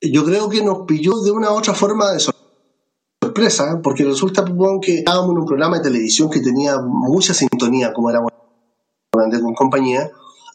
yo 0.00 0.24
creo 0.24 0.48
que 0.48 0.62
nos 0.62 0.86
pilló 0.86 1.20
de 1.22 1.30
una 1.30 1.50
u 1.50 1.56
otra 1.56 1.74
forma 1.74 2.12
de 2.12 2.20
sorpresa, 2.20 3.80
porque 3.82 4.04
resulta 4.04 4.44
que 4.80 4.98
estábamos 4.98 5.32
en 5.32 5.38
un 5.38 5.46
programa 5.46 5.78
de 5.78 5.84
televisión 5.84 6.30
que 6.30 6.40
tenía 6.40 6.78
mucha 6.78 7.34
sintonía, 7.34 7.92
como 7.92 8.10
era 8.10 8.20
con 8.20 9.54
compañía, 9.54 10.10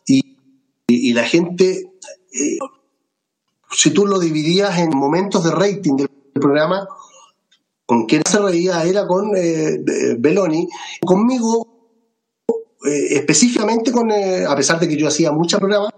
y, 0.06 0.38
y, 0.88 1.14
la 1.14 1.24
gente, 1.24 1.92
eh, 2.32 2.58
si 3.72 3.92
tú 3.92 4.06
lo 4.06 4.20
dividías 4.20 4.78
en 4.80 4.96
momentos 4.96 5.44
de 5.44 5.52
rating 5.52 5.96
del 5.98 6.10
programa, 6.34 6.88
con 7.92 8.06
quien 8.06 8.22
se 8.26 8.40
reía 8.40 8.86
era 8.86 9.06
con 9.06 9.36
eh, 9.36 9.84
Beloni, 10.18 10.66
conmigo 11.04 11.68
eh, 12.88 13.18
específicamente 13.18 13.92
con, 13.92 14.10
a 14.10 14.56
pesar 14.56 14.80
de 14.80 14.88
que 14.88 14.96
yo 14.96 15.10
hacía 15.10 15.34
muchos 15.34 15.60
programas, 15.60 15.92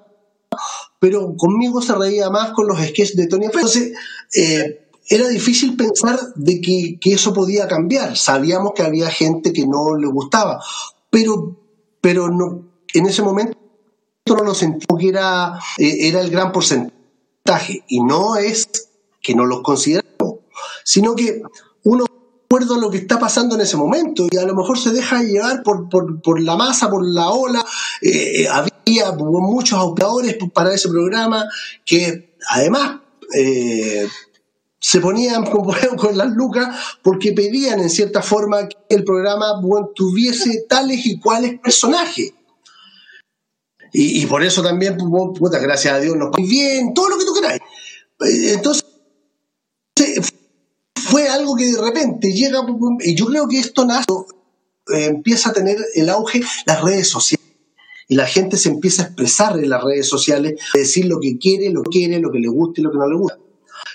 pero 0.97 1.35
conmigo 1.37 1.83
se 1.83 1.93
reía 1.93 2.31
más 2.31 2.53
con 2.53 2.65
los 2.65 2.79
sketches 2.79 3.15
de 3.15 3.27
Tony 3.27 3.45
Entonces, 3.45 3.93
eh, 4.35 4.87
era 5.07 5.27
difícil 5.27 5.77
pensar 5.77 6.19
de 6.35 6.61
que, 6.61 6.97
eso 7.13 7.31
podía 7.31 7.67
cambiar. 7.67 8.17
Sabíamos 8.17 8.71
que 8.73 8.81
había 8.81 9.11
gente 9.11 9.53
que 9.53 9.67
no 9.67 9.95
le 9.95 10.07
gustaba, 10.07 10.63
pero, 11.11 11.59
pero 12.01 12.27
no, 12.27 12.71
en 12.91 13.05
ese 13.05 13.21
momento 13.21 13.55
no 14.25 14.43
lo 14.43 14.55
sentimos 14.55 14.99
que 14.99 15.09
era, 15.09 15.59
eh, 15.77 16.07
era 16.07 16.21
el 16.21 16.31
gran 16.31 16.51
porcentaje. 16.51 17.83
Y 17.87 18.01
no 18.01 18.35
es 18.35 18.67
que 19.21 19.35
no 19.35 19.45
los 19.45 19.61
consideramos, 19.61 20.39
sino 20.83 21.15
que 21.15 21.43
uno 21.83 22.05
acuerdo 22.53 22.75
a 22.75 22.79
lo 22.79 22.91
que 22.91 22.97
está 22.97 23.17
pasando 23.17 23.55
en 23.55 23.61
ese 23.61 23.77
momento 23.77 24.27
y 24.29 24.37
a 24.37 24.45
lo 24.45 24.53
mejor 24.53 24.77
se 24.77 24.91
deja 24.91 25.23
llevar 25.23 25.63
por, 25.63 25.89
por, 25.89 26.39
la 26.39 26.55
masa, 26.55 26.87
por 26.87 27.03
la 27.03 27.29
ola. 27.31 27.65
Eh, 27.99 28.47
había 28.47 29.11
muchos 29.13 29.79
operadores 29.79 30.37
para 30.53 30.71
ese 30.71 30.87
programa 30.89 31.45
que 31.83 32.35
además 32.49 32.99
eh, 33.35 34.07
se 34.79 34.99
ponían 34.99 35.45
con 35.97 36.17
las 36.17 36.29
lucas 36.31 36.97
porque 37.01 37.31
pedían 37.31 37.79
en 37.79 37.89
cierta 37.89 38.21
forma 38.21 38.67
que 38.67 38.77
el 38.89 39.03
programa 39.03 39.59
tuviese 39.95 40.65
tales 40.69 41.03
y 41.07 41.19
cuales 41.19 41.59
personajes. 41.59 42.33
Y, 43.95 44.25
por 44.25 44.43
eso 44.43 44.63
también, 44.63 44.97
puta, 44.97 45.59
gracias 45.59 45.93
a 45.93 45.99
Dios, 45.99 46.17
nos 46.17 46.35
muy 46.35 46.47
bien, 46.47 46.95
todo 46.95 47.09
lo 47.09 47.17
que 47.17 47.25
tú 47.25 47.33
queráis. 47.35 47.61
Eh, 48.21 48.53
entonces, 48.53 48.83
fue 51.13 51.27
algo 51.27 51.55
que 51.55 51.71
de 51.71 51.79
repente 51.79 52.33
llega, 52.33 52.65
y 53.01 53.13
yo 53.13 53.27
creo 53.27 53.47
que 53.47 53.59
esto 53.59 53.85
nace, 53.85 54.07
eh, 54.95 55.05
empieza 55.05 55.51
a 55.51 55.53
tener 55.53 55.77
el 55.93 56.09
auge 56.09 56.41
las 56.65 56.81
redes 56.81 57.07
sociales. 57.07 57.45
Y 58.07 58.15
la 58.15 58.25
gente 58.25 58.57
se 58.57 58.69
empieza 58.69 59.03
a 59.03 59.05
expresar 59.05 59.59
en 59.59 59.69
las 59.69 59.83
redes 59.83 60.07
sociales, 60.07 60.59
a 60.73 60.77
decir 60.79 61.05
lo 61.05 61.19
que 61.19 61.37
quiere, 61.37 61.69
lo 61.69 61.83
que 61.83 61.91
quiere, 61.91 62.19
lo 62.19 62.31
que 62.31 62.39
le 62.39 62.47
gusta 62.47 62.81
y 62.81 62.83
lo 62.83 62.91
que 62.91 62.97
no 62.97 63.07
le 63.07 63.15
gusta. 63.15 63.37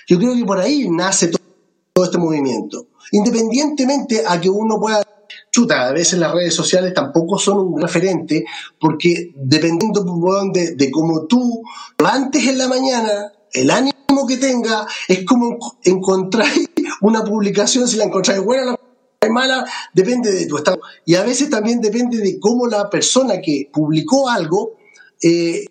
Yo 0.07 0.17
creo 0.17 0.33
que 0.33 0.45
por 0.45 0.59
ahí 0.59 0.87
nace 0.89 1.27
todo, 1.27 2.05
este 2.05 2.17
movimiento. 2.17 2.87
Independientemente 3.11 4.23
a 4.25 4.39
que 4.39 4.49
uno 4.49 4.79
pueda 4.79 5.05
chuta, 5.51 5.89
a 5.89 5.91
veces 5.91 6.19
las 6.19 6.33
redes 6.33 6.53
sociales 6.53 6.93
tampoco 6.93 7.37
son 7.37 7.57
un 7.59 7.81
referente, 7.81 8.45
porque 8.79 9.33
dependiendo 9.35 10.05
de, 10.53 10.75
de 10.75 10.89
cómo 10.89 11.25
tú 11.25 11.61
antes 11.97 12.47
en 12.47 12.57
la 12.57 12.69
mañana, 12.69 13.33
el 13.53 13.71
ánimo 13.71 14.27
que 14.27 14.37
tenga, 14.37 14.87
es 15.07 15.25
como 15.25 15.57
encontrar 15.83 16.47
una 17.01 17.23
publicación, 17.23 17.87
si 17.87 17.97
la 17.97 18.05
encontráis 18.05 18.43
buena 18.43 18.73
o 18.73 19.29
mala, 19.29 19.65
depende 19.93 20.31
de 20.31 20.45
tu 20.45 20.57
estado. 20.57 20.79
Y 21.05 21.15
a 21.15 21.23
veces 21.23 21.49
también 21.49 21.81
depende 21.81 22.17
de 22.17 22.39
cómo 22.39 22.67
la 22.67 22.89
persona 22.89 23.41
que 23.41 23.69
publicó 23.71 24.29
algo, 24.29 24.77
eh, 25.21 25.65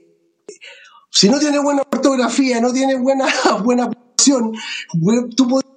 si 1.10 1.28
no 1.28 1.38
tiene 1.38 1.58
buena 1.58 1.82
ortografía, 1.82 2.60
no 2.60 2.72
tiene 2.72 2.96
buena, 2.96 3.26
buena 3.64 3.90
posición, 3.90 4.52
tú 5.36 5.48
puedes 5.48 5.68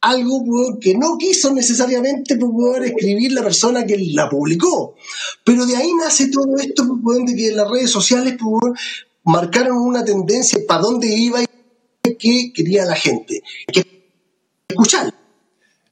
algo 0.00 0.78
que 0.80 0.94
no 0.94 1.18
quiso 1.18 1.52
necesariamente 1.52 2.36
poder 2.36 2.84
escribir 2.84 3.32
la 3.32 3.42
persona 3.42 3.84
que 3.84 3.98
la 4.12 4.28
publicó. 4.28 4.94
Pero 5.44 5.66
de 5.66 5.76
ahí 5.76 5.92
nace 5.94 6.30
todo 6.30 6.56
esto 6.56 6.84
de 7.26 7.34
que 7.34 7.52
las 7.52 7.68
redes 7.68 7.90
sociales 7.90 8.36
marcaron 9.28 9.76
una 9.76 10.02
tendencia 10.02 10.58
para 10.66 10.80
dónde 10.80 11.06
iba 11.08 11.42
y 11.42 11.46
qué 12.18 12.52
quería 12.54 12.84
la 12.84 12.96
gente. 12.96 13.40
Que 13.72 13.84
escuchar. 14.68 15.12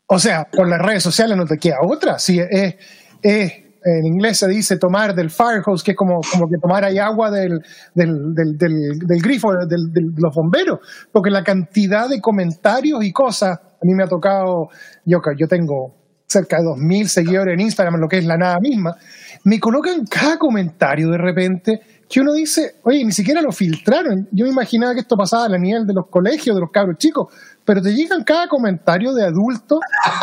O 0.06 0.18
sea, 0.18 0.48
con 0.50 0.70
las 0.70 0.80
redes 0.80 1.02
sociales 1.02 1.36
no 1.36 1.44
te 1.44 1.58
queda 1.58 1.76
otra. 1.82 2.18
Sí, 2.18 2.40
es, 2.40 2.74
en 3.22 4.06
inglés 4.06 4.38
se 4.38 4.48
dice 4.48 4.78
tomar 4.78 5.14
del 5.14 5.30
fire 5.30 5.62
hose, 5.64 5.84
que 5.84 5.90
es 5.92 5.96
como, 5.96 6.20
como 6.32 6.48
que 6.48 6.56
tomar 6.60 6.84
ahí 6.84 6.98
agua 6.98 7.30
del, 7.30 7.60
del, 7.94 8.34
del, 8.34 8.56
del, 8.56 9.22
grifo 9.22 9.52
de 9.52 9.76
los 10.16 10.34
bomberos, 10.34 10.80
porque 11.12 11.30
la 11.30 11.44
cantidad 11.44 12.08
de 12.08 12.20
comentarios 12.20 13.04
y 13.04 13.12
cosas, 13.12 13.58
a 13.58 13.84
mí 13.84 13.94
me 13.94 14.04
ha 14.04 14.08
tocado, 14.08 14.68
yo, 15.04 15.18
yo 15.38 15.46
tengo 15.46 15.94
cerca 16.26 16.56
de 16.58 16.64
2.000 16.64 17.06
seguidores 17.06 17.54
en 17.54 17.60
Instagram, 17.60 18.00
lo 18.00 18.08
que 18.08 18.18
es 18.18 18.24
la 18.24 18.36
nada 18.36 18.58
misma, 18.60 18.96
me 19.44 19.60
colocan 19.60 20.04
cada 20.06 20.38
comentario 20.38 21.10
de 21.10 21.18
repente 21.18 21.80
que 22.08 22.20
uno 22.20 22.32
dice, 22.32 22.76
oye, 22.82 23.04
ni 23.04 23.12
siquiera 23.12 23.42
lo 23.42 23.52
filtraron. 23.52 24.28
Yo 24.30 24.44
me 24.44 24.52
imaginaba 24.52 24.94
que 24.94 25.00
esto 25.00 25.16
pasaba 25.16 25.46
a 25.46 25.48
la 25.48 25.58
nivel 25.58 25.86
de 25.86 25.94
los 25.94 26.06
colegios, 26.06 26.54
de 26.54 26.60
los 26.60 26.70
cabros 26.70 26.98
chicos, 26.98 27.32
pero 27.64 27.82
te 27.82 27.94
llegan 27.94 28.22
cada 28.22 28.48
comentario 28.48 29.12
de 29.12 29.24
adultos 29.24 29.80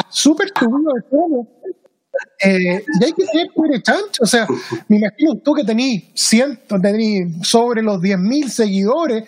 súper 0.09 0.49
subido 0.57 0.93
de 0.93 1.01
todo. 1.09 1.47
Eh, 2.45 2.83
y 2.99 3.03
hay 3.03 3.13
que 3.13 3.25
ser 3.25 3.81
chancho. 3.81 4.23
O 4.23 4.25
sea, 4.25 4.47
me 4.87 4.97
imagino 4.97 5.35
tú 5.43 5.53
que 5.53 5.63
tenés 5.63 6.03
cientos, 6.13 6.81
tenés 6.81 7.47
sobre 7.47 7.81
los 7.81 7.99
10.000 7.99 8.47
seguidores, 8.47 9.25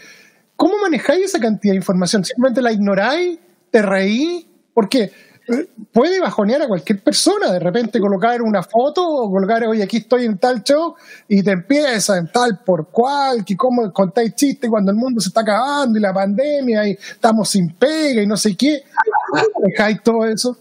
¿cómo 0.55 0.77
manejáis 0.81 1.25
esa 1.25 1.39
cantidad 1.39 1.73
de 1.73 1.77
información? 1.77 2.23
¿Simplemente 2.23 2.61
la 2.61 2.71
ignoráis? 2.71 3.39
¿Te 3.71 3.81
reí? 3.81 4.47
Porque 4.73 5.11
puede 5.91 6.19
bajonear 6.19 6.61
a 6.63 6.67
cualquier 6.67 7.03
persona, 7.03 7.51
de 7.51 7.59
repente 7.59 7.99
colocar 7.99 8.41
una 8.41 8.63
foto 8.63 9.07
o 9.07 9.29
colocar, 9.29 9.65
oye, 9.65 9.83
aquí 9.83 9.97
estoy 9.97 10.25
en 10.25 10.37
tal 10.37 10.63
show 10.63 10.95
y 11.27 11.43
te 11.43 11.51
empieza 11.51 12.17
en 12.17 12.31
tal 12.31 12.59
por 12.65 12.89
cual, 12.89 13.45
que 13.45 13.55
cómo 13.55 13.91
contáis 13.93 14.35
chistes 14.35 14.69
cuando 14.69 14.91
el 14.91 14.97
mundo 14.97 15.21
se 15.21 15.29
está 15.29 15.41
acabando 15.41 15.97
y 15.97 16.01
la 16.01 16.13
pandemia 16.13 16.87
y 16.87 16.91
estamos 16.91 17.49
sin 17.49 17.73
pega 17.75 18.21
y 18.21 18.27
no 18.27 18.37
sé 18.37 18.55
qué. 18.55 18.83
¿Cómo 19.29 19.67
dejáis 19.67 20.01
todo 20.01 20.25
eso? 20.25 20.57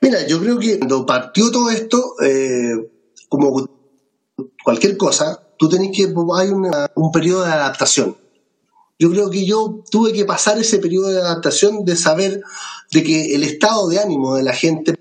Mira, 0.00 0.26
yo 0.26 0.40
creo 0.40 0.58
que 0.58 0.78
cuando 0.78 1.06
partió 1.06 1.50
todo 1.50 1.70
esto, 1.70 2.14
eh, 2.22 2.74
como 3.28 3.68
cualquier 4.62 4.96
cosa, 4.96 5.40
tú 5.58 5.68
tenés 5.68 5.96
que, 5.96 6.12
hay 6.36 6.50
un 6.50 7.12
periodo 7.12 7.44
de 7.44 7.52
adaptación 7.52 8.23
yo 9.04 9.10
creo 9.10 9.30
que 9.30 9.44
yo 9.44 9.84
tuve 9.90 10.14
que 10.14 10.24
pasar 10.24 10.58
ese 10.58 10.78
periodo 10.78 11.08
de 11.08 11.20
adaptación 11.20 11.84
de 11.84 11.94
saber 11.94 12.40
de 12.90 13.02
que 13.02 13.34
el 13.34 13.42
estado 13.42 13.86
de 13.88 13.98
ánimo 13.98 14.34
de 14.34 14.42
la 14.42 14.54
gente 14.54 14.94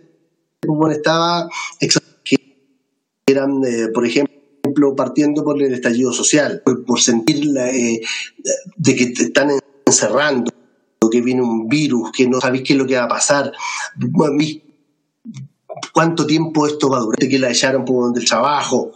estaba 0.91 1.47
que 2.25 2.35
eran, 3.25 3.63
eh, 3.63 3.87
por 3.93 4.05
ejemplo, 4.05 4.93
partiendo 4.93 5.41
por 5.41 5.61
el 5.61 5.73
estallido 5.73 6.11
social, 6.11 6.61
por, 6.85 6.99
sentir 6.99 7.47
eh, 7.57 8.01
de 8.75 8.95
que 8.95 9.05
te 9.07 9.23
están 9.23 9.51
encerrando, 9.85 10.51
que 11.09 11.21
viene 11.21 11.41
un 11.41 11.69
virus, 11.69 12.11
que 12.11 12.27
no 12.27 12.41
sabéis 12.41 12.63
qué 12.63 12.73
es 12.73 12.79
lo 12.79 12.85
que 12.85 12.97
va 12.97 13.05
a 13.05 13.07
pasar, 13.07 13.53
cuánto 15.93 16.27
tiempo 16.27 16.67
esto 16.67 16.89
va 16.89 16.97
a 16.97 17.01
durar, 17.01 17.19
que 17.29 17.39
la 17.39 17.51
echaron 17.51 17.85
por 17.85 18.11
del 18.11 18.25
trabajo. 18.25 18.91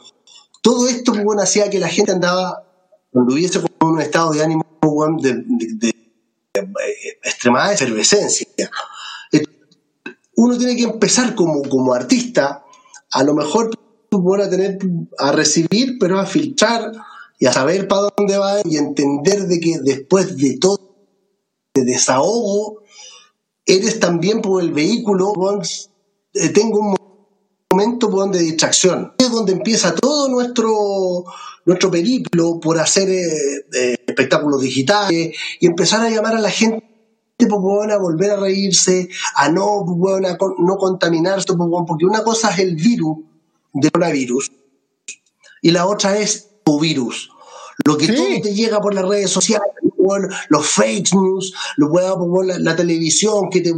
Todo 0.62 0.90
esto 0.90 1.14
bueno, 1.24 1.44
hacía 1.44 1.70
que 1.70 1.80
la 1.80 1.88
gente 1.88 2.12
andaba, 2.12 2.67
cuando 3.12 3.34
hubiese 3.34 3.62
un 3.82 4.02
estado 4.02 4.32
de 4.32 4.44
ánimo 4.44 4.66
de, 5.22 5.94
extremada 7.24 7.74
efervescencia. 7.74 8.48
Uno 10.36 10.58
tiene 10.58 10.76
que 10.76 10.84
empezar 10.84 11.34
como, 11.34 11.64
como 11.64 11.94
artista, 11.94 12.64
a 13.12 13.24
lo 13.24 13.34
mejor 13.34 13.72
van 14.12 14.42
a 14.42 14.50
tener 14.50 14.78
a 15.18 15.32
recibir, 15.32 15.98
pero 16.00 16.20
a 16.20 16.26
filtrar 16.26 16.92
y 17.40 17.46
a 17.46 17.54
saber 17.54 17.88
para 17.88 18.10
dónde 18.16 18.38
va 18.38 18.62
y 18.64 18.78
entender 18.78 19.48
de 19.48 19.60
que 19.60 19.80
después 19.80 20.38
de 20.38 20.58
todo 20.58 20.78
de 21.74 21.84
desahogo, 21.84 22.82
eres 23.66 24.00
también 24.00 24.42
por 24.42 24.62
el 24.62 24.72
vehículo, 24.72 25.34
eh, 26.34 26.50
tengo 26.50 26.80
un 26.80 26.96
momento 27.78 28.28
de 28.28 28.40
distracción. 28.40 29.14
Es 29.18 29.32
donde 29.32 29.54
empieza 29.54 29.94
todo 29.94 30.28
nuestro, 30.30 31.26
nuestro 31.66 31.92
periplo 31.92 32.60
por 32.60 32.80
hacer 32.80 33.10
eh, 33.10 33.98
espectáculos 34.06 34.62
digitales 34.62 35.36
y 35.60 35.66
empezar 35.68 36.02
a 36.02 36.10
llamar 36.10 36.36
a 36.36 36.42
la 36.42 36.50
gente 36.50 36.84
pues, 37.38 37.92
a 37.92 37.98
volver 37.98 38.32
a 38.32 38.38
reírse, 38.38 39.10
a 39.36 39.50
no, 39.50 39.86
pues, 39.86 40.26
a 40.26 40.38
no 40.58 40.78
contaminarse, 40.78 41.54
pues, 41.54 41.70
porque 41.88 42.06
una 42.06 42.24
cosa 42.24 42.50
es 42.50 42.60
el 42.60 42.76
virus 42.76 43.18
del 43.74 43.92
coronavirus 43.92 44.52
y 45.62 45.72
la 45.72 45.86
otra 45.86 46.18
es 46.18 46.48
tu 46.64 46.80
virus. 46.80 47.30
Lo 47.86 47.96
que 47.96 48.08
todo 48.08 48.42
te 48.42 48.56
llega 48.56 48.82
por 48.82 48.96
las 48.96 49.08
redes 49.08 49.30
sociales, 49.30 49.68
los 50.50 50.68
fake 50.68 51.14
news, 51.14 51.54
lo 51.78 51.90
por 51.90 52.46
la, 52.46 52.58
la, 52.60 52.76
televisión, 52.76 53.50
que 53.50 53.62
te, 53.62 53.74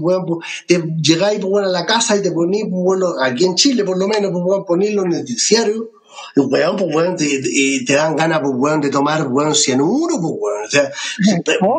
te 0.68 0.84
llegáis 1.02 1.44
a 1.44 1.62
la 1.68 1.86
casa 1.86 2.18
y 2.18 2.22
te 2.22 2.30
bueno, 2.30 3.14
aquí 3.22 3.46
en 3.46 3.56
Chile 3.56 3.84
por 3.84 3.98
lo 3.98 4.08
menos, 4.08 4.32
pues, 4.32 4.64
ponerlo 4.66 5.04
en 5.04 5.14
el 5.14 5.20
noticiario 5.20 5.92
weón, 6.36 6.78
pues, 6.78 6.96
weón, 6.96 7.16
y 7.20 7.86
te, 7.86 7.94
dan 7.94 8.16
ganas, 8.16 8.42
pues, 8.42 8.54
weón, 8.56 8.82
de 8.82 8.90
tomar, 8.90 9.28
weón, 9.28 9.56
cianuro, 9.56 10.16
pues, 10.22 10.34
weón. 10.40 10.66
O 10.66 10.70
sea, 10.70 10.92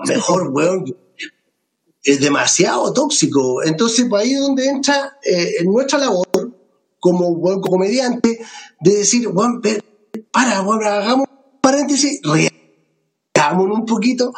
mejor, 0.08 0.48
weón, 0.48 0.84
es 2.02 2.20
demasiado 2.20 2.92
tóxico. 2.92 3.62
Entonces, 3.62 4.06
pues 4.08 4.22
ahí 4.22 4.32
es 4.32 4.40
donde 4.40 4.68
entra 4.68 5.18
eh, 5.22 5.54
en 5.60 5.66
nuestra 5.66 5.98
labor, 5.98 6.26
como 6.98 7.34
buen 7.36 7.60
comediante, 7.60 8.40
de 8.80 8.96
decir, 8.96 9.28
weón, 9.28 9.60
para, 10.32 10.62
weón, 10.62 10.84
hagamos 10.84 11.28
paréntesis, 11.60 12.20
un 13.52 13.86
poquito, 13.86 14.32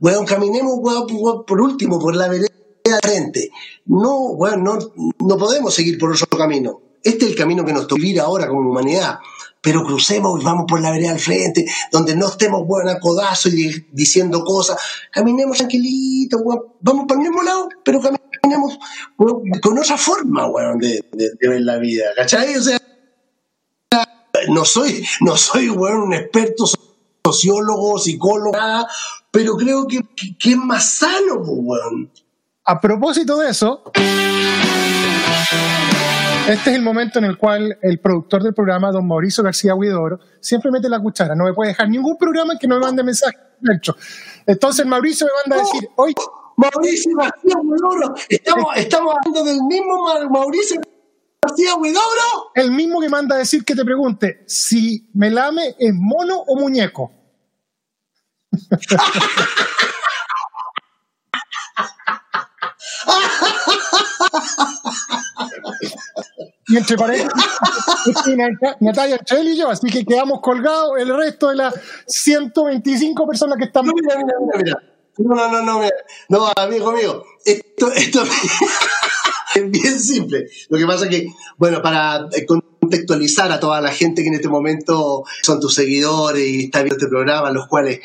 weón, 0.00 0.24
caminemos, 0.24 0.74
weón, 0.78 1.44
por 1.44 1.60
último, 1.60 1.98
por 1.98 2.16
la 2.16 2.28
vereda 2.28 2.48
de 2.84 2.98
frente. 3.02 3.50
No, 3.86 4.30
weón, 4.30 4.62
no, 4.64 4.78
no 5.20 5.36
podemos 5.36 5.74
seguir 5.74 5.98
por 5.98 6.12
otro 6.12 6.38
camino. 6.38 6.80
Este 7.02 7.24
es 7.26 7.30
el 7.32 7.36
camino 7.36 7.64
que 7.64 7.72
nos 7.72 7.86
toca 7.86 8.00
vivir 8.00 8.20
ahora 8.20 8.48
como 8.48 8.70
humanidad 8.70 9.18
pero 9.60 9.84
crucemos 9.84 10.40
y 10.40 10.44
vamos 10.44 10.66
por 10.68 10.80
la 10.80 10.90
vereda 10.90 11.12
al 11.12 11.18
frente, 11.18 11.66
donde 11.90 12.14
no 12.14 12.28
estemos 12.28 12.66
bueno, 12.66 12.90
a 12.90 12.98
codazo 12.98 13.48
y 13.48 13.86
diciendo 13.92 14.44
cosas. 14.44 14.78
Caminemos 15.10 15.58
tranquilito, 15.58 16.38
vamos 16.80 17.04
para 17.08 17.20
el 17.20 17.28
mismo 17.28 17.42
lado, 17.42 17.68
pero 17.84 18.00
caminemos 18.00 18.78
con 19.16 19.78
otra 19.78 19.98
forma 19.98 20.46
bueno, 20.48 20.76
de, 20.78 21.02
ver 21.40 21.60
la 21.60 21.76
vida, 21.78 22.04
¿cachai? 22.16 22.56
O 22.56 22.62
sea, 22.62 22.78
no 24.48 24.64
soy, 24.64 25.04
no 25.20 25.36
soy 25.36 25.68
bueno, 25.68 26.04
un 26.04 26.14
experto 26.14 26.64
sociólogo, 27.32 27.98
psicólogo, 27.98 28.52
nada, 28.52 28.86
pero 29.30 29.56
creo 29.56 29.86
que, 29.86 30.00
que, 30.38 30.50
es 30.50 30.56
más 30.56 30.98
sano, 30.98 31.38
bueno. 31.40 32.08
A 32.64 32.80
propósito 32.80 33.38
de 33.38 33.50
eso. 33.50 33.82
Este 36.48 36.70
es 36.70 36.76
el 36.76 36.82
momento 36.82 37.18
en 37.18 37.26
el 37.26 37.36
cual 37.36 37.78
el 37.82 38.00
productor 38.00 38.42
del 38.42 38.54
programa, 38.54 38.90
don 38.90 39.06
Mauricio 39.06 39.44
García 39.44 39.74
Huidoro, 39.74 40.18
siempre 40.40 40.70
mete 40.70 40.88
la 40.88 40.98
cuchara. 40.98 41.34
No 41.34 41.44
me 41.44 41.52
puede 41.52 41.70
dejar 41.70 41.88
ningún 41.90 42.16
programa 42.16 42.54
en 42.54 42.58
que 42.58 42.66
no 42.66 42.76
me 42.76 42.86
mande 42.86 43.02
mensaje. 43.02 43.36
Entonces 44.46 44.86
Mauricio 44.86 45.26
me 45.26 45.32
manda 45.50 45.62
a 45.62 45.66
decir, 45.66 45.88
hoy... 45.96 46.14
Mauricio 46.56 47.16
García 47.16 47.56
Huidoro, 47.62 48.14
estamos, 48.28 48.76
estamos 48.76 49.14
hablando 49.14 49.44
del 49.44 49.62
mismo 49.62 50.08
Mauricio 50.30 50.80
García 51.40 51.76
Huidoro. 51.76 52.50
El 52.54 52.72
mismo 52.72 53.00
que 53.00 53.08
manda 53.08 53.36
a 53.36 53.38
decir 53.38 53.64
que 53.64 53.74
te 53.74 53.84
pregunte 53.84 54.42
si 54.46 55.08
me 55.14 55.30
lame 55.30 55.76
es 55.78 55.92
mono 55.94 56.38
o 56.46 56.56
muñeco. 56.56 57.17
Y 66.68 66.76
entre 66.76 66.96
Natalia 68.80 69.18
Chel 69.24 69.48
y 69.48 69.56
yo, 69.56 69.70
así 69.70 69.88
que 69.88 70.04
quedamos 70.04 70.40
colgados 70.42 70.98
el 70.98 71.14
resto 71.16 71.48
de 71.48 71.56
las 71.56 71.74
125 72.06 73.26
personas 73.26 73.56
que 73.58 73.64
están. 73.64 73.86
No, 73.86 73.92
mira, 73.94 74.16
mira, 74.16 74.34
mira. 74.56 74.82
No, 75.18 75.34
no, 75.34 75.50
no, 75.50 75.62
no, 75.62 75.88
no, 76.28 76.52
amigo 76.56 76.92
mío, 76.92 77.24
esto, 77.44 77.90
esto 77.92 78.22
es 79.54 79.70
bien 79.70 79.98
simple. 79.98 80.46
Lo 80.68 80.78
que 80.78 80.86
pasa 80.86 81.06
es 81.06 81.10
que, 81.10 81.26
bueno, 81.56 81.82
para 81.82 82.28
contextualizar 82.46 83.50
a 83.50 83.58
toda 83.58 83.80
la 83.80 83.90
gente 83.90 84.22
que 84.22 84.28
en 84.28 84.34
este 84.34 84.48
momento 84.48 85.24
son 85.42 85.58
tus 85.58 85.74
seguidores 85.74 86.46
y 86.46 86.64
está 86.66 86.82
viendo 86.82 86.96
este 86.96 87.08
programa, 87.08 87.50
los 87.50 87.66
cuales 87.66 88.00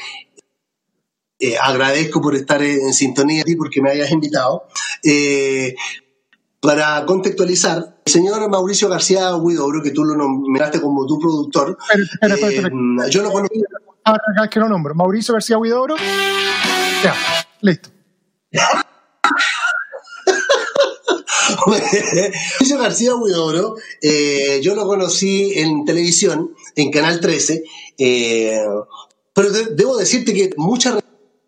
eh, 1.44 1.58
agradezco 1.62 2.22
por 2.22 2.36
estar 2.36 2.62
en, 2.62 2.94
sintonía 2.94 3.44
y 3.46 3.56
porque 3.56 3.82
me 3.82 3.92
hayas 3.92 4.12
invitado. 4.12 4.66
Eh, 5.04 5.76
para 6.64 7.06
contextualizar, 7.06 7.98
el 8.06 8.12
señor 8.12 8.50
Mauricio 8.50 8.88
García 8.88 9.36
Huidobro, 9.36 9.84
que 9.84 9.92
tú 9.92 10.06
lo 10.06 10.16
nombraste 10.16 10.80
como 10.80 11.06
tu 11.06 11.20
productor, 11.20 11.78
espera, 11.90 12.36
espera, 12.36 12.70
eh, 12.70 13.10
yo 13.10 13.22
lo 13.22 13.32
conocí. 13.34 13.62
Ahora 14.06 14.50
que 14.50 14.60
lo 14.62 14.70
nombro, 14.70 14.96
Mauricio 14.96 15.34
García 15.34 15.58
Huidobro. 15.58 15.96
Ya, 17.04 17.14
listo. 17.60 17.90
Mauricio 21.68 22.78
García 22.78 23.16
Huidobro, 23.16 23.76
eh, 24.02 24.62
yo 24.64 24.76
lo 24.76 24.86
conocí 24.88 25.60
en 25.60 25.84
televisión, 25.84 26.54
en 26.78 26.92
Canal 26.92 27.20
13, 27.20 27.64
eh, 27.98 28.58
pero 29.34 29.50
debo 29.52 29.98
decirte 29.98 30.34
que 30.34 30.52
muchas 30.56 31.04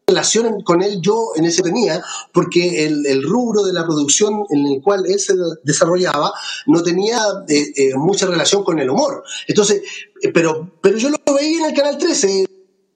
relación 0.08 0.62
con 0.62 0.84
él 0.84 1.00
yo 1.02 1.32
en 1.36 1.46
ese 1.46 1.64
tenía, 1.64 2.02
porque 2.32 2.86
el, 2.86 3.24
rubro 3.24 3.64
de 3.64 3.74
la 3.74 3.86
producción 3.86 4.46
en 4.50 4.68
el 4.68 4.82
cual 4.82 5.06
él 5.08 5.20
se 5.20 5.34
desarrollaba 5.64 6.32
no 6.68 6.84
tenía 6.84 7.18
eh, 7.48 7.72
eh, 7.76 7.96
mucha 7.96 8.28
relación 8.28 8.64
con 8.64 8.80
el 8.80 8.90
humor. 8.90 9.24
Entonces, 9.48 9.82
eh, 10.22 10.32
pero, 10.32 10.72
pero 10.82 10.98
yo 10.98 11.10
lo 11.10 11.18
veía 11.34 11.60
en 11.60 11.66
el 11.66 11.74
Canal 11.74 11.98
13, 11.98 12.46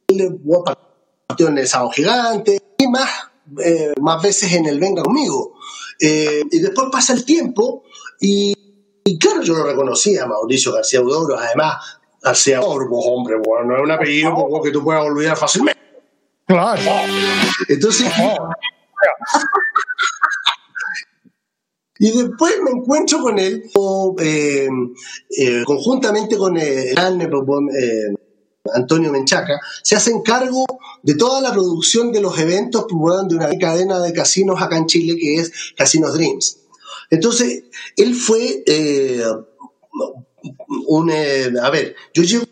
él 0.07 0.39
partió 1.28 1.47
en 1.47 1.57
el 1.57 1.68
Sábado 1.68 1.91
Gigante, 1.91 2.60
y 2.78 2.88
más, 2.88 3.10
eh, 3.64 3.93
más 3.99 4.22
veces 4.22 4.53
en 4.53 4.68
el 4.68 4.80
Venga 4.80 5.03
conmigo. 5.03 5.53
Y 5.99 6.60
después 6.60 6.88
pasa 6.91 7.12
el 7.12 7.26
tiempo 7.26 7.84
y, 8.22 8.53
y 9.03 9.18
claro, 9.18 9.41
yo 9.41 9.55
lo 9.55 9.66
reconocía, 9.66 10.26
Mauricio 10.28 10.72
García 10.72 11.01
Udoro, 11.01 11.38
además, 11.38 11.76
García 12.22 12.62
pues, 12.62 13.05
hombre, 13.05 13.36
bueno, 13.43 13.66
no 13.66 13.78
es 13.78 13.84
un 13.84 13.91
apellido 13.91 14.62
que 14.64 14.72
tú 14.72 14.82
puedas 14.84 15.03
olvidar 15.03 15.36
fácilmente. 15.36 15.78
Claro. 16.50 16.82
Entonces, 17.68 18.12
y 22.00 22.12
después 22.12 22.56
me 22.64 22.72
encuentro 22.72 23.22
con 23.22 23.38
él, 23.38 23.64
eh, 24.20 24.68
eh, 25.38 25.64
conjuntamente 25.64 26.38
con 26.38 26.58
el 26.58 26.95
gran, 26.95 27.22
eh, 27.22 27.30
eh, 27.80 28.16
Antonio 28.74 29.12
Menchaca, 29.12 29.60
se 29.84 29.95
hacen 29.95 30.24
cargo 30.24 30.66
de 31.04 31.14
toda 31.14 31.39
la 31.39 31.52
producción 31.52 32.12
de 32.12 32.22
los 32.22 32.39
eventos 32.39 32.88
pues, 32.89 33.28
de 33.28 33.36
una 33.36 33.56
cadena 33.60 34.00
de 34.00 34.12
casinos 34.12 34.60
acá 34.60 34.78
en 34.78 34.88
Chile 34.88 35.18
que 35.22 35.36
es 35.36 35.52
Casinos 35.78 36.16
Dreams. 36.16 36.62
Entonces, 37.12 37.66
él 37.95 38.16
fue 38.16 38.64
eh, 38.66 39.24
un... 40.88 41.12
eh, 41.12 41.52
a 41.62 41.70
ver, 41.70 41.95
yo 42.16 42.24
llego, 42.24 42.45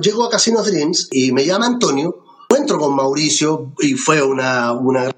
llego 0.00 0.24
a 0.24 0.30
Casinos 0.30 0.66
Dreams 0.66 1.10
y 1.12 1.30
me 1.30 1.46
llama 1.46 1.66
Antonio, 1.66 2.23
encuentro 2.54 2.78
con 2.78 2.94
Mauricio 2.94 3.72
y 3.80 3.94
fue 3.94 4.22
una, 4.22 4.72
una 4.72 5.10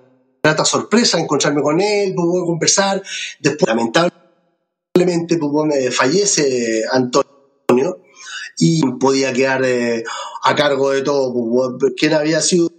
grata 0.43 0.65
sorpresa 0.65 1.21
encontrarme 1.21 1.61
con 1.61 1.79
él, 1.81 2.15
weón, 2.17 2.47
conversar. 2.47 3.03
Después, 3.41 3.69
lamentablemente, 3.69 5.37
pues, 5.39 5.75
eh, 5.75 5.91
fallece 5.91 6.85
Antonio 6.91 8.01
y 8.59 8.81
podía 8.99 9.35
quedar 9.35 9.63
eh, 9.67 10.03
a 10.45 10.55
cargo 10.55 10.91
de 10.91 11.03
todo. 11.03 11.79
pues. 11.79 11.93
¿Quién 11.95 12.15
había 12.15 12.41
sido 12.41 12.71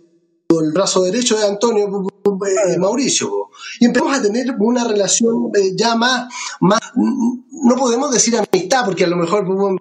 el 0.49 0.72
brazo 0.74 1.03
derecho 1.03 1.38
de 1.38 1.45
Antonio? 1.45 1.88
pues, 2.24 2.53
eh, 2.70 2.80
Mauricio. 2.80 3.30
pues. 3.30 3.60
Y 3.80 3.86
empezamos 3.86 4.18
a 4.18 4.22
tener 4.24 4.55
una 4.58 4.88
relación 4.88 5.51
eh, 5.53 5.74
ya 5.76 5.95
más, 5.95 6.34
más, 6.62 6.80
no 6.95 7.76
podemos 7.76 8.12
decir 8.12 8.36
amistad, 8.36 8.86
porque 8.86 9.03
a 9.03 9.08
lo 9.08 9.18
mejor 9.18 9.45
pues, 9.45 9.78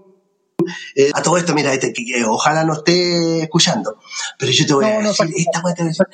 eh, 0.94 1.11
a 1.14 1.22
todo 1.22 1.36
esto, 1.36 1.54
mira, 1.54 1.72
este, 1.72 1.92
que, 1.92 2.04
que 2.04 2.24
ojalá 2.24 2.64
no 2.64 2.74
esté 2.74 3.42
escuchando, 3.42 3.98
pero 4.38 4.52
yo 4.52 4.66
te 4.66 4.74
voy 4.74 4.84
a 4.86 4.94
No, 4.94 5.02
no, 5.02 5.09
decir, 5.09 5.26
esta 5.36 5.61
weá 5.62 5.74
te 5.74 5.84
va 5.84 5.90
a- 5.90 6.07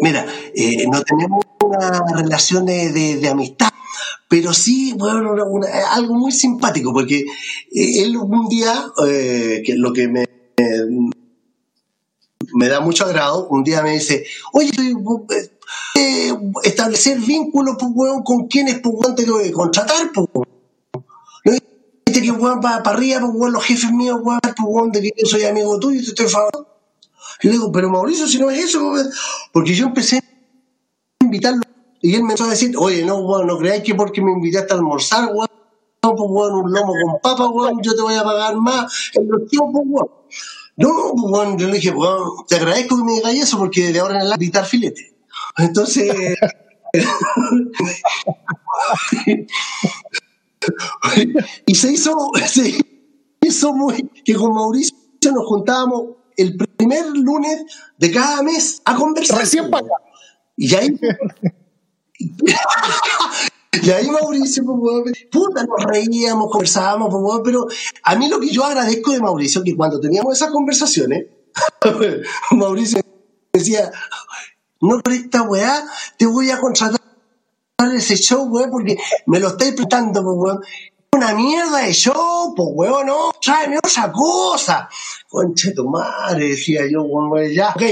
Mira, 0.00 0.26
eh, 0.54 0.86
no 0.88 1.02
tenemos 1.02 1.42
una 1.64 2.02
relación 2.14 2.66
de, 2.66 2.92
de- 2.92 3.16
de 3.16 3.28
amistad, 3.28 3.70
pero 4.28 4.52
sí, 4.52 4.92
bueno, 4.96 5.32
una- 5.32 5.44
una- 5.44 5.92
algo 5.92 6.14
muy 6.14 6.32
simpático, 6.32 6.92
porque 6.92 7.20
eh, 7.20 8.02
él 8.02 8.16
un 8.16 8.48
día, 8.48 8.92
eh, 9.06 9.62
que 9.64 9.74
lo 9.74 9.92
que 9.92 10.06
me, 10.08 10.22
eh, 10.22 10.86
me 12.54 12.68
da 12.68 12.80
mucho 12.80 13.04
agrado, 13.06 13.48
un 13.48 13.64
día 13.64 13.82
me 13.82 13.92
dice, 13.92 14.24
oye, 14.52 14.70
eh, 14.70 15.50
eh, 15.96 16.32
establecer 16.62 17.18
vínculos 17.18 17.76
pues, 17.80 17.92
con 18.24 18.46
quienes 18.46 18.80
pues, 18.80 18.94
weón, 18.98 19.14
te 19.16 19.24
tengo 19.24 19.38
que 19.42 19.50
contratar, 19.52 20.10
pues, 20.14 20.26
weón. 20.34 20.46
¿No 20.48 20.55
que 22.26 22.32
weón 22.32 22.60
para 22.60 22.76
arriba, 22.76 23.20
pues, 23.20 23.32
weón, 23.34 23.52
los 23.52 23.64
jefes 23.64 23.90
míos, 23.92 24.18
weón, 24.22 24.40
pues, 24.42 24.54
weón, 24.58 24.92
de 24.92 25.02
que 25.02 25.12
yo 25.16 25.26
soy 25.26 25.44
amigo 25.44 25.78
tuyo 25.78 26.00
y 26.00 26.04
te 26.04 26.10
estoy 26.10 26.28
favor? 26.28 26.66
Yo 27.42 27.50
le 27.50 27.52
digo, 27.52 27.72
pero 27.72 27.90
Mauricio, 27.90 28.26
si 28.26 28.38
no 28.38 28.50
es 28.50 28.64
eso, 28.64 28.90
weón". 28.90 29.10
porque 29.52 29.74
yo 29.74 29.86
empecé 29.86 30.18
a 30.18 31.24
invitarlo 31.24 31.62
y 32.02 32.14
él 32.14 32.22
me 32.22 32.30
empezó 32.30 32.44
a 32.44 32.50
decir, 32.50 32.74
oye, 32.76 33.04
no, 33.04 33.16
weón, 33.18 33.46
no 33.46 33.58
creáis 33.58 33.82
que 33.82 33.94
porque 33.94 34.22
me 34.22 34.32
invitaste 34.32 34.72
a 34.72 34.76
almorzar, 34.76 35.28
weón, 35.32 35.48
no, 36.02 36.14
pues, 36.14 36.30
weón, 36.30 36.54
un 36.54 36.72
lomo 36.72 36.92
con 37.02 37.20
papa, 37.20 37.48
weón, 37.48 37.80
yo 37.82 37.94
te 37.94 38.02
voy 38.02 38.14
a 38.14 38.24
pagar 38.24 38.56
más 38.56 39.10
en 39.14 39.28
los 39.28 39.46
tiempos, 39.48 39.82
weón. 39.84 40.10
No, 40.76 41.12
pues, 41.14 41.32
weón, 41.32 41.58
yo 41.58 41.66
le 41.68 41.74
dije, 41.74 41.90
weón, 41.90 42.46
te 42.48 42.56
agradezco 42.56 42.96
que 42.96 43.04
me 43.04 43.12
digas 43.14 43.34
eso 43.34 43.58
porque 43.58 43.92
de 43.92 44.00
ahora 44.00 44.14
en 44.14 44.20
adelante 44.20 44.44
invitar 44.44 44.66
filete. 44.66 45.14
Entonces, 45.58 46.36
y 51.66 51.74
se 51.74 51.92
hizo, 51.92 52.30
se 52.46 52.78
hizo 53.42 53.72
muy, 53.72 54.10
que 54.24 54.34
con 54.34 54.54
Mauricio 54.54 54.96
nos 55.32 55.46
juntábamos 55.46 56.16
el 56.36 56.56
primer 56.56 57.06
lunes 57.16 57.64
de 57.98 58.10
cada 58.12 58.42
mes 58.42 58.82
a 58.84 58.94
conversar. 58.94 59.38
Recién 59.40 59.70
para. 59.70 59.86
Y 60.56 60.74
ahí. 60.74 60.98
y 63.72 63.90
ahí 63.90 64.10
Mauricio, 64.10 64.64
pues, 64.64 65.26
puta, 65.30 65.64
nos 65.64 65.84
reíamos, 65.84 66.50
conversábamos, 66.50 67.08
pues, 67.10 67.40
pero 67.44 67.66
a 68.02 68.14
mí 68.16 68.28
lo 68.28 68.40
que 68.40 68.48
yo 68.48 68.64
agradezco 68.64 69.12
de 69.12 69.20
Mauricio, 69.20 69.62
que 69.62 69.76
cuando 69.76 70.00
teníamos 70.00 70.36
esas 70.36 70.50
conversaciones, 70.50 71.26
Mauricio 72.52 73.00
decía, 73.52 73.90
no 74.80 75.00
por 75.00 75.12
esta 75.12 75.42
weá, 75.42 75.84
te 76.18 76.26
voy 76.26 76.50
a 76.50 76.60
contratar 76.60 77.05
ese 77.78 78.16
show, 78.16 78.44
weón, 78.44 78.70
porque 78.70 78.96
me 79.26 79.40
lo 79.40 79.48
estáis 79.48 79.74
prestando, 79.74 80.22
pues, 80.22 80.36
weón. 80.36 80.60
Una 81.12 81.34
mierda 81.34 81.78
de 81.78 81.92
show, 81.92 82.54
pues, 82.54 82.68
weón, 82.72 83.06
no, 83.06 83.30
tráeme 83.40 83.78
otra 83.78 84.12
cosa. 84.12 84.88
Conche 85.28 85.72
tu 85.72 85.88
madre, 85.88 86.48
decía 86.48 86.82
yo, 86.90 87.02
weón, 87.02 87.50
ya, 87.52 87.70
ok, 87.70 87.82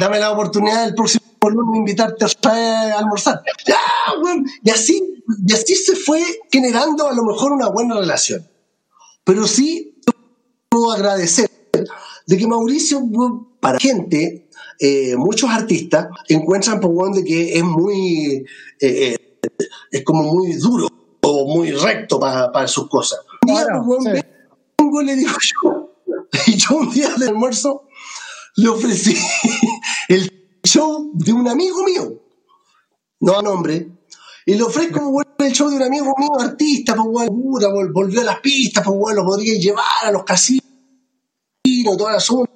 dame 0.00 0.18
la 0.18 0.32
oportunidad 0.32 0.84
del 0.84 0.94
próximo 0.94 1.22
de 1.42 1.78
invitarte 1.78 2.24
a 2.24 2.98
almorzar. 2.98 3.42
Ya, 3.66 3.78
weón, 4.22 4.44
y 4.62 4.70
así, 4.70 5.22
y 5.46 5.52
así 5.52 5.74
se 5.74 5.96
fue 5.96 6.22
generando 6.50 7.08
a 7.08 7.14
lo 7.14 7.24
mejor 7.24 7.52
una 7.52 7.68
buena 7.68 7.96
relación. 7.96 8.48
Pero 9.24 9.46
sí, 9.46 10.00
puedo 10.68 10.92
agradecer 10.92 11.50
de 12.26 12.38
que 12.38 12.46
Mauricio, 12.46 13.02
para 13.60 13.78
gente, 13.78 14.48
eh, 14.78 15.16
muchos 15.16 15.50
artistas 15.50 16.08
encuentran 16.28 16.80
por 16.80 16.90
weón, 16.90 17.12
de 17.12 17.24
que 17.24 17.56
es 17.56 17.64
muy, 17.64 18.44
eh, 18.80 19.14
eh, 19.14 19.21
es 19.90 20.04
como 20.04 20.22
muy 20.24 20.52
duro 20.54 20.88
o 21.22 21.46
muy 21.54 21.70
recto 21.72 22.18
para 22.20 22.66
sus 22.68 22.88
cosas. 22.88 23.20
Un 23.46 23.54
día, 23.54 23.64
Claro, 23.64 23.82
pues, 23.86 24.04
sí. 24.04 24.20
vengo 24.78 25.02
le 25.02 25.16
digo 25.16 25.32
yo, 25.62 25.94
y 26.46 26.56
yo 26.56 26.76
un 26.76 26.90
día 26.90 27.10
de 27.16 27.28
almuerzo 27.28 27.88
le 28.56 28.68
ofrecí 28.68 29.16
el 30.08 30.58
show 30.64 31.10
de 31.14 31.32
un 31.32 31.48
amigo 31.48 31.82
mío, 31.84 32.12
no 33.20 33.38
a 33.38 33.42
nombre, 33.42 33.88
y 34.46 34.54
le 34.54 34.62
ofrezco 34.62 35.00
weón, 35.08 35.26
el 35.38 35.52
show 35.52 35.68
de 35.70 35.76
un 35.76 35.82
amigo 35.82 36.12
mío, 36.18 36.30
artista, 36.38 36.94
pues 36.94 37.28
vol- 37.28 37.92
volvió 37.92 38.20
a 38.20 38.24
las 38.24 38.40
pistas, 38.40 38.84
pues 38.84 38.96
weón, 38.98 39.16
lo 39.16 39.24
podría 39.24 39.58
llevar 39.58 39.84
a 40.02 40.12
los 40.12 40.24
casinos, 40.24 40.64
todo 41.96 42.08
el 42.08 42.16
asunto. 42.16 42.50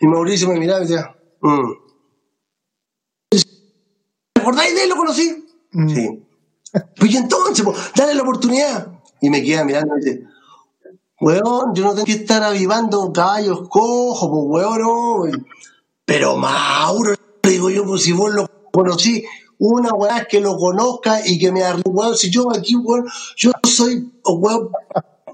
Y 0.00 0.06
Mauricio 0.06 0.48
me 0.48 0.58
miraba 0.58 0.80
y 0.80 0.86
decía, 0.88 1.16
mm. 1.40 1.72
¿te 3.30 4.40
acordáis 4.40 4.74
de 4.74 4.82
él? 4.84 4.88
¿Lo 4.88 4.96
conocí? 4.96 5.41
Mm. 5.72 5.88
Sí. 5.88 6.22
Pues 6.96 7.12
y 7.12 7.16
entonces, 7.16 7.66
dale 7.94 8.14
la 8.14 8.22
oportunidad. 8.22 8.88
Y 9.20 9.30
me 9.30 9.42
queda 9.42 9.64
mirando 9.64 9.96
y 9.98 10.04
dice, 10.04 10.24
weón, 11.20 11.74
yo 11.74 11.84
no 11.84 11.94
tengo 11.94 12.04
que 12.04 12.12
estar 12.12 12.42
avivando 12.42 13.12
caballos 13.12 13.68
cojos, 13.68 14.28
pues 14.28 14.44
weón, 14.46 14.80
no. 14.80 15.38
Pero 16.04 16.36
Mauro, 16.36 17.14
digo 17.42 17.70
yo, 17.70 17.84
pues 17.84 18.02
si 18.02 18.12
vos 18.12 18.32
lo 18.34 18.48
conocí, 18.72 19.24
una 19.58 19.92
weá 19.94 20.24
que 20.24 20.40
lo 20.40 20.56
conozca 20.56 21.20
y 21.24 21.38
que 21.38 21.52
me 21.52 21.62
arregle, 21.62 21.92
weón, 21.92 22.16
si 22.16 22.30
yo 22.30 22.50
aquí, 22.50 22.74
weón, 22.74 23.06
yo 23.36 23.52
soy, 23.64 24.12
oh, 24.24 24.34
weón, 24.34 24.70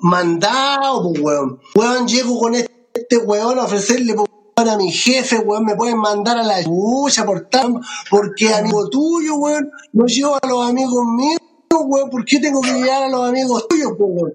mandado, 0.01 1.03
pues 1.05 1.21
weón. 1.23 1.61
Weón, 1.75 2.07
llego 2.07 2.39
con 2.39 2.55
este 2.55 3.17
weón 3.25 3.59
a 3.59 3.65
ofrecerle, 3.65 4.15
pues, 4.15 4.28
a 4.67 4.77
mi 4.77 4.91
jefe, 4.91 5.39
weón, 5.39 5.65
me 5.65 5.77
pueden 5.77 5.99
mandar 5.99 6.39
a 6.39 6.43
la 6.43 6.65
chucha 6.65 7.25
por 7.25 7.49
tal, 7.49 7.75
porque 8.11 8.53
amigo 8.53 8.89
tuyo, 8.89 9.37
weón, 9.37 9.71
no 9.93 10.07
llevo 10.07 10.37
a 10.37 10.47
los 10.47 10.69
amigos 10.69 11.07
míos, 11.07 11.39
weón, 11.71 12.11
¿por 12.11 12.25
qué 12.25 12.41
tengo 12.41 12.61
que 12.61 12.73
llevar 12.73 13.05
a 13.05 13.09
los 13.09 13.29
amigos 13.29 13.69
tuyos, 13.69 13.93
weón? 13.99 14.35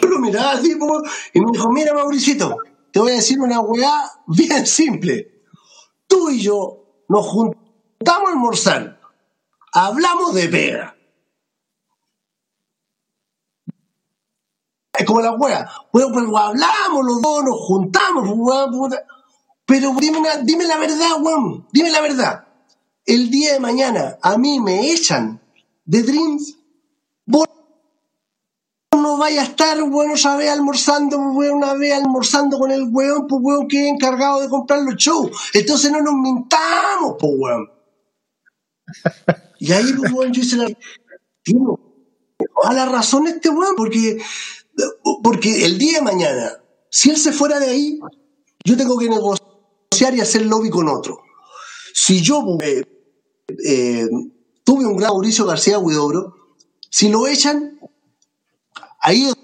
Yo 0.00 0.08
lo 0.08 0.18
miraba 0.18 0.52
así, 0.52 0.74
po, 0.76 1.02
y 1.32 1.40
me 1.40 1.52
dijo, 1.52 1.70
mira 1.70 1.94
Mauricito, 1.94 2.56
te 2.90 2.98
voy 2.98 3.12
a 3.12 3.16
decir 3.16 3.38
una 3.40 3.60
weá 3.60 4.10
bien 4.26 4.66
simple. 4.66 5.42
Tú 6.06 6.30
y 6.30 6.40
yo 6.40 7.04
nos 7.08 7.26
juntamos 7.26 8.28
a 8.28 8.32
almorzar, 8.32 9.00
hablamos 9.72 10.34
de 10.34 10.48
pega. 10.48 10.93
Es 14.98 15.04
como 15.06 15.20
la 15.20 15.32
weá, 15.32 15.68
bueno, 15.92 16.08
pues 16.12 16.24
hablamos 16.26 17.04
los 17.04 17.20
dos, 17.20 17.44
nos 17.44 17.60
juntamos, 17.60 18.28
pues, 18.28 18.38
weón, 18.38 18.94
pero 19.66 19.94
dime, 19.98 20.18
una- 20.18 20.36
dime 20.38 20.64
la 20.64 20.78
verdad, 20.78 21.20
weón, 21.20 21.66
dime 21.72 21.90
la 21.90 22.00
verdad. 22.00 22.44
El 23.04 23.30
día 23.30 23.54
de 23.54 23.60
mañana 23.60 24.18
a 24.22 24.38
mí 24.38 24.60
me 24.60 24.90
echan 24.92 25.40
de 25.84 26.02
Dreams, 26.02 26.56
no 27.26 27.42
¿cuándo 28.90 29.16
vaya 29.18 29.42
a 29.42 29.44
estar, 29.44 29.82
weón, 29.82 30.12
otra 30.12 30.36
vez 30.36 30.50
almorzando, 30.50 31.18
weón, 31.18 31.56
una 31.56 31.74
vez 31.74 31.92
almorzando 31.94 32.58
con 32.58 32.70
el 32.70 32.84
weón, 32.92 33.26
pues 33.26 33.40
weón, 33.42 33.66
que 33.66 33.86
es 33.88 33.92
encargado 33.94 34.40
de 34.42 34.48
comprar 34.48 34.80
los 34.82 34.94
shows? 34.94 35.30
Entonces 35.54 35.90
no 35.90 36.00
nos 36.02 36.14
mintamos, 36.14 37.16
pues 37.18 37.32
weón. 37.36 37.70
Y 39.58 39.72
ahí, 39.72 39.92
pues 39.94 40.12
weón, 40.12 40.32
yo 40.32 40.40
hice 40.42 40.56
la... 40.56 40.68
Tío, 41.42 41.78
a 42.62 42.72
la 42.72 42.86
razón 42.86 43.26
este 43.26 43.48
weón, 43.50 43.74
porque, 43.76 44.18
porque 45.22 45.64
el 45.64 45.78
día 45.78 45.98
de 45.98 46.04
mañana, 46.04 46.52
si 46.90 47.10
él 47.10 47.16
se 47.16 47.32
fuera 47.32 47.58
de 47.58 47.68
ahí, 47.68 47.98
yo 48.64 48.76
tengo 48.76 48.98
que 48.98 49.08
negociar 49.08 50.14
y 50.14 50.20
hacer 50.20 50.46
lobby 50.46 50.70
con 50.70 50.88
otro. 50.88 51.20
Si 51.92 52.20
yo 52.20 52.42
eh, 52.62 52.82
eh, 53.66 54.06
tuve 54.64 54.86
un 54.86 54.96
gran 54.96 55.12
Mauricio 55.12 55.46
García 55.46 55.78
Huidobro, 55.78 56.34
si 56.90 57.08
lo 57.08 57.26
echan, 57.26 57.78
ahí 59.00 59.26
es 59.26 59.34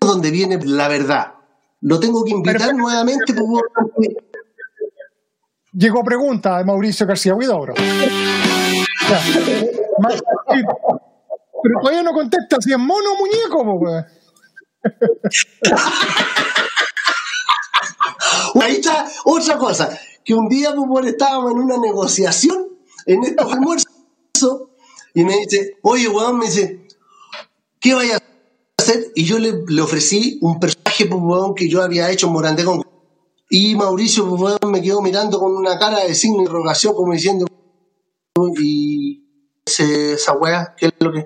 donde 0.00 0.30
viene 0.30 0.58
la 0.64 0.88
verdad. 0.88 1.34
Lo 1.82 2.00
tengo 2.00 2.24
que 2.24 2.32
invitar 2.32 2.74
nuevamente. 2.74 3.32
pues, 3.32 3.46
weón, 3.46 3.62
Llegó 5.72 6.02
pregunta 6.02 6.58
de 6.58 6.64
Mauricio 6.64 7.06
García 7.06 7.34
Huidobro. 7.34 7.74
Pero 11.62 11.80
todavía 11.80 12.02
no 12.02 12.12
contesta 12.12 12.56
si 12.60 12.72
es 12.72 12.78
mono 12.78 13.12
o 13.12 13.18
muñeco, 13.18 13.62
weón. 13.62 14.04
Ahí 18.60 18.76
está 18.76 19.08
otra 19.24 19.58
cosa, 19.58 19.98
que 20.24 20.34
un 20.34 20.48
día 20.48 20.72
bueno, 20.74 21.08
estábamos 21.08 21.52
en 21.52 21.58
una 21.58 21.78
negociación 21.78 22.68
en 23.06 23.24
estos 23.24 23.52
almuerzos 23.52 23.88
y 25.14 25.24
me 25.24 25.36
dice, 25.38 25.78
oye, 25.82 26.08
weón, 26.08 26.38
me 26.38 26.46
dice, 26.46 26.86
¿qué 27.80 27.94
vaya 27.94 28.16
a 28.16 28.20
hacer? 28.82 29.10
Y 29.14 29.24
yo 29.24 29.38
le, 29.38 29.52
le 29.66 29.82
ofrecí 29.82 30.38
un 30.42 30.60
personaje, 30.60 31.06
pues, 31.06 31.20
weón, 31.22 31.54
que 31.54 31.68
yo 31.68 31.82
había 31.82 32.10
hecho 32.10 32.26
en 32.28 32.32
Morandé 32.34 32.64
con... 32.64 32.82
Y 33.48 33.74
Mauricio, 33.74 34.28
pues, 34.28 34.40
weón, 34.40 34.58
me 34.72 34.80
quedó 34.80 35.00
mirando 35.02 35.38
con 35.40 35.52
una 35.56 35.78
cara 35.78 36.00
de 36.04 36.14
signo 36.14 36.36
de 36.38 36.42
interrogación, 36.44 36.94
como 36.94 37.12
diciendo, 37.12 37.46
y 38.58 39.24
ese- 39.66 40.12
esa 40.12 40.32
weá, 40.34 40.74
¿qué 40.76 40.86
es 40.86 40.92
lo 41.00 41.12
que...? 41.12 41.18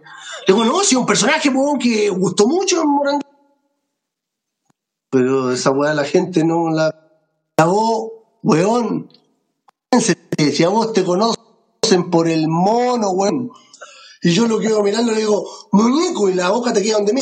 Le 0.47 0.55
digo, 0.55 0.65
no, 0.65 0.81
si 0.83 0.97
un 0.97 1.05
personaje, 1.07 1.51
pues, 1.51 1.67
que 1.83 2.09
gustó 2.09 2.47
mucho 2.47 2.81
en 2.83 2.89
Morandé. 2.89 3.27
Pero 5.15 5.53
esa 5.53 5.71
weá 5.71 5.95
la 5.95 6.03
gente 6.03 6.43
no 6.43 6.71
la 6.71 6.93
a 7.57 7.67
vos, 7.67 8.11
weón, 8.43 9.09
si 9.97 10.65
a 10.65 10.69
vos 10.69 10.93
te 10.93 11.05
conocen 11.05 12.11
por 12.11 12.27
el 12.27 12.49
mono, 12.49 13.11
weón. 13.11 13.53
Y 14.23 14.33
yo 14.33 14.49
lo 14.49 14.59
quedo 14.59 14.83
mirando 14.83 15.13
y 15.13 15.15
le 15.15 15.21
digo, 15.21 15.49
muñeco, 15.71 16.29
y 16.29 16.35
la 16.35 16.51
boca 16.51 16.73
te 16.73 16.83
queda 16.83 16.97
donde 16.97 17.13
me. 17.13 17.21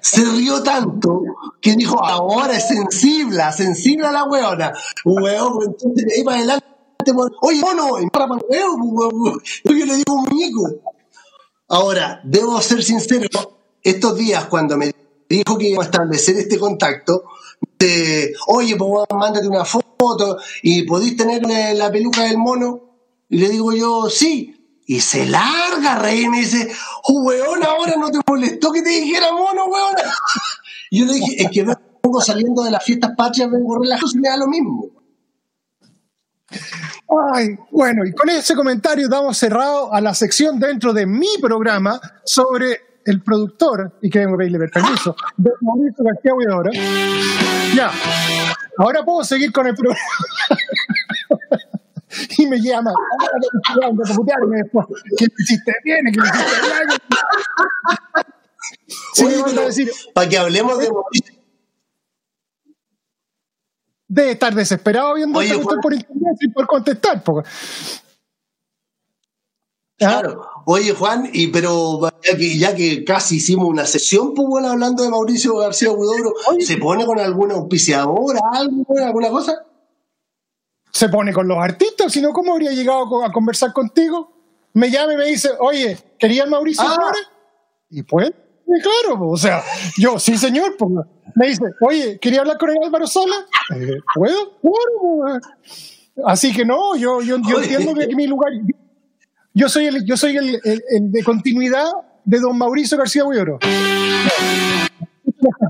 Se 0.00 0.24
rió 0.24 0.62
tanto 0.62 1.22
que 1.60 1.74
dijo, 1.74 1.98
ahora 1.98 2.58
es 2.58 2.68
sensible, 2.68 3.42
sensible 3.56 4.06
a 4.06 4.12
la 4.12 4.22
weona. 4.22 4.72
Weón, 5.04 5.64
entonces 5.66 6.06
ahí 6.16 6.22
para 6.22 6.36
adelante, 6.36 6.64
oye, 7.42 7.60
mono, 7.60 7.88
para 8.12 8.26
weón. 8.48 9.42
Yo 9.64 9.72
le 9.72 9.96
digo 9.96 10.16
muñeco. 10.16 10.80
Ahora, 11.66 12.20
debo 12.22 12.60
ser 12.60 12.84
sincero, 12.84 13.59
estos 13.82 14.16
días 14.16 14.46
cuando 14.46 14.76
me 14.76 14.92
dijo 15.28 15.56
que 15.58 15.68
iba 15.68 15.82
a 15.82 15.86
establecer 15.86 16.36
este 16.36 16.58
contacto, 16.58 17.24
de, 17.78 18.34
oye, 18.46 18.76
pues 18.76 19.06
mándate 19.10 19.48
una 19.48 19.64
foto 19.64 20.38
y 20.62 20.82
podéis 20.82 21.16
tener 21.16 21.42
la, 21.46 21.74
la 21.74 21.90
peluca 21.90 22.24
del 22.24 22.38
mono. 22.38 22.80
Y 23.28 23.38
le 23.38 23.48
digo 23.48 23.72
yo, 23.72 24.10
sí. 24.10 24.56
Y 24.86 25.00
se 25.00 25.24
larga 25.26 26.00
reír 26.00 26.24
y 26.24 26.28
me 26.28 26.40
dice, 26.40 26.68
oh, 27.04 27.30
ahora 27.30 27.94
no 27.96 28.10
te 28.10 28.18
molestó 28.26 28.72
que 28.72 28.82
te 28.82 28.88
dijera 28.88 29.32
mono, 29.32 29.66
weón. 29.66 29.94
Yo 30.90 31.04
le 31.04 31.12
dije, 31.12 31.44
es 31.44 31.50
que 31.52 31.62
vengo 31.62 32.20
saliendo 32.20 32.64
de 32.64 32.72
las 32.72 32.82
fiestas 32.82 33.12
patrias, 33.16 33.48
vengo 33.50 33.78
relajado 33.78 34.10
y 34.12 34.18
me 34.18 34.28
da 34.28 34.36
lo 34.36 34.48
mismo. 34.48 34.86
Ay, 37.32 37.56
bueno, 37.70 38.04
y 38.04 38.12
con 38.12 38.28
ese 38.30 38.56
comentario 38.56 39.08
damos 39.08 39.38
cerrado 39.38 39.92
a 39.94 40.00
la 40.00 40.12
sección 40.14 40.58
dentro 40.58 40.92
de 40.92 41.06
mi 41.06 41.38
programa 41.40 42.00
sobre 42.24 42.89
el 43.04 43.22
productor, 43.22 43.92
y 44.02 44.10
que 44.10 44.18
vengo 44.20 44.34
a 44.34 44.38
pedirle 44.38 44.58
permiso, 44.70 45.16
de 45.36 45.50
Mauricio 45.60 46.04
García 46.04 46.34
Huidobro. 46.34 46.70
Ya, 47.74 47.90
ahora 48.78 49.04
puedo 49.04 49.24
seguir 49.24 49.52
con 49.52 49.66
el 49.66 49.74
programa. 49.74 50.00
y 52.38 52.46
me 52.46 52.60
llama, 52.60 52.92
"Ah, 52.92 53.90
de 53.92 54.14
putearme 54.14 54.56
después, 54.62 54.86
que 55.16 55.26
lo 55.26 55.32
hiciste 55.38 55.72
bien, 55.84 55.98
que 56.12 56.18
lo 56.20 56.24
hiciste 56.26 56.44
bien. 56.76 56.88
Sí, 59.14 59.24
me 59.24 59.60
a 59.62 59.64
decir, 59.66 59.90
para 60.14 60.28
que 60.28 60.38
hablemos 60.38 60.78
de 60.78 60.88
debe 64.08 64.32
estar 64.32 64.52
desesperado 64.54 65.14
viendo 65.14 65.38
Oye, 65.38 65.54
Juan. 65.54 65.78
por 65.80 65.94
internet 65.94 66.36
sin 66.38 66.52
poder 66.52 66.66
contestar. 66.66 67.22
porque-. 67.22 67.48
Claro. 70.00 70.40
Oye, 70.64 70.92
Juan, 70.94 71.28
y 71.30 71.48
pero 71.48 72.00
ya 72.24 72.36
que, 72.36 72.58
ya 72.58 72.74
que 72.74 73.04
casi 73.04 73.36
hicimos 73.36 73.68
una 73.68 73.84
sesión, 73.84 74.32
pues 74.34 74.48
bueno, 74.48 74.70
hablando 74.70 75.02
de 75.02 75.10
Mauricio 75.10 75.56
García 75.56 75.90
Huidobro. 75.92 76.32
¿se 76.60 76.78
pone 76.78 77.04
con 77.04 77.18
alguna 77.20 77.54
auspiciadora, 77.54 78.40
algo, 78.52 78.84
alguna 79.04 79.28
cosa? 79.28 79.54
se 80.92 81.08
pone 81.08 81.32
con 81.32 81.46
los 81.46 81.56
artistas, 81.58 82.12
si 82.12 82.20
no, 82.20 82.32
¿cómo 82.32 82.52
habría 82.52 82.72
llegado 82.72 83.24
a 83.24 83.30
conversar 83.30 83.72
contigo? 83.72 84.32
Me 84.72 84.90
llama 84.90 85.12
y 85.14 85.16
me 85.16 85.24
dice, 85.26 85.50
oye, 85.60 85.96
¿quería 86.18 86.42
el 86.44 86.50
Mauricio 86.50 86.82
Ah. 86.84 86.94
Flores? 86.94 87.28
Y 87.90 88.02
pues, 88.02 88.30
y 88.30 88.80
claro, 88.82 89.18
po, 89.18 89.30
o 89.30 89.36
sea, 89.36 89.62
yo, 89.98 90.18
sí 90.18 90.36
señor, 90.36 90.76
pues, 90.76 90.90
me 91.36 91.46
dice, 91.48 91.62
oye, 91.80 92.18
¿quería 92.18 92.40
hablar 92.40 92.58
con 92.58 92.70
el 92.70 92.76
Álvaro 92.84 93.06
Sola? 93.06 93.36
Eh, 93.76 93.98
¿Puedo? 94.14 94.58
Claro, 94.60 95.00
pues. 95.02 95.42
Así 96.24 96.52
que 96.52 96.64
no, 96.64 96.96
yo, 96.96 97.20
yo, 97.22 97.36
yo 97.38 97.60
entiendo 97.62 97.94
que 97.94 98.14
mi 98.16 98.26
lugar, 98.26 98.50
yo 99.54 99.68
soy 99.68 99.86
el, 99.86 100.04
yo 100.04 100.16
soy 100.16 100.36
el, 100.36 100.60
el- 100.64 100.82
el 100.90 101.10
de 101.12 101.22
continuidad 101.24 101.86
de 102.24 102.38
don 102.40 102.56
Mauricio 102.58 102.96
García 102.98 103.24
Huidobro. 103.24 103.58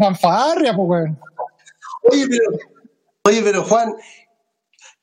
Fanfarria, 0.01 0.75
pues, 0.75 0.89
weón. 0.89 1.19
Oye, 2.11 2.27
pero, 2.29 2.43
oye, 3.25 3.43
pero 3.43 3.63
Juan, 3.65 3.95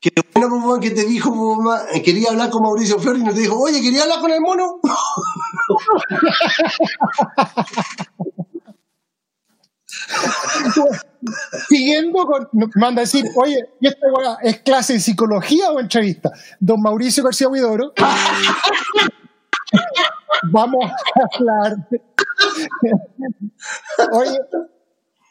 que 0.00 0.10
bueno, 0.34 0.60
pues, 0.64 0.80
que 0.80 0.90
te 0.90 1.04
dijo, 1.06 1.30
pues, 1.34 1.58
ma- 1.64 1.82
eh, 1.92 2.02
quería 2.02 2.30
hablar 2.30 2.50
con 2.50 2.62
Mauricio 2.62 2.98
Flores 2.98 3.22
y 3.22 3.24
no 3.24 3.32
te 3.34 3.40
dijo, 3.40 3.58
oye, 3.58 3.80
¿quería 3.80 4.02
hablar 4.02 4.20
con 4.20 4.30
el 4.30 4.40
mono? 4.40 4.80
Siguiendo 11.68 12.24
con, 12.24 12.48
manda 12.76 13.02
a 13.02 13.04
decir, 13.04 13.24
oye, 13.36 13.58
¿y 13.80 13.88
esta 13.88 14.06
es 14.42 14.60
clase 14.60 14.94
de 14.94 15.00
psicología 15.00 15.70
o 15.70 15.80
entrevista? 15.80 16.30
Don 16.60 16.80
Mauricio 16.80 17.24
García 17.24 17.48
Huidobro. 17.48 17.92
Vamos 20.50 20.90
a 20.90 21.36
hablar. 21.36 21.76
Oye, 24.12 24.38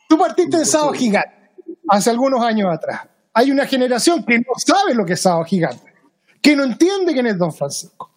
tú 0.10 0.18
partiste 0.18 0.58
de 0.58 0.66
Sábado 0.66 0.92
Gigante 0.94 1.52
hace 1.88 2.10
algunos 2.10 2.42
años 2.42 2.70
atrás. 2.74 3.08
Hay 3.34 3.52
una 3.52 3.66
generación 3.66 4.24
que 4.24 4.38
no 4.40 4.54
sabe 4.58 4.94
lo 4.94 5.06
que 5.06 5.14
es 5.14 5.22
Sábado 5.22 5.46
Gigante, 5.46 5.94
que 6.42 6.56
no 6.56 6.64
entiende 6.64 7.14
quién 7.14 7.28
es 7.28 7.38
Don 7.38 7.54
Francisco. 7.54 8.12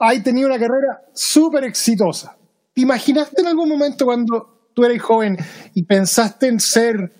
Hay 0.00 0.22
tenido 0.22 0.48
una 0.48 0.58
carrera 0.58 1.02
súper 1.12 1.64
exitosa. 1.64 2.36
¿Te 2.72 2.80
imaginaste 2.80 3.40
en 3.40 3.48
algún 3.48 3.68
momento 3.68 4.04
cuando 4.04 4.53
tú 4.74 4.84
eres 4.84 5.00
joven 5.02 5.36
y 5.74 5.84
pensaste 5.84 6.48
en 6.48 6.60
ser 6.60 7.12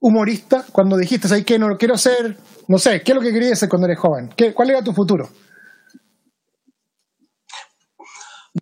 humorista? 0.00 0.64
Cuando 0.72 0.96
dijiste, 0.96 1.28
¿sabes 1.28 1.44
qué? 1.44 1.58
No 1.58 1.76
quiero 1.78 1.96
ser, 1.96 2.36
no 2.68 2.78
sé, 2.78 3.02
¿qué 3.02 3.12
es 3.12 3.16
lo 3.16 3.22
que 3.22 3.32
querías 3.32 3.58
ser 3.58 3.68
cuando 3.68 3.86
eres 3.86 3.98
joven? 3.98 4.30
¿Qué, 4.36 4.52
¿Cuál 4.52 4.70
era 4.70 4.82
tu 4.82 4.92
futuro? 4.92 5.28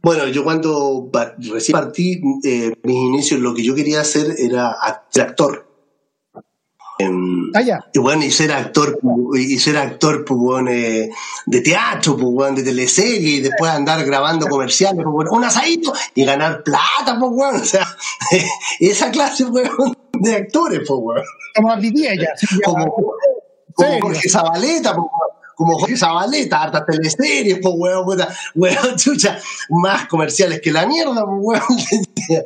Bueno, 0.02 0.28
yo 0.28 0.44
cuando 0.44 1.10
recién 1.52 1.72
partí, 1.72 2.20
eh, 2.44 2.72
mis 2.84 2.96
inicios, 2.96 3.40
lo 3.40 3.54
que 3.54 3.64
yo 3.64 3.74
quería 3.74 4.00
hacer 4.00 4.36
era 4.38 4.70
actor. 4.70 5.69
Em, 7.00 7.50
Ah, 7.54 7.62
ya. 7.62 7.84
Y 7.92 7.98
bueno, 7.98 8.24
y 8.24 8.30
ser 8.30 8.52
actor, 8.52 8.98
y 9.34 9.58
ser 9.58 9.76
actor, 9.76 10.24
pues, 10.24 10.38
bueno, 10.38 10.70
eh, 10.70 11.10
de 11.46 11.60
teatro, 11.60 12.16
pues, 12.16 12.32
bueno, 12.32 12.56
de 12.56 12.62
teleserie, 12.62 13.30
y 13.36 13.40
después 13.40 13.70
andar 13.70 14.04
grabando 14.04 14.46
comerciales, 14.46 15.02
pues, 15.02 15.12
bueno, 15.12 15.30
un 15.32 15.44
asadito 15.44 15.92
y 16.14 16.24
ganar 16.24 16.62
plata, 16.62 17.16
pues, 17.18 17.32
bueno, 17.32 17.58
o 17.60 17.64
sea, 17.64 17.86
esa 18.80 19.10
clase, 19.10 19.46
pues, 19.46 19.68
de 20.12 20.34
actores, 20.34 20.80
pues, 20.86 21.00
bueno. 21.00 21.22
Tomás 21.54 21.80
Vidiella. 21.80 22.22
ya. 22.22 22.60
Como, 22.64 22.94
como. 23.74 24.00
Jorge 24.00 24.28
Zabaleta, 24.28 24.94
pues, 24.94 25.06
como 25.56 25.78
Jorge 25.78 25.96
Zabaleta, 25.96 26.62
hartas 26.62 26.86
teleseries, 26.86 27.58
pues, 27.60 27.74
weón, 27.76 28.04
puta, 28.04 28.28
weón, 28.54 28.76
chucha, 28.96 29.38
más 29.70 30.06
comerciales 30.06 30.60
que 30.60 30.70
la 30.70 30.86
mierda, 30.86 31.24
pues, 31.24 31.38
weón. 31.40 32.42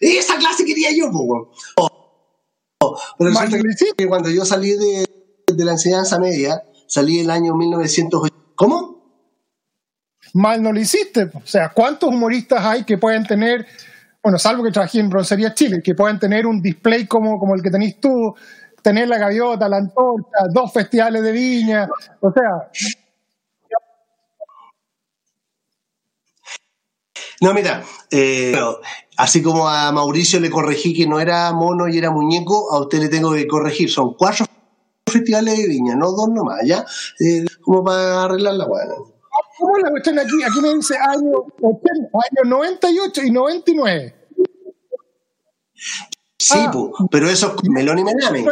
Esa 0.00 0.36
clase 0.36 0.64
quería 0.64 0.90
yo, 0.90 1.10
pues, 1.12 1.24
weón. 1.24 1.48
Pero 3.18 3.30
resulta 3.30 3.58
que 3.96 4.06
cuando 4.06 4.30
yo 4.30 4.44
salí 4.44 4.70
de, 4.70 5.06
de 5.52 5.64
la 5.64 5.72
enseñanza 5.72 6.18
media, 6.18 6.62
salí 6.86 7.20
el 7.20 7.30
año 7.30 7.54
1980. 7.54 8.36
¿Cómo? 8.54 8.92
mal 10.34 10.62
no 10.62 10.72
lo 10.72 10.80
hiciste. 10.80 11.30
O 11.34 11.46
sea, 11.46 11.70
¿cuántos 11.70 12.08
humoristas 12.08 12.64
hay 12.64 12.84
que 12.84 12.98
pueden 12.98 13.24
tener, 13.24 13.66
bueno, 14.22 14.38
salvo 14.38 14.62
que 14.62 14.70
trabajé 14.70 15.00
en 15.00 15.08
Broncería 15.08 15.54
Chile, 15.54 15.80
que 15.82 15.94
pueden 15.94 16.18
tener 16.18 16.46
un 16.46 16.60
display 16.60 17.06
como, 17.06 17.38
como 17.38 17.54
el 17.54 17.62
que 17.62 17.70
tenés 17.70 18.00
tú, 18.00 18.34
tener 18.82 19.08
la 19.08 19.18
gaviota, 19.18 19.68
la 19.68 19.78
antorcha, 19.78 20.46
dos 20.52 20.72
festivales 20.72 21.22
de 21.22 21.32
viña, 21.32 21.88
o 22.20 22.32
sea... 22.32 22.70
No, 27.42 27.52
mira, 27.52 27.82
eh, 28.10 28.54
así 29.16 29.42
como 29.42 29.68
a 29.68 29.90
Mauricio 29.92 30.38
le 30.40 30.48
corregí 30.48 30.94
que 30.94 31.06
no 31.08 31.18
era 31.20 31.52
mono 31.52 31.88
y 31.88 31.98
era 31.98 32.10
muñeco, 32.10 32.72
a 32.72 32.80
usted 32.80 33.00
le 33.00 33.08
tengo 33.08 33.32
que 33.34 33.46
corregir. 33.48 33.90
Son 33.90 34.14
cuatro 34.14 34.46
festivales 35.06 35.58
de 35.58 35.66
viña, 35.66 35.96
no 35.96 36.12
dos 36.12 36.28
nomás, 36.28 36.60
¿ya? 36.64 36.84
Eh, 37.20 37.44
como 37.62 37.82
para 37.84 38.22
arreglar 38.24 38.54
la 38.54 38.66
buena. 38.66 38.94
¿Cómo 39.58 39.76
la 39.78 39.90
cuestión 39.90 40.18
aquí? 40.18 40.42
Aquí 40.42 40.60
me 40.60 40.74
dice 40.74 40.94
año, 40.96 41.32
80, 41.60 42.10
año 42.14 42.50
98 42.50 43.22
y 43.24 43.30
99. 43.30 44.14
Sí, 46.38 46.58
Ah. 46.58 46.70
po, 46.72 46.92
pero 47.10 47.28
eso 47.28 47.56
es 47.62 47.68
melón 47.70 47.98
y 47.98 48.04
melame. 48.04 48.44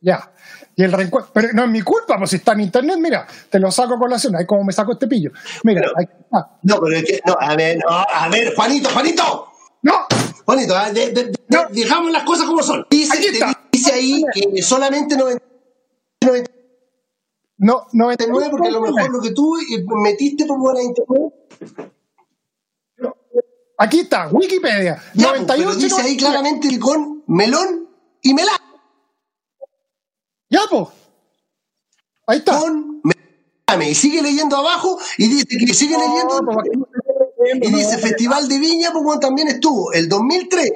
Ya. 0.00 0.32
Y 0.76 0.84
el 0.84 0.92
reencuentro. 0.92 1.32
Pero 1.34 1.48
no 1.54 1.64
es 1.64 1.70
mi 1.70 1.82
culpa, 1.82 2.16
pues 2.18 2.30
si 2.30 2.36
está 2.36 2.52
en 2.52 2.60
internet, 2.60 2.96
mira, 3.00 3.26
te 3.50 3.58
lo 3.58 3.70
saco 3.70 3.94
a 3.94 3.98
colación. 3.98 4.36
Ahí 4.36 4.46
como 4.46 4.62
me 4.64 4.72
saco 4.72 4.92
este 4.92 5.06
pillo. 5.08 5.32
Mira, 5.64 5.80
Pero- 5.82 5.92
ahí 5.98 6.04
está. 6.04 6.58
No, 6.62 6.80
pero 6.80 6.96
es 6.96 7.04
que, 7.04 7.20
no, 7.26 7.36
a 7.38 7.56
ver, 7.56 7.78
no, 7.78 7.88
a 7.90 8.28
ver, 8.28 8.54
Juanito, 8.54 8.88
Juanito, 8.90 9.48
¡No! 9.82 9.92
Juanito, 10.44 10.76
ah, 10.76 10.90
de- 10.90 11.10
de- 11.12 11.24
de- 11.24 11.32
No. 11.48 11.64
dejamos 11.70 12.10
las 12.10 12.24
cosas 12.24 12.46
como 12.46 12.62
son. 12.62 12.84
Dice, 12.90 13.16
Aquí 13.16 13.26
está. 13.28 13.64
dice 13.70 13.92
ahí 13.92 14.24
que 14.34 14.60
solamente 14.62 15.16
90 15.16 15.42
No, 17.58 17.86
99, 17.92 18.48
porque 18.50 18.68
a 18.68 18.70
lo 18.72 18.80
mejor 18.80 19.10
lo 19.10 19.20
que 19.20 19.30
tú 19.32 19.56
eh, 19.58 19.84
metiste 20.02 20.46
por 20.46 20.58
buena 20.58 20.80
internet. 20.82 21.32
Aquí 23.80 24.00
está, 24.00 24.28
Wikipedia. 24.28 24.96
Ya, 25.14 25.28
pues, 25.28 25.40
98. 25.42 25.64
pero 25.64 25.74
dice 25.76 25.94
ahí 26.02 26.16
99. 26.16 26.18
claramente 26.18 26.68
que 26.68 26.78
con 26.80 27.22
melón 27.28 27.88
y 28.22 28.34
melame. 28.34 28.57
Ya, 30.50 30.60
pues. 30.70 30.88
Ahí 32.26 32.38
está. 32.38 32.58
Con. 32.58 33.00
Y 33.86 33.94
sigue 33.94 34.22
leyendo 34.22 34.56
abajo 34.56 34.98
y 35.18 35.28
dice 35.28 35.46
que 35.58 35.74
sigue 35.74 35.94
No, 35.94 36.00
leyendo. 36.00 36.40
no 36.42 36.62
se 36.62 37.56
Y 37.66 37.70
dice 37.72 37.96
no. 37.96 37.98
Festival 37.98 38.48
de 38.48 38.58
Viña, 38.58 38.90
pues 38.92 39.20
también 39.20 39.48
estuvo 39.48 39.92
el 39.92 40.08
2003. 40.08 40.70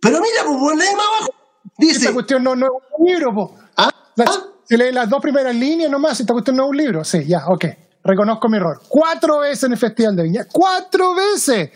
Pero 0.00 0.20
mira, 0.20 0.44
pues 0.44 0.76
lee 0.76 0.94
más 0.96 1.06
abajo. 1.06 1.34
Dice, 1.78 1.98
Esta 2.00 2.12
cuestión 2.12 2.44
no, 2.44 2.54
no 2.54 2.66
es 2.66 2.72
un 2.98 3.06
libro, 3.06 3.34
pues. 3.34 3.48
ah, 3.76 3.90
ah, 4.18 4.42
Si 4.68 4.76
lees 4.76 4.94
las 4.94 5.08
dos 5.08 5.20
primeras 5.20 5.54
líneas 5.54 5.90
nomás, 5.90 6.20
esta 6.20 6.32
cuestión 6.34 6.56
no 6.56 6.64
es 6.64 6.70
un 6.70 6.76
libro. 6.76 7.04
Sí, 7.04 7.24
ya, 7.26 7.46
ok. 7.48 7.64
Reconozco 8.04 8.48
mi 8.50 8.58
error. 8.58 8.82
Cuatro 8.88 9.38
veces 9.40 9.64
en 9.64 9.72
el 9.72 9.78
Festival 9.78 10.14
de 10.14 10.22
Viña. 10.24 10.46
¡Cuatro 10.52 11.14
veces! 11.14 11.70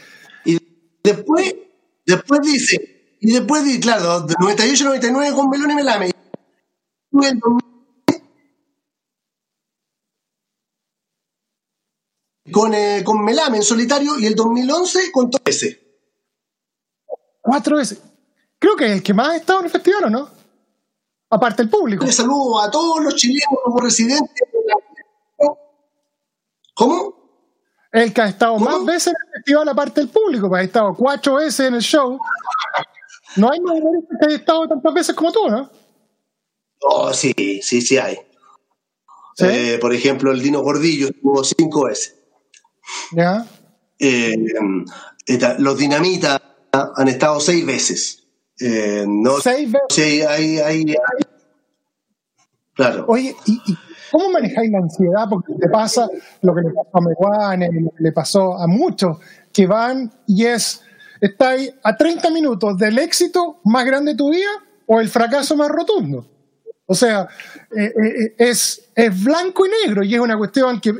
y 0.45 0.59
después, 1.03 1.55
después 2.05 2.41
dice, 2.43 2.98
y 3.21 3.33
después 3.33 3.65
dice, 3.65 3.81
claro, 3.81 4.21
de 4.21 4.35
98 4.39 4.85
99 4.85 5.35
con 5.35 5.51
melón 5.51 5.71
y 5.71 5.75
melame. 5.75 6.11
Y 7.11 7.27
el 7.27 7.39
2000 7.39 7.69
Con, 12.51 12.73
eh, 12.75 13.03
con 13.05 13.23
Melame 13.25 13.59
en 13.59 13.63
solitario 13.63 14.19
y 14.19 14.27
el 14.27 14.35
2011 14.35 15.13
con 15.13 15.31
todo 15.31 15.43
ese. 15.45 15.81
Cuatro 17.41 17.77
veces. 17.77 18.01
Creo 18.59 18.77
que 18.77 18.87
es 18.87 18.93
el 18.93 19.03
que 19.03 19.15
más 19.15 19.29
ha 19.29 19.37
estado 19.37 19.61
en 19.61 19.67
el 19.67 19.71
festival, 19.71 20.05
¿o 20.05 20.11
no? 20.11 20.31
Aparte 21.31 21.63
el 21.63 21.69
público. 21.69 22.05
Le 22.05 22.13
saludo 22.13 22.61
a 22.61 22.71
todos 22.71 23.05
los 23.05 23.15
chilenos 23.15 23.59
como 23.65 23.81
residentes. 23.81 24.35
de 24.35 25.47
¿Cómo? 26.75 27.15
El 27.93 28.13
que 28.13 28.23
ha 28.23 28.29
estado 28.29 28.55
¿Cómo? 28.55 28.65
más 28.65 28.85
veces 28.85 29.09
en 29.09 29.15
el 29.27 29.33
festival, 29.35 29.69
aparte 29.69 30.01
del 30.01 30.11
público. 30.11 30.49
Pues 30.49 30.63
ha 30.63 30.65
estado 30.65 30.95
cuatro 30.95 31.35
veces 31.35 31.67
en 31.67 31.75
el 31.75 31.83
show. 31.83 32.19
No 33.37 33.51
hay 33.51 33.59
humoristas 33.61 34.19
que 34.21 34.27
haya 34.27 34.37
estado 34.37 34.69
tantas 34.69 34.95
veces 34.95 35.15
como 35.15 35.33
tú, 35.33 35.49
¿no? 35.49 35.71
Oh, 36.83 37.13
sí, 37.13 37.33
sí, 37.63 37.81
sí 37.83 37.99
hay. 37.99 38.17
Sí. 39.37 39.47
Eh, 39.49 39.79
por 39.81 39.93
ejemplo, 39.95 40.33
el 40.33 40.43
Dino 40.43 40.61
Gordillo 40.63 41.09
estuvo 41.09 41.45
cinco 41.45 41.85
veces. 41.85 42.17
Ya. 43.13 43.47
Eh, 43.99 44.35
los 45.59 45.79
Dinamita 45.79 46.41
han 46.73 47.09
estado 47.09 47.39
seis 47.41 47.65
veces. 47.67 48.25
Eh, 48.61 49.05
no 49.07 49.39
Seis 49.41 49.71
veces. 49.71 49.87
sé, 49.91 50.27
hay, 50.27 50.59
hay, 50.59 50.81
hay- 50.91 51.25
Claro. 52.75 53.05
Oye, 53.09 53.35
¿y, 53.47 53.53
y 53.67 53.77
cómo 54.11 54.31
manejáis 54.31 54.71
la 54.71 54.79
ansiedad? 54.79 55.27
Porque 55.29 55.53
te 55.61 55.69
pasa 55.69 56.09
lo 56.43 56.55
que 56.55 56.61
le 56.63 56.71
pasó 56.71 56.91
a 56.93 57.01
Meguane, 57.01 57.69
lo 57.73 57.91
que 57.91 58.03
le 58.05 58.13
pasó 58.13 58.55
a 58.57 58.67
muchos 58.69 59.19
que 59.53 59.67
van 59.67 60.13
y 60.27 60.45
es, 60.45 60.83
estáis 61.21 61.73
a 61.83 61.97
30 61.97 62.31
minutos 62.31 62.77
del 62.79 62.99
éxito 62.99 63.61
más 63.65 63.85
grande 63.85 64.13
de 64.13 64.17
tu 64.19 64.31
vida 64.31 64.51
o 64.87 65.01
el 65.01 65.09
fracaso 65.09 65.57
más 65.57 65.69
rotundo. 65.69 66.27
O 66.91 66.95
sea, 66.95 67.29
eh, 67.77 67.93
eh, 68.03 68.35
es, 68.39 68.89
es 68.95 69.23
blanco 69.23 69.67
y 69.67 69.71
negro 69.87 70.03
y 70.03 70.15
es 70.15 70.21
una 70.21 70.39
cuestión 70.39 70.81
que, 70.81 70.95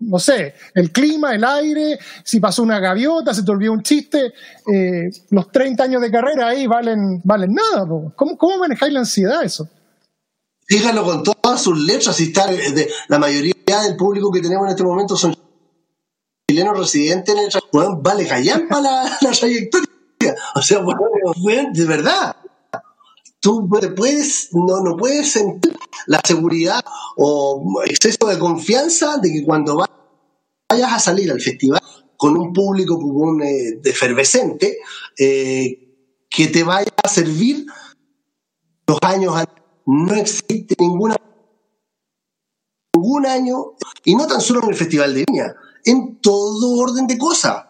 no 0.00 0.18
sé, 0.18 0.54
el 0.74 0.90
clima, 0.90 1.32
el 1.32 1.44
aire, 1.44 1.96
si 2.24 2.40
pasó 2.40 2.64
una 2.64 2.80
gaviota, 2.80 3.32
se 3.32 3.44
te 3.44 3.50
olvidó 3.52 3.72
un 3.72 3.82
chiste, 3.84 4.32
eh, 4.72 5.08
los 5.30 5.52
30 5.52 5.84
años 5.84 6.02
de 6.02 6.10
carrera 6.10 6.48
ahí 6.48 6.66
valen, 6.66 7.20
valen 7.22 7.54
nada. 7.54 7.86
¿Cómo, 8.16 8.36
¿Cómo 8.36 8.58
manejáis 8.58 8.92
la 8.92 8.98
ansiedad 8.98 9.44
eso? 9.44 9.68
Dígalo 10.68 11.04
con 11.04 11.22
todas 11.22 11.62
sus 11.62 11.78
letras. 11.78 12.18
Y 12.20 12.24
eh, 12.32 12.72
de- 12.74 12.90
la 13.06 13.18
mayoría 13.20 13.54
del 13.84 13.96
público 13.96 14.32
que 14.32 14.40
tenemos 14.40 14.66
en 14.66 14.70
este 14.70 14.82
momento 14.82 15.16
son 15.16 15.34
chilenos 16.48 16.78
residentes 16.78 17.34
en 17.34 17.40
el 17.44 17.50
Weón, 17.72 18.02
vale 18.02 18.26
callampa 18.26 18.80
la, 18.80 19.16
la 19.20 19.30
trayectoria. 19.32 19.86
O 20.54 20.62
sea, 20.62 20.80
de 21.72 21.84
verdad. 21.84 22.36
Tú 23.40 23.68
puedes, 23.68 24.48
no, 24.52 24.80
no 24.80 24.96
puedes 24.96 25.30
sentir 25.30 25.72
la 26.06 26.20
seguridad 26.26 26.80
o 27.16 27.82
exceso 27.86 28.26
de 28.26 28.36
confianza 28.38 29.18
de 29.18 29.30
que 29.32 29.44
cuando 29.44 29.76
va- 29.76 29.88
vayas 30.68 30.92
a 30.92 30.98
salir 30.98 31.30
al 31.30 31.40
festival 31.40 31.80
con 32.16 32.36
un 32.36 32.52
público 32.52 32.96
un, 32.96 33.40
eh, 33.42 33.80
efervescente, 33.84 34.78
eh, 35.16 36.24
que 36.28 36.48
te 36.48 36.64
vaya 36.64 36.90
a 37.04 37.08
servir 37.08 37.64
los 38.88 38.98
años. 39.02 39.34
No 39.86 40.14
existe 40.14 40.74
ninguna 40.80 41.14
ningún 42.94 43.24
año, 43.24 43.74
y 44.04 44.16
no 44.16 44.26
tan 44.26 44.40
solo 44.40 44.64
en 44.64 44.70
el 44.70 44.74
Festival 44.74 45.14
de 45.14 45.24
Viña, 45.28 45.54
en 45.90 46.20
todo 46.20 46.76
orden 46.78 47.06
de 47.06 47.16
cosas. 47.18 47.64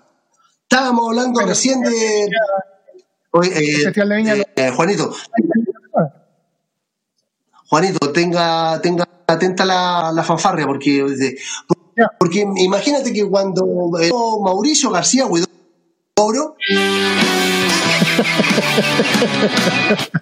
Estábamos 0.62 1.08
hablando 1.08 1.38
Pero- 1.38 1.48
recién 1.48 1.80
de... 1.82 2.28
Oye, 3.30 3.50
eh, 3.54 3.92
de 3.94 4.16
Viña 4.16 4.34
no- 4.36 4.42
eh, 4.56 4.70
Juanito, 4.74 5.14
Juanito, 7.68 8.10
tenga, 8.12 8.80
tenga 8.80 9.06
atenta 9.26 9.64
la, 9.66 10.10
la 10.12 10.22
fanfarria, 10.24 10.66
porque, 10.66 11.04
de- 11.04 11.38
porque 12.18 12.46
imagínate 12.56 13.12
que 13.12 13.28
cuando 13.28 13.92
eh, 14.00 14.10
Mauricio 14.42 14.90
García 14.90 15.26
Huidobro 15.26 16.56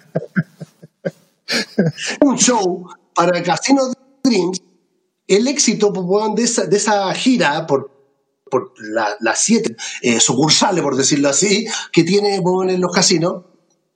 un 2.21 2.37
show 2.37 2.87
para 3.13 3.37
el 3.37 3.43
Casino 3.43 3.83
Dreams, 4.23 4.61
el 5.27 5.47
éxito 5.47 5.91
pues, 5.93 6.55
de, 6.69 6.77
esa, 6.77 7.13
gira 7.13 7.67
por, 7.67 7.91
por 8.49 8.73
la- 8.79 9.17
las 9.19 9.39
siete 9.39 9.75
eh, 10.01 10.19
sucursales, 10.19 10.83
por 10.83 10.95
decirlo 10.95 11.29
así, 11.29 11.67
que 11.91 12.03
tiene 12.03 12.35
en 12.35 12.81
los 12.81 12.91
casinos, 12.91 13.43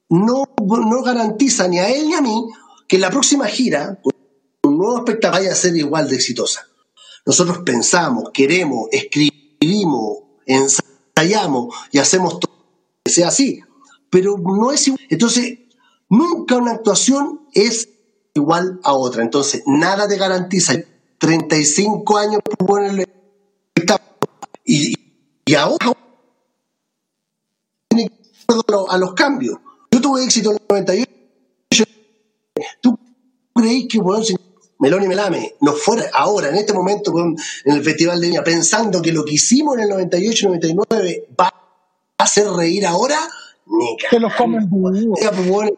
no, 0.10 0.44
no 0.60 1.02
garantiza 1.04 1.68
ni 1.68 1.80
a 1.80 1.90
él 1.90 2.08
ni 2.08 2.14
a 2.16 2.22
mí 2.22 2.48
que 2.88 3.00
la 3.00 3.10
próxima 3.10 3.48
gira, 3.48 4.00
un 4.64 4.78
nuevo 4.78 4.98
espectáculo, 4.98 5.40
vaya 5.42 5.54
a 5.54 5.56
ser 5.56 5.76
igual 5.78 6.10
de 6.10 6.18
exitosa. 6.18 6.68
Nosotros 7.26 7.60
pensamos, 7.66 8.32
queremos, 8.34 8.90
escribimos, 8.92 10.24
ensayamos 10.46 11.74
y 11.92 12.00
hacemos 12.00 12.40
todo 12.40 12.52
que 13.04 13.12
sea 13.12 13.30
así, 13.30 13.62
pero 14.10 14.38
no 14.38 14.72
es 14.72 14.88
igual. 14.88 15.02
Entonces, 15.10 15.60
nunca 16.10 16.58
una 16.58 16.72
actuación 16.72 17.48
es 17.54 17.90
igual 18.34 18.80
a 18.84 18.94
otra. 18.94 19.24
Entonces, 19.24 19.64
nada 19.66 20.08
te 20.08 20.18
garantiza 20.18 20.74
35 21.22 22.18
años 22.18 22.40
por 22.44 22.68
ponerle 22.68 23.06
espectáculo. 23.76 24.18
Y, 24.66 24.94
y 25.46 25.56
ahora 25.56 25.94
a 28.90 28.98
los- 28.98 29.14
cambios. 29.14 29.60
Yo 29.92 30.02
tuve 30.02 30.24
éxito 30.24 30.50
en 30.52 30.58
el 30.58 30.64
98. 30.68 31.84
¿Tú 32.82 32.98
creéis 33.54 33.88
que 33.88 34.00
weón, 34.00 34.26
si 34.26 34.36
Melón 34.80 35.04
y 35.04 35.08
Melame 35.08 35.56
nos 35.62 35.82
fuera 35.84 36.10
ahora, 36.14 36.50
en 36.50 36.56
este 36.56 36.74
momento, 36.74 37.12
weón, 37.12 37.36
en 37.66 37.74
el 37.76 37.84
Festival 37.84 38.20
de 38.20 38.28
Viña, 38.28 38.44
pensando 38.44 39.00
que 39.02 39.12
lo 39.12 39.24
que 39.24 39.34
hicimos 39.34 39.76
en 39.78 39.84
el 39.84 39.90
98 39.90 40.46
y 40.46 40.48
99 40.48 41.28
va 41.40 41.48
a 42.18 42.24
hacer 42.24 42.48
reír 42.50 42.86
ahora? 42.88 43.20
Ni 43.68 43.96
Que 44.10 44.20
los 44.20 44.34
comen. 44.34 44.62
cagando, 44.68 44.82
pues, 44.82 45.50
weón, 45.50 45.70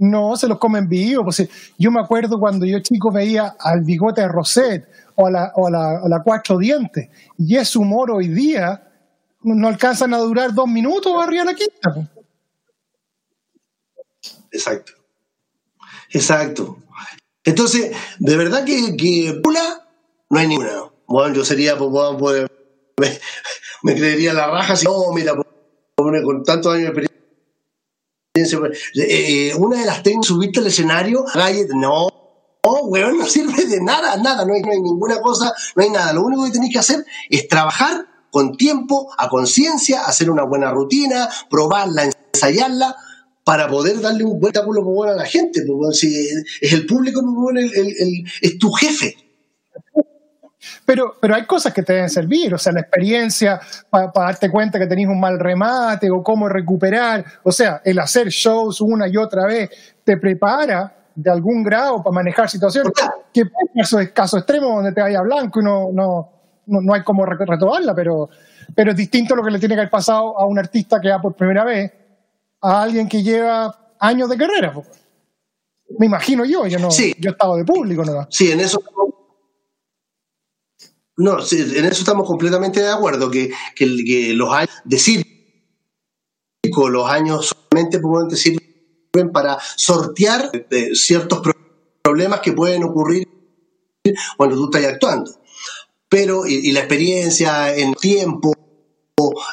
No, 0.00 0.34
se 0.34 0.48
los 0.48 0.58
comen 0.58 0.88
vivos. 0.88 1.24
Pues, 1.24 1.48
yo 1.78 1.90
me 1.90 2.00
acuerdo 2.00 2.40
cuando 2.40 2.64
yo 2.64 2.80
chico 2.80 3.12
veía 3.12 3.54
al 3.60 3.82
bigote 3.82 4.22
de 4.22 4.28
Roset 4.28 4.88
o 5.14 5.26
a 5.26 5.30
la, 5.30 5.52
o 5.54 5.66
a 5.66 6.08
la, 6.08 6.22
cuatro 6.24 6.56
dientes, 6.56 7.08
y 7.36 7.56
ese 7.56 7.78
humor 7.78 8.10
hoy 8.10 8.28
día 8.28 8.82
no 9.42 9.68
alcanzan 9.68 10.14
a 10.14 10.18
durar 10.18 10.54
dos 10.54 10.66
minutos 10.66 11.12
arriba 11.22 11.44
de 11.44 11.52
la 11.52 11.54
quinta. 11.54 11.94
pues. 11.94 12.06
Exacto. 14.50 14.92
Exacto. 16.10 16.78
Entonces, 17.44 17.94
de 18.18 18.36
verdad 18.36 18.64
que, 18.64 18.96
que 18.96 19.38
pula 19.42 19.86
no 20.30 20.38
hay 20.38 20.46
ninguna. 20.46 20.84
Bueno, 21.06 21.34
yo 21.34 21.44
sería, 21.44 21.76
pues, 21.76 21.90
bueno, 21.90 22.16
pues, 22.16 22.48
me, 23.82 23.94
creería 23.94 24.32
la 24.32 24.46
raja 24.46 24.76
si 24.76 24.86
no, 24.86 25.12
mira, 25.12 25.34
pues, 25.34 26.22
con 26.24 26.42
tantos 26.44 26.74
años 26.74 26.94
de. 26.94 27.09
Pues, 28.32 28.54
eh, 28.94 29.52
una 29.58 29.80
de 29.80 29.86
las 29.86 30.02
técnicas, 30.02 30.28
subiste 30.28 30.60
al 30.60 30.66
escenario, 30.68 31.24
no, 31.74 32.06
no, 32.64 32.72
weón, 32.84 33.18
no 33.18 33.26
sirve 33.26 33.66
de 33.66 33.80
nada, 33.82 34.16
nada, 34.18 34.44
no 34.44 34.54
hay, 34.54 34.62
no 34.62 34.70
hay 34.70 34.80
ninguna 34.80 35.20
cosa, 35.20 35.52
no 35.74 35.82
hay 35.82 35.90
nada. 35.90 36.12
Lo 36.12 36.22
único 36.22 36.44
que 36.44 36.52
tenéis 36.52 36.72
que 36.72 36.78
hacer 36.78 37.04
es 37.28 37.48
trabajar 37.48 38.06
con 38.30 38.56
tiempo, 38.56 39.10
a 39.18 39.28
conciencia, 39.28 40.04
hacer 40.04 40.30
una 40.30 40.44
buena 40.44 40.70
rutina, 40.70 41.28
probarla, 41.50 42.08
ensayarla, 42.32 42.94
para 43.42 43.68
poder 43.68 44.00
darle 44.00 44.24
un 44.24 44.38
buen 44.38 44.52
pues, 44.52 44.64
bueno, 44.84 45.12
a 45.12 45.16
la 45.16 45.24
gente. 45.26 45.64
bueno, 45.66 45.92
si 45.92 46.14
es 46.60 46.72
el 46.72 46.86
público, 46.86 47.22
pues, 47.24 47.56
el- 47.74 48.24
es 48.42 48.58
tu 48.58 48.70
jefe. 48.70 49.16
Pero, 50.84 51.16
pero 51.20 51.34
hay 51.34 51.44
cosas 51.46 51.72
que 51.72 51.82
te 51.82 51.94
deben 51.94 52.10
servir, 52.10 52.52
o 52.52 52.58
sea, 52.58 52.72
la 52.72 52.80
experiencia 52.80 53.58
para 53.88 54.10
darte 54.14 54.50
cuenta 54.50 54.78
que 54.78 54.86
tenés 54.86 55.06
un 55.08 55.18
mal 55.18 55.38
remate 55.38 56.10
o 56.10 56.22
cómo 56.22 56.48
recuperar, 56.48 57.24
o 57.42 57.50
sea, 57.50 57.80
el 57.84 57.98
hacer 57.98 58.28
shows 58.28 58.80
una 58.80 59.08
y 59.08 59.16
otra 59.16 59.46
vez 59.46 59.70
te 60.04 60.18
prepara 60.18 60.94
de 61.14 61.30
algún 61.30 61.62
grado 61.62 62.02
para 62.02 62.14
manejar 62.14 62.48
situaciones 62.50 62.92
que 63.32 63.42
es 63.74 64.10
caso 64.12 64.36
extremo 64.38 64.76
donde 64.76 64.92
te 64.92 65.00
vaya 65.00 65.20
blanco 65.22 65.60
y 65.60 65.64
no, 65.64 65.88
no, 65.92 66.32
no, 66.66 66.80
no 66.82 66.94
hay 66.94 67.02
cómo 67.02 67.24
re- 67.24 67.44
retomarla, 67.44 67.94
pero, 67.94 68.28
pero 68.74 68.90
es 68.90 68.96
distinto 68.96 69.34
lo 69.34 69.42
que 69.42 69.50
le 69.50 69.58
tiene 69.58 69.74
que 69.74 69.80
haber 69.80 69.90
pasado 69.90 70.38
a 70.38 70.46
un 70.46 70.58
artista 70.58 71.00
que 71.00 71.08
va 71.10 71.20
por 71.20 71.34
primera 71.34 71.64
vez 71.64 71.90
a 72.60 72.82
alguien 72.82 73.08
que 73.08 73.22
lleva 73.22 73.94
años 73.98 74.28
de 74.28 74.36
carrera. 74.36 74.72
Me 75.98 76.06
imagino 76.06 76.44
yo, 76.44 76.66
yo 76.66 76.78
no, 76.78 76.90
Sí. 76.90 77.14
yo 77.18 77.30
he 77.30 77.32
estado 77.32 77.56
de 77.56 77.64
público, 77.64 78.04
¿no? 78.04 78.26
Sí, 78.30 78.52
en 78.52 78.60
eso. 78.60 78.80
No, 81.20 81.38
en 81.38 81.84
eso 81.84 82.00
estamos 82.00 82.26
completamente 82.26 82.80
de 82.80 82.88
acuerdo, 82.88 83.30
que, 83.30 83.52
que, 83.76 84.04
que 84.06 84.32
los 84.32 84.50
años 84.50 84.70
de 84.84 84.98
circo, 84.98 85.28
los 86.88 87.10
años 87.10 87.52
solamente 87.70 88.00
te 88.30 88.36
sirven 88.36 89.30
para 89.30 89.58
sortear 89.76 90.50
eh, 90.70 90.94
ciertos 90.94 91.40
pro- 91.40 91.52
problemas 92.02 92.40
que 92.40 92.52
pueden 92.52 92.84
ocurrir 92.84 93.24
cuando 94.38 94.56
tú 94.56 94.70
estás 94.72 94.94
actuando. 94.94 95.30
Pero, 96.08 96.46
y, 96.46 96.72
la 96.72 96.80
experiencia 96.80 97.76
en 97.76 97.92
tiempo, 97.92 98.54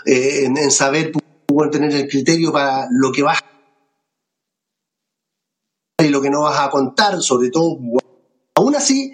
eh, 0.05 0.45
en, 0.45 0.57
en 0.57 0.71
saber 0.71 1.11
bueno, 1.51 1.69
tener 1.69 1.91
el 1.91 2.07
criterio 2.07 2.53
para 2.53 2.87
lo 2.91 3.11
que 3.11 3.23
vas 3.23 3.39
y 6.01 6.07
lo 6.07 6.21
que 6.21 6.29
no 6.29 6.43
vas 6.43 6.61
a 6.61 6.69
contar, 6.69 7.21
sobre 7.21 7.49
todo, 7.49 7.77
aún 8.55 8.75
así, 8.75 9.11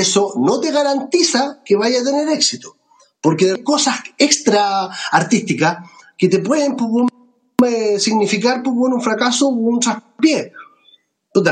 eso 0.00 0.34
no 0.36 0.60
te 0.60 0.70
garantiza 0.70 1.60
que 1.64 1.76
vaya 1.76 2.00
a 2.00 2.04
tener 2.04 2.28
éxito. 2.28 2.76
Porque 3.20 3.50
hay 3.50 3.62
cosas 3.62 3.96
extra 4.16 4.88
artísticas 5.10 5.78
que 6.16 6.28
te 6.28 6.38
pueden 6.38 6.76
pues, 6.76 7.72
eh, 7.72 7.98
significar 8.00 8.62
pues, 8.62 8.76
un 8.76 9.00
fracaso 9.02 9.48
o 9.48 9.50
un 9.50 9.80
traspié. 9.80 10.52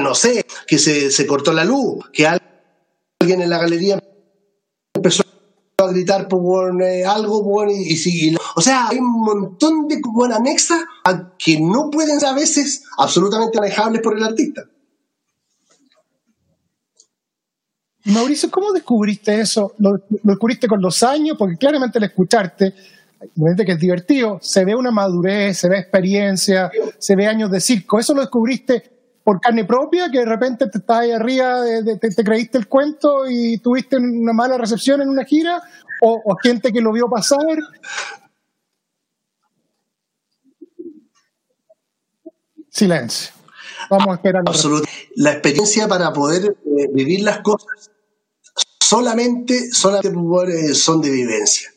No 0.01 0.15
sé, 0.15 0.45
que 0.67 0.79
se, 0.79 1.11
se 1.13 1.27
cortó 1.27 1.53
la 1.53 1.65
luz, 1.65 2.05
que 2.13 2.27
al- 2.27 2.43
alguien 3.21 3.43
en 3.43 3.51
la 3.51 3.59
galería 3.59 4.03
empezó 4.95 5.23
a 5.79 5.87
gritar 5.89 6.27
pues, 6.27 6.43
eh, 6.83 7.05
algo 7.05 7.43
bueno, 7.43 7.71
y, 7.73 8.37
o 8.57 8.61
sea, 8.61 8.89
hay 8.89 8.99
un 8.99 9.21
montón 9.21 9.87
de 9.87 10.01
bueno, 10.13 10.35
anexas 10.37 10.81
que 11.39 11.61
no 11.61 11.91
pueden 11.91 12.19
ser 12.19 12.31
a 12.31 12.35
veces 12.35 12.83
absolutamente 12.99 13.61
manejables 13.61 14.03
por 14.03 14.17
el 14.17 14.25
artista. 14.25 14.63
Mauricio, 18.07 18.51
¿cómo 18.51 18.73
descubriste 18.73 19.41
eso? 19.41 19.75
¿Lo, 19.79 20.01
descubriste 20.09 20.69
con 20.69 20.81
los 20.81 21.03
años? 21.03 21.37
Porque 21.37 21.57
claramente 21.57 21.99
al 21.99 22.05
escucharte, 22.05 22.73
obviamente 23.37 23.65
que 23.65 23.73
es 23.73 23.81
divertido, 23.81 24.39
se 24.41 24.65
ve 24.65 24.77
una 24.77 24.93
madurez, 24.93 25.59
se 25.59 25.69
ve 25.69 25.79
experiencia, 25.79 26.71
se 26.99 27.17
ve 27.17 27.27
años 27.27 27.51
de 27.51 27.61
circo. 27.61 27.99
¿Eso 27.99 28.15
lo 28.15 28.21
descubriste 28.21 29.19
por 29.25 29.41
carne 29.41 29.65
propia? 29.65 30.09
Que 30.09 30.21
de 30.21 30.25
repente 30.25 30.69
te 30.69 30.79
estás 30.79 31.01
ahí 31.01 31.11
arriba, 31.11 31.65
te, 31.85 32.11
te 32.11 32.25
creíste 32.25 32.59
el 32.59 32.69
cuento 32.69 33.29
y 33.29 33.59
tuviste 33.59 33.97
una 33.97 34.33
mala 34.33 34.57
recepción 34.57 35.03
en 35.03 35.09
una 35.09 35.25
gira? 35.25 35.61
¿O, 36.01 36.37
gente 36.41 36.73
que 36.73 36.81
lo 36.81 36.93
vio 36.93 37.09
pasar? 37.09 37.59
Silencio. 42.71 43.33
Vamos 43.91 44.09
a 44.09 44.15
esperar. 44.15 44.45
la 44.45 44.51
Absoluta. 44.51 44.89
La 45.17 45.33
experiencia 45.33 45.89
para 45.89 46.13
poder 46.13 46.45
eh, 46.45 46.89
vivir 46.93 47.23
las 47.23 47.41
cosas 47.41 47.91
solamente, 48.89 49.71
solamente 49.73 50.75
son 50.75 51.01
de 51.01 51.11
vivencia. 51.11 51.73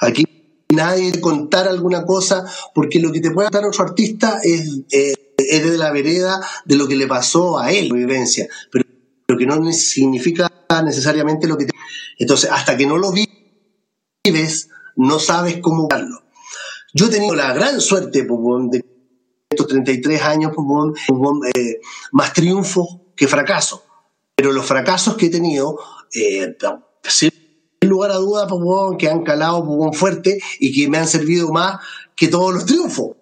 Aquí 0.00 0.24
nadie 0.70 1.20
contar 1.20 1.68
alguna 1.68 2.04
cosa, 2.04 2.44
porque 2.74 3.00
lo 3.00 3.12
que 3.12 3.20
te 3.20 3.30
puede 3.30 3.48
contar 3.48 3.64
otro 3.64 3.84
artista 3.84 4.38
es, 4.42 4.80
eh, 4.90 5.34
es 5.36 5.70
de 5.70 5.78
la 5.78 5.92
vereda 5.92 6.40
de 6.64 6.76
lo 6.76 6.86
que 6.86 6.96
le 6.96 7.06
pasó 7.06 7.58
a 7.58 7.72
él, 7.72 7.92
vivencia, 7.92 8.48
pero 8.70 8.84
lo 9.26 9.36
que 9.36 9.46
no 9.46 9.72
significa 9.72 10.50
necesariamente 10.84 11.46
lo 11.46 11.56
que 11.56 11.66
te... 11.66 11.72
Entonces, 12.18 12.50
hasta 12.50 12.76
que 12.76 12.86
no 12.86 12.98
lo 12.98 13.12
vives, 13.12 14.68
no 14.96 15.18
sabes 15.18 15.58
cómo 15.60 15.86
darlo. 15.88 16.22
Yo 16.92 17.06
he 17.06 17.10
tenido 17.10 17.34
la 17.34 17.52
gran 17.52 17.80
suerte 17.80 18.24
pues, 18.24 18.70
de 18.70 18.84
estos 19.50 19.68
33 19.68 20.22
años, 20.22 20.52
pues, 20.54 20.66
weón, 20.68 20.94
weón, 21.08 21.40
eh, 21.54 21.80
más 22.12 22.32
triunfos 22.32 22.86
que 23.16 23.28
fracasos. 23.28 23.82
Pero 24.36 24.52
los 24.52 24.66
fracasos 24.66 25.16
que 25.16 25.26
he 25.26 25.30
tenido, 25.30 25.78
eh, 26.14 26.56
sin 27.02 27.30
lugar 27.82 28.10
a 28.12 28.16
duda, 28.16 28.46
pues, 28.46 28.60
weón, 28.62 28.96
que 28.96 29.08
han 29.08 29.22
calado 29.22 29.64
pues, 29.64 29.78
weón, 29.78 29.92
fuerte 29.94 30.38
y 30.60 30.72
que 30.72 30.88
me 30.88 30.98
han 30.98 31.08
servido 31.08 31.50
más 31.52 31.78
que 32.16 32.28
todos 32.28 32.54
los 32.54 32.64
triunfos. 32.66 33.16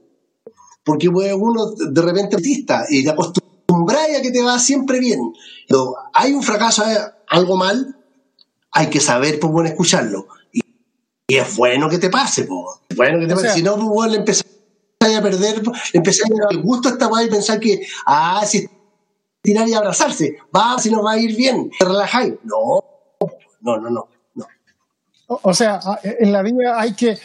Porque 0.84 1.08
weón, 1.08 1.40
uno 1.40 1.70
de 1.72 2.02
repente 2.02 2.36
artista 2.36 2.84
y 2.88 3.02
te 3.04 3.10
acostumbras 3.10 4.08
a 4.18 4.22
que 4.22 4.30
te 4.30 4.42
va 4.42 4.58
siempre 4.58 4.98
bien. 5.00 5.20
Pero 5.68 5.94
hay 6.12 6.32
un 6.32 6.42
fracaso, 6.42 6.84
hay 6.84 6.96
algo 7.28 7.56
mal, 7.56 7.96
hay 8.72 8.88
que 8.88 9.00
saber 9.00 9.38
pues, 9.40 9.52
bueno, 9.52 9.68
escucharlo. 9.68 10.26
Y, 10.52 10.60
y 11.28 11.36
es 11.36 11.56
bueno 11.56 11.88
que 11.88 11.98
te 11.98 12.10
pase, 12.10 12.44
pues. 12.44 12.60
Es 12.88 12.96
bueno 12.96 13.18
que 13.20 13.26
te 13.26 13.32
O 13.32 13.36
pase. 13.36 13.46
sea- 13.48 13.54
si 13.56 13.62
no, 13.62 13.74
pues, 13.76 13.86
bueno, 13.88 14.12
le 14.12 14.18
empezás 14.18 14.44
a 15.00 15.22
perder, 15.22 15.62
le 15.66 15.72
empecé 15.98 16.22
a 16.24 16.28
dar 16.28 16.52
el 16.52 16.62
gusto 16.62 16.88
a 16.88 16.92
esta 16.92 17.08
weá 17.08 17.24
y 17.24 17.30
pensar 17.30 17.58
que, 17.58 17.80
ah, 18.06 18.44
si 18.46 18.68
tirar 19.42 19.68
y 19.68 19.74
abrazarse, 19.74 20.36
va, 20.54 20.78
si 20.78 20.90
nos 20.90 21.04
va 21.04 21.12
a 21.12 21.18
ir 21.18 21.36
bien, 21.36 21.70
te 21.78 21.84
relajáis. 21.84 22.34
No, 22.44 22.82
no, 23.60 23.76
no, 23.78 23.90
no. 23.90 24.08
no. 24.34 24.46
O 25.26 25.40
o 25.42 25.54
sea, 25.54 25.80
en 26.02 26.32
la 26.32 26.42
vida 26.42 26.80
hay 26.80 26.94
que, 26.94 27.18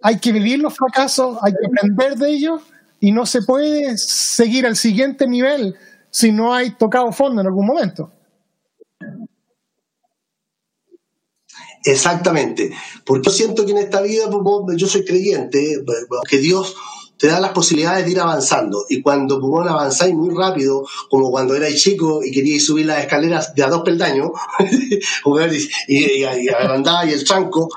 hay 0.00 0.18
que 0.18 0.32
vivir 0.32 0.60
los 0.60 0.74
fracasos, 0.74 1.38
hay 1.42 1.52
que 1.52 1.66
aprender 1.66 2.16
de 2.16 2.30
ellos 2.30 2.62
y 3.00 3.12
no 3.12 3.26
se 3.26 3.42
puede 3.42 3.98
seguir 3.98 4.66
al 4.66 4.76
siguiente 4.76 5.26
nivel 5.26 5.76
si 6.10 6.32
no 6.32 6.54
hay 6.54 6.70
tocado 6.72 7.10
fondo 7.12 7.40
en 7.40 7.46
algún 7.46 7.66
momento. 7.66 8.12
Exactamente. 11.84 12.70
Porque 13.04 13.26
yo 13.26 13.32
siento 13.32 13.64
que 13.64 13.72
en 13.72 13.78
esta 13.78 14.02
vida, 14.02 14.28
pues, 14.30 14.76
yo 14.76 14.86
soy 14.86 15.04
creyente, 15.04 15.74
eh, 15.74 15.84
que 16.28 16.38
Dios 16.38 16.76
te 17.20 17.26
da 17.26 17.38
las 17.38 17.52
posibilidades 17.52 18.06
de 18.06 18.12
ir 18.12 18.20
avanzando. 18.20 18.86
Y 18.88 19.02
cuando 19.02 19.38
vos 19.38 19.68
avanzáis 19.68 20.14
muy 20.14 20.34
rápido, 20.34 20.86
como 21.10 21.30
cuando 21.30 21.54
erais 21.54 21.80
chico 21.80 22.24
y 22.24 22.32
queríais 22.32 22.64
subir 22.64 22.86
las 22.86 23.00
escaleras 23.00 23.54
de 23.54 23.62
a 23.62 23.68
dos 23.68 23.82
peldaños, 23.82 24.30
y, 24.58 24.94
y, 25.86 26.24
y, 26.24 26.24
y 26.24 27.12
el 27.12 27.24
tranco, 27.24 27.68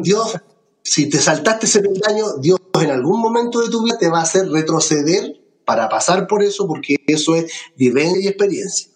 Dios, 0.00 0.36
si 0.84 1.08
te 1.08 1.18
saltaste 1.18 1.66
ese 1.66 1.80
peldaño, 1.80 2.36
Dios 2.38 2.60
en 2.80 2.90
algún 2.90 3.20
momento 3.20 3.60
de 3.60 3.68
tu 3.68 3.82
vida 3.82 3.98
te 3.98 4.08
va 4.08 4.20
a 4.20 4.22
hacer 4.22 4.48
retroceder 4.48 5.40
para 5.64 5.88
pasar 5.88 6.28
por 6.28 6.44
eso, 6.44 6.68
porque 6.68 6.96
eso 7.06 7.34
es 7.34 7.52
vivencia 7.76 8.20
y 8.22 8.28
experiencia. 8.28 8.88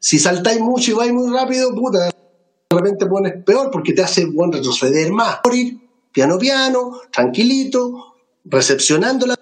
Si 0.00 0.18
saltáis 0.18 0.60
mucho 0.60 0.90
y 0.90 0.94
vais 0.94 1.12
muy 1.12 1.32
rápido, 1.32 1.72
puta, 1.72 2.06
de 2.06 2.12
repente 2.68 3.06
pones 3.06 3.44
peor 3.44 3.70
porque 3.70 3.92
te 3.92 4.02
hace 4.02 4.26
bueno, 4.26 4.54
retroceder 4.54 5.12
más. 5.12 5.38
Morir 5.44 5.78
piano 6.12 6.36
piano, 6.38 7.00
tranquilito, 7.12 8.13
recepcionando 8.44 9.26
la 9.26 9.38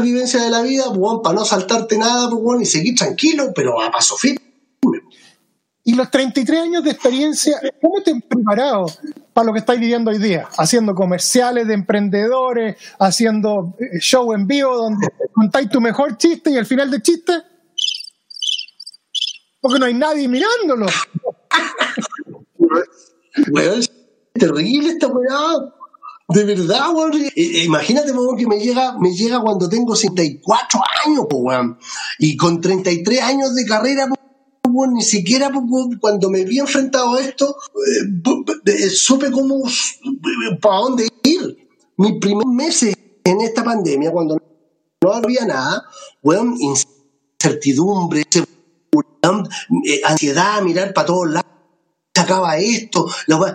vivencia 0.00 0.42
de 0.42 0.50
la 0.50 0.62
vida, 0.62 0.88
bueno, 0.88 1.22
para 1.22 1.36
no 1.36 1.44
saltarte 1.44 1.98
nada, 1.98 2.30
pues, 2.30 2.42
bueno, 2.42 2.62
y 2.62 2.66
seguir 2.66 2.94
tranquilo, 2.94 3.52
pero 3.54 3.80
a 3.80 3.90
paso 3.90 4.16
firme. 4.16 4.40
Y 5.86 5.94
los 5.94 6.10
33 6.10 6.60
años 6.60 6.82
de 6.82 6.92
experiencia, 6.92 7.60
¿cómo 7.82 8.02
te 8.02 8.10
han 8.10 8.22
preparado 8.22 8.86
para 9.34 9.46
lo 9.46 9.52
que 9.52 9.58
estáis 9.58 9.80
viviendo 9.80 10.10
hoy 10.10 10.16
día? 10.16 10.48
Haciendo 10.56 10.94
comerciales 10.94 11.68
de 11.68 11.74
emprendedores, 11.74 12.76
haciendo 12.98 13.76
eh, 13.78 13.98
show 13.98 14.32
en 14.32 14.46
vivo 14.46 14.74
donde 14.74 15.08
contáis 15.34 15.68
tu 15.68 15.82
mejor 15.82 16.16
chiste 16.16 16.50
y 16.50 16.56
al 16.56 16.64
final 16.64 16.90
del 16.90 17.02
chiste, 17.02 17.34
porque 19.60 19.78
no 19.78 19.84
hay 19.84 19.94
nadie 19.94 20.26
mirándolo. 20.26 20.86
Weón, 23.50 23.80
es 23.80 23.90
terrible 24.32 24.90
esta 24.90 25.08
weá. 25.08 25.74
De 26.28 26.44
verdad, 26.44 26.92
weón. 26.94 27.14
Eh, 27.14 27.32
eh, 27.36 27.64
Imagínate, 27.64 28.12
weón, 28.12 28.36
que 28.36 28.46
me 28.46 28.58
llega, 28.58 28.96
me 28.98 29.14
llega 29.14 29.40
cuando 29.40 29.68
tengo 29.68 29.94
64 29.94 30.80
años, 31.06 31.26
weón. 31.30 31.78
Y 32.18 32.36
con 32.36 32.60
33 32.60 33.22
años 33.22 33.54
de 33.54 33.64
carrera, 33.66 34.08
ni 34.92 35.02
siquiera 35.02 35.52
cuando 36.00 36.30
me 36.30 36.44
vi 36.44 36.58
enfrentado 36.58 37.14
a 37.14 37.20
esto, 37.20 37.56
eh, 37.74 38.72
eh, 38.72 38.90
supe 38.90 39.30
cómo, 39.30 39.62
para 40.60 40.76
dónde 40.76 41.08
ir. 41.22 41.68
Mis 41.96 42.18
primeros 42.18 42.52
meses 42.52 42.94
en 43.22 43.40
esta 43.40 43.62
pandemia, 43.62 44.10
cuando 44.10 44.36
no 45.02 45.12
había 45.12 45.44
nada, 45.46 45.84
weón, 46.22 46.56
incertidumbre, 46.58 48.22
eh, 48.32 50.00
ansiedad, 50.04 50.62
mirar 50.62 50.92
para 50.92 51.06
todos 51.06 51.30
lados 51.30 51.53
sacaba 52.14 52.56
esto, 52.58 53.06
la 53.26 53.36
weá, 53.36 53.54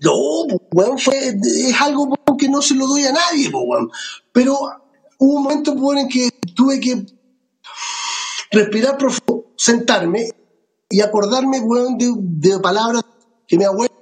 no, 0.00 0.46
weón, 0.72 0.98
fue, 0.98 1.18
es 1.18 1.80
algo 1.80 2.14
que 2.38 2.48
no 2.48 2.62
se 2.62 2.74
lo 2.74 2.86
doy 2.86 3.04
a 3.04 3.12
nadie, 3.12 3.50
weón. 3.50 3.90
Pero 4.32 4.58
hubo 5.18 5.36
un 5.36 5.42
momento 5.42 5.76
po, 5.76 5.94
en 5.94 6.08
que 6.08 6.30
tuve 6.56 6.80
que 6.80 7.04
respirar 8.50 8.96
profundo, 8.96 9.52
sentarme 9.56 10.30
y 10.88 11.00
acordarme, 11.00 11.60
weón, 11.60 11.98
de, 11.98 12.12
de 12.16 12.58
palabras 12.60 13.02
que 13.46 13.58
mi 13.58 13.64
abuelo 13.64 13.92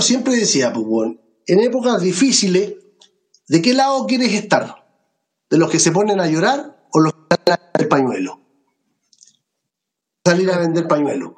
siempre 0.00 0.34
decía, 0.36 0.72
pues, 0.72 0.86
weón, 0.88 1.20
en 1.46 1.60
épocas 1.60 2.00
difíciles, 2.00 2.74
¿de 3.48 3.62
qué 3.62 3.74
lado 3.74 4.06
quieres 4.06 4.32
estar? 4.32 4.86
¿De 5.50 5.58
los 5.58 5.70
que 5.70 5.78
se 5.78 5.92
ponen 5.92 6.20
a 6.20 6.26
llorar 6.26 6.88
o 6.90 7.00
los 7.00 7.12
que 7.12 7.36
salen 7.36 7.60
a 7.60 7.70
vender 7.72 7.88
pañuelo? 7.88 8.40
Salir 10.24 10.50
a 10.50 10.58
vender 10.58 10.88
pañuelo 10.88 11.36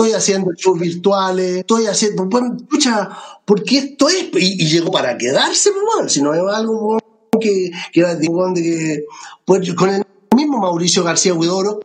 estoy 0.00 0.12
haciendo 0.14 0.52
shows 0.54 0.80
virtuales, 0.80 1.56
estoy 1.58 1.86
haciendo, 1.86 2.24
bueno, 2.24 2.56
escucha, 2.56 3.10
porque 3.44 3.76
esto 3.78 4.08
es, 4.08 4.30
y, 4.32 4.62
y 4.64 4.68
llegó 4.70 4.90
para 4.90 5.18
quedarse, 5.18 5.70
pues, 5.72 5.84
bueno, 5.94 6.08
si 6.08 6.22
no 6.22 6.32
es 6.32 6.40
algo 6.54 6.98
que, 7.38 7.70
que 7.92 8.00
era 8.00 8.14
de, 8.14 8.26
que, 8.54 9.04
pues, 9.44 9.74
con 9.74 9.90
el 9.90 10.02
mismo 10.34 10.58
Mauricio 10.58 11.04
García 11.04 11.34
Huidoro, 11.34 11.80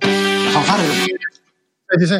la 0.00 0.50
fanfarra, 0.52 0.84
Sí, 1.90 1.96
sí, 2.00 2.06
sí. 2.06 2.14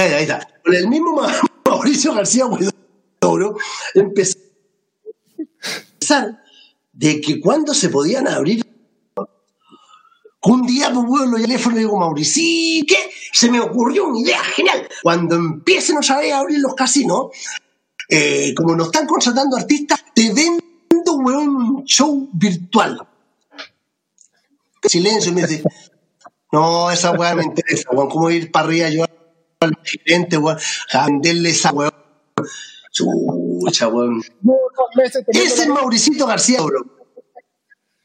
ahí, 0.00 0.12
ahí 0.12 0.22
está, 0.22 0.48
con 0.64 0.74
el 0.74 0.88
mismo 0.88 1.12
Ma- 1.20 1.30
Mauricio 1.66 2.14
García 2.14 2.46
Huidoro, 2.46 3.58
empezó 3.94 4.38
a 4.38 5.98
pensar 5.98 6.42
de 6.92 7.20
que 7.20 7.38
cuando 7.38 7.74
se 7.74 7.90
podían 7.90 8.26
abrir 8.28 8.64
un 10.48 10.66
día, 10.66 10.90
pues, 10.92 11.06
bueno, 11.06 11.36
el 11.36 11.42
teléfono 11.42 11.76
y 11.76 11.80
digo, 11.80 11.98
Mauricio, 11.98 12.84
¿qué? 12.86 13.10
Se 13.32 13.50
me 13.50 13.60
ocurrió 13.60 14.06
una 14.06 14.20
idea 14.20 14.42
genial. 14.42 14.88
Cuando 15.02 15.36
empiecen 15.36 15.98
otra 15.98 16.18
vez 16.18 16.32
a 16.32 16.38
abrir 16.38 16.58
los 16.60 16.74
casinos, 16.74 17.28
eh, 18.08 18.54
como 18.56 18.74
nos 18.74 18.86
están 18.86 19.06
contratando 19.06 19.56
artistas, 19.56 20.02
te 20.14 20.32
vendo, 20.32 21.14
weón, 21.16 21.56
un 21.56 21.84
show 21.84 22.28
virtual. 22.32 23.06
Silencio, 24.82 25.32
me 25.32 25.46
dice, 25.46 25.62
no, 26.50 26.90
esa 26.90 27.12
weá 27.12 27.34
me 27.34 27.44
interesa, 27.44 27.90
weón, 27.92 28.08
cómo 28.08 28.30
ir 28.30 28.50
para 28.50 28.66
arriba 28.66 28.88
yo 28.88 29.04
al 29.60 29.78
gerente, 29.84 30.38
weón, 30.38 30.58
a 30.92 31.06
venderle 31.06 31.50
esa 31.50 31.72
weón. 31.72 31.92
Chucha, 32.90 33.88
weón. 33.88 34.22
Ese 35.28 35.62
es 35.62 35.68
Mauricito 35.68 36.26
García, 36.26 36.62
bro. 36.62 36.97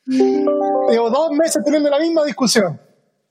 Llevo 0.05 1.09
dos 1.09 1.31
meses 1.31 1.61
teniendo 1.63 1.89
la 1.89 1.99
misma 1.99 2.23
discusión. 2.25 2.79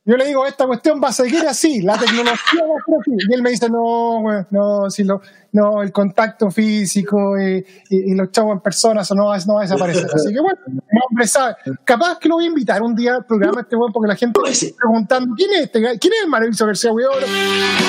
Yo 0.04 0.16
le 0.16 0.26
digo, 0.26 0.44
esta 0.44 0.66
cuestión 0.66 1.00
va 1.02 1.10
a 1.10 1.12
seguir 1.12 1.46
así, 1.46 1.80
la 1.80 1.96
tecnología 1.96 2.60
va 2.62 2.74
a 2.74 2.84
ser 2.84 2.94
así. 3.00 3.10
Y 3.30 3.34
él 3.34 3.40
me 3.40 3.50
dice, 3.50 3.70
no, 3.70 4.20
güey, 4.20 4.38
no, 4.50 4.90
si 4.90 5.04
lo, 5.04 5.20
no, 5.52 5.80
el 5.80 5.92
contacto 5.92 6.50
físico 6.50 7.38
y, 7.38 7.64
y- 7.88 8.10
y 8.10 8.14
los 8.16 8.32
chavos 8.32 8.54
en 8.54 8.60
persona, 8.62 9.02
eso 9.02 9.14
no 9.14 9.26
va, 9.26 9.38
no 9.46 9.54
va 9.54 9.60
a 9.60 9.62
desaparecer. 9.62 10.06
Así 10.12 10.34
que 10.34 10.40
bueno, 10.40 10.58
el 10.66 10.98
hombre 11.08 11.26
sabe. 11.28 11.54
Capaz 11.84 12.18
que 12.18 12.28
lo 12.28 12.34
voy 12.34 12.46
a 12.46 12.48
invitar 12.48 12.82
un 12.82 12.96
día 12.96 13.14
al 13.14 13.26
programa 13.26 13.60
este 13.60 13.76
weón, 13.76 13.92
porque 13.92 14.08
la 14.08 14.16
gente 14.16 14.40
No, 14.42 14.48
ese. 14.48 14.74
preguntando, 14.76 15.34
¿quién 15.36 15.50
es 15.52 15.60
este? 15.60 15.80
¿Quién 15.80 16.12
es 16.14 16.22
el 16.24 16.28
Mauricio 16.28 16.66
García 16.66 16.92
Huidoro? 16.92 17.18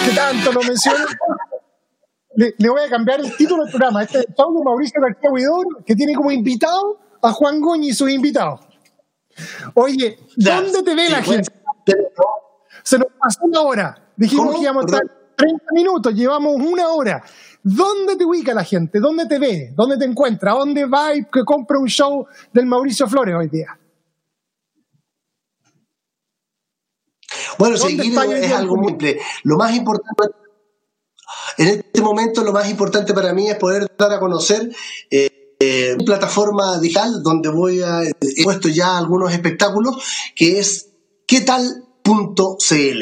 ¿Qué 0.08 0.16
tanto 0.16 0.52
lo 0.52 0.62
menciona? 0.62 1.06
Le, 2.36 2.54
le 2.60 2.70
voy 2.70 2.82
a 2.82 2.90
cambiar 2.90 3.22
el 3.22 3.36
título 3.36 3.64
del 3.64 3.72
programa. 3.72 4.04
Este 4.04 4.20
es 4.20 4.26
el 4.26 4.64
Mauricio 4.64 5.02
García 5.02 5.32
Huidoro, 5.32 5.84
que 5.84 5.96
tiene 5.96 6.14
como 6.14 6.30
invitado 6.32 7.00
a 7.24 7.32
Juan 7.32 7.60
Goñi 7.60 7.90
y 7.90 7.94
sus 7.94 8.12
invitados. 8.12 8.60
Oye, 9.74 10.20
¿dónde 10.36 10.84
te 10.84 10.96
ve 10.96 11.10
la 11.10 11.22
gente? 11.22 11.52
Se 12.84 12.98
nos 12.98 13.08
pasó 13.20 13.40
una 13.44 13.62
hora. 13.62 14.14
Dijimos 14.16 14.48
¿Cómo? 14.48 14.58
que 14.58 14.64
íbamos 14.64 14.84
a 14.84 14.86
estar 14.86 15.02
Perdón. 15.02 15.24
30 15.36 15.66
minutos, 15.74 16.14
llevamos 16.14 16.56
una 16.58 16.90
hora. 16.90 17.24
¿Dónde 17.64 18.16
te 18.16 18.26
ubica 18.26 18.54
la 18.54 18.64
gente? 18.64 19.00
¿Dónde 19.00 19.26
te 19.26 19.40
ve? 19.40 19.74
¿Dónde 19.76 19.98
te 19.98 20.06
encuentra? 20.06 20.52
¿A 20.52 20.56
¿Dónde 20.56 20.86
va 20.86 21.16
y 21.16 21.26
que 21.26 21.44
compra 21.44 21.80
un 21.80 21.88
show 21.88 22.28
del 22.52 22.66
Mauricio 22.66 23.08
Flores 23.08 23.36
hoy 23.38 23.48
día? 23.48 23.80
Bueno, 27.58 27.78
¿Dónde 27.78 28.04
seguir 28.04 28.20
es 28.36 28.52
algo 28.52 28.76
muy 28.76 28.90
simple. 28.90 29.20
Lo 29.44 29.58
más 29.58 29.74
importante, 29.76 30.38
en 31.58 31.68
este 31.68 32.02
momento, 32.02 32.44
lo 32.44 32.52
más 32.52 32.70
importante 32.70 33.14
para 33.14 33.34
mí 33.34 33.50
es 33.50 33.56
poder 33.56 33.88
dar 33.98 34.12
a 34.12 34.20
conocer 34.20 34.70
eh, 35.10 35.43
eh, 35.64 35.98
plataforma 36.06 36.78
digital 36.80 37.24
donde 37.24 37.50
voy 37.50 37.82
a, 37.82 38.04
he 38.04 38.44
puesto 38.44 38.70
ya 38.70 38.98
algunos 38.98 39.32
espectáculos, 39.32 39.96
que 40.36 40.60
es 40.60 40.90
quetal.cl. 41.26 43.02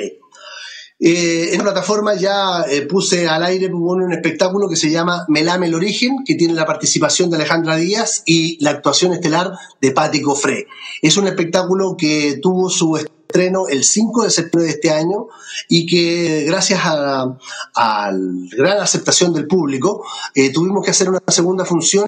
Eh, 1.03 1.49
en 1.53 1.57
la 1.57 1.63
plataforma 1.63 2.13
ya 2.13 2.61
eh, 2.69 2.83
puse 2.83 3.27
al 3.27 3.43
aire 3.43 3.73
un 3.73 4.13
espectáculo 4.13 4.69
que 4.69 4.75
se 4.75 4.91
llama 4.91 5.25
Melame 5.29 5.65
el 5.65 5.73
Origen, 5.73 6.17
que 6.23 6.35
tiene 6.35 6.53
la 6.53 6.67
participación 6.67 7.31
de 7.31 7.37
Alejandra 7.37 7.75
Díaz 7.77 8.21
y 8.27 8.63
la 8.63 8.69
actuación 8.69 9.11
estelar 9.11 9.51
de 9.81 9.91
Patti 9.91 10.21
Cofré. 10.21 10.67
Es 11.01 11.17
un 11.17 11.25
espectáculo 11.25 11.95
que 11.97 12.37
tuvo 12.39 12.69
su 12.69 12.97
estreno 12.97 13.67
el 13.67 13.83
5 13.83 14.25
de 14.25 14.29
septiembre 14.29 14.67
de 14.67 14.75
este 14.75 14.91
año 14.91 15.27
y 15.67 15.87
que 15.87 16.43
gracias 16.45 16.81
a, 16.83 17.35
a 17.73 18.11
la 18.11 18.55
gran 18.55 18.77
aceptación 18.79 19.33
del 19.33 19.47
público 19.47 20.05
eh, 20.35 20.51
tuvimos 20.51 20.85
que 20.85 20.91
hacer 20.91 21.09
una 21.09 21.21
segunda 21.27 21.65
función 21.65 22.05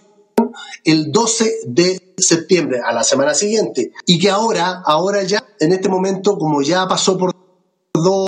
el 0.84 1.12
12 1.12 1.52
de 1.68 2.14
septiembre, 2.18 2.82
a 2.86 2.94
la 2.94 3.04
semana 3.04 3.34
siguiente, 3.34 3.92
y 4.06 4.20
que 4.20 4.30
ahora, 4.30 4.82
ahora 4.86 5.24
ya, 5.24 5.44
en 5.60 5.72
este 5.74 5.90
momento, 5.90 6.38
como 6.38 6.62
ya 6.62 6.88
pasó 6.88 7.18
por 7.18 7.34
dos, 7.94 8.28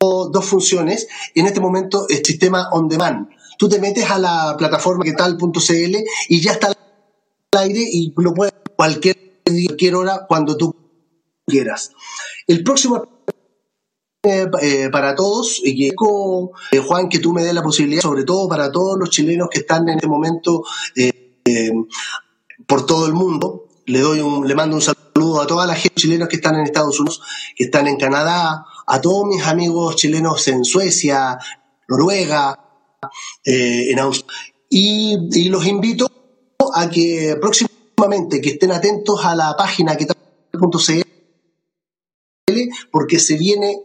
dos 0.00 0.44
funciones, 0.44 1.08
en 1.34 1.46
este 1.46 1.60
momento 1.60 2.06
el 2.08 2.24
sistema 2.24 2.68
on 2.72 2.88
demand. 2.88 3.28
Tú 3.58 3.68
te 3.68 3.80
metes 3.80 4.08
a 4.10 4.18
la 4.18 4.54
plataforma 4.56 5.04
que 5.04 5.12
tal.cl 5.12 5.96
y 6.28 6.40
ya 6.40 6.52
está 6.52 6.68
al 6.68 6.76
aire 7.58 7.80
y 7.80 8.12
lo 8.16 8.32
puedes 8.32 8.54
cualquier, 8.76 9.40
cualquier 9.44 9.94
hora 9.96 10.26
cuando 10.28 10.56
tú 10.56 10.74
quieras. 11.44 11.90
El 12.46 12.62
próximo 12.62 13.18
eh, 14.22 14.46
eh, 14.60 14.88
para 14.90 15.14
todos 15.14 15.60
y 15.62 15.88
eh, 15.88 15.94
Juan 16.86 17.08
que 17.08 17.20
tú 17.20 17.32
me 17.32 17.44
des 17.44 17.54
la 17.54 17.62
posibilidad 17.62 18.02
sobre 18.02 18.24
todo 18.24 18.48
para 18.48 18.70
todos 18.70 18.98
los 18.98 19.10
chilenos 19.10 19.48
que 19.48 19.60
están 19.60 19.88
en 19.88 19.94
este 19.94 20.08
momento 20.08 20.64
eh, 21.48 21.72
por 22.66 22.86
todo 22.86 23.06
el 23.06 23.14
mundo. 23.14 23.68
Le 23.86 24.00
doy 24.00 24.20
un, 24.20 24.46
le 24.46 24.54
mando 24.54 24.76
un 24.76 24.82
saludo 24.82 25.40
a 25.40 25.46
toda 25.46 25.66
la 25.66 25.74
gente 25.74 26.00
chilenos 26.00 26.28
que 26.28 26.36
están 26.36 26.54
en 26.56 26.62
Estados 26.62 27.00
Unidos 27.00 27.22
que 27.56 27.64
están 27.64 27.86
en 27.88 27.96
Canadá 27.96 28.64
a 28.86 29.00
todos 29.00 29.26
mis 29.26 29.44
amigos 29.46 29.96
chilenos 29.96 30.46
en 30.48 30.64
Suecia 30.64 31.38
Noruega 31.88 32.58
eh, 33.44 33.90
en 33.90 33.98
Australia 33.98 34.54
y, 34.70 35.48
los 35.48 35.66
invito 35.66 36.06
a 36.74 36.90
que 36.90 37.36
próximamente 37.40 38.40
que 38.40 38.50
estén 38.50 38.72
atentos 38.72 39.24
a 39.24 39.34
la 39.34 39.56
página 39.56 39.96
que 39.96 40.06
tal.cl 40.06 41.02
porque 42.92 43.18
se 43.18 43.36
viene 43.36 43.82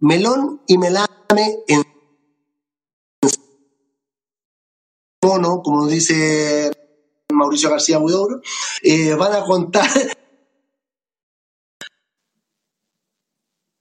melón 0.00 0.62
y 0.66 0.78
melame 0.78 1.08
en 1.66 1.82
mono, 5.22 5.62
como 5.62 5.86
dice 5.86 6.70
Mauricio 7.32 7.70
García 7.70 7.98
Huidobro, 7.98 8.40
eh, 8.82 9.14
van 9.14 9.34
a 9.34 9.44
contar. 9.44 9.88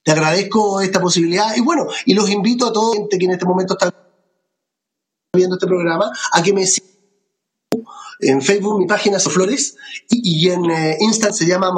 Te 0.04 0.12
agradezco 0.12 0.80
esta 0.82 1.02
posibilidad 1.02 1.56
y 1.56 1.62
bueno, 1.62 1.86
y 2.06 2.14
los 2.14 2.30
invito 2.30 2.68
a 2.68 2.74
toda 2.74 2.96
gente 2.96 3.18
que 3.18 3.26
en 3.26 3.32
este 3.32 3.46
momento 3.46 3.74
está 3.74 3.94
viendo 5.36 5.56
este 5.58 5.68
programa 5.68 6.10
a 6.32 6.42
que 6.42 6.54
me 6.54 6.66
sigan 6.66 6.88
en 8.20 8.42
Facebook, 8.42 8.80
mi 8.80 8.88
página 8.88 9.18
es 9.18 9.26
Flores 9.26 9.76
y, 10.10 10.50
en 10.50 10.72
eh, 10.72 10.98
Insta 11.00 11.32
se 11.32 11.46
llama 11.46 11.72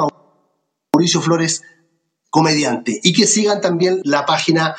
Mauricio 0.94 1.20
Flores 1.20 1.62
comediante 2.30 2.98
y 3.02 3.12
que 3.12 3.26
sigan 3.26 3.60
también 3.60 4.00
la 4.04 4.24
página 4.24 4.74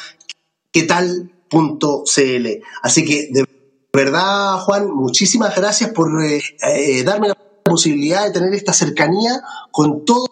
quetal.cl. 0.71 2.47
Así 2.81 3.05
que 3.05 3.29
de 3.31 3.45
verdad, 3.93 4.59
Juan, 4.59 4.91
muchísimas 4.91 5.55
gracias 5.55 5.91
por 5.91 6.23
eh, 6.23 6.41
eh, 6.63 7.03
darme 7.03 7.29
la 7.29 7.37
posibilidad 7.63 8.25
de 8.25 8.31
tener 8.31 8.53
esta 8.53 8.73
cercanía 8.73 9.41
con 9.71 10.05
todo. 10.05 10.27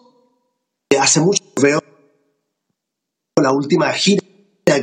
Hace 0.98 1.20
mucho 1.20 1.42
veo 1.60 1.80
la 3.40 3.52
última 3.52 3.92
gira 3.92 4.22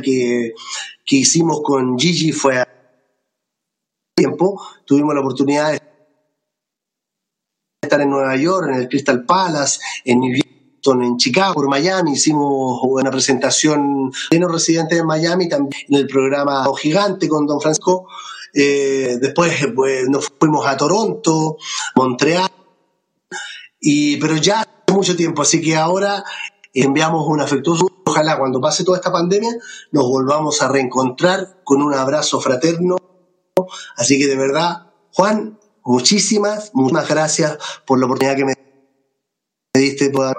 que, 0.02 0.54
que 1.04 1.16
hicimos 1.16 1.60
con 1.62 1.98
Gigi 1.98 2.32
fue 2.32 2.58
a 2.58 2.68
tiempo. 4.16 4.60
Tuvimos 4.84 5.14
la 5.14 5.20
oportunidad 5.20 5.72
de 5.72 5.80
estar 7.82 8.00
en 8.00 8.10
Nueva 8.10 8.36
York, 8.36 8.68
en 8.68 8.74
el 8.74 8.88
Crystal 8.88 9.24
Palace, 9.24 9.80
en 10.04 10.20
New 10.20 10.34
York 10.34 10.58
en 10.96 11.16
Chicago, 11.16 11.54
por 11.54 11.68
Miami, 11.68 12.12
hicimos 12.12 12.80
una 12.82 13.10
presentación 13.10 14.10
de 14.30 14.38
los 14.38 14.50
residentes 14.50 14.98
de 14.98 15.04
Miami, 15.04 15.48
también 15.48 15.82
en 15.88 15.96
el 15.96 16.06
programa 16.06 16.64
Gigante 16.80 17.28
con 17.28 17.46
Don 17.46 17.60
Francisco. 17.60 18.08
Eh, 18.60 19.18
después 19.20 19.54
pues, 19.72 20.08
nos 20.08 20.32
fuimos 20.36 20.66
a 20.66 20.76
Toronto, 20.76 21.58
Montreal, 21.94 22.50
y, 23.80 24.16
pero 24.16 24.36
ya 24.36 24.62
hace 24.62 24.92
mucho 24.92 25.14
tiempo, 25.14 25.42
así 25.42 25.62
que 25.62 25.76
ahora 25.76 26.24
enviamos 26.74 27.24
un 27.28 27.40
afectuoso, 27.40 27.86
ojalá 28.04 28.36
cuando 28.36 28.60
pase 28.60 28.82
toda 28.82 28.98
esta 28.98 29.12
pandemia 29.12 29.52
nos 29.92 30.08
volvamos 30.08 30.60
a 30.60 30.66
reencontrar 30.66 31.60
con 31.62 31.82
un 31.82 31.94
abrazo 31.94 32.40
fraterno. 32.40 32.96
Así 33.96 34.18
que 34.18 34.26
de 34.26 34.36
verdad, 34.36 34.88
Juan, 35.12 35.60
muchísimas, 35.84 36.72
muchísimas 36.74 37.08
gracias 37.08 37.58
por 37.86 38.00
la 38.00 38.06
oportunidad 38.06 38.36
que 38.36 38.44
me 38.44 38.54
diste. 39.72 40.10
Por... 40.10 40.34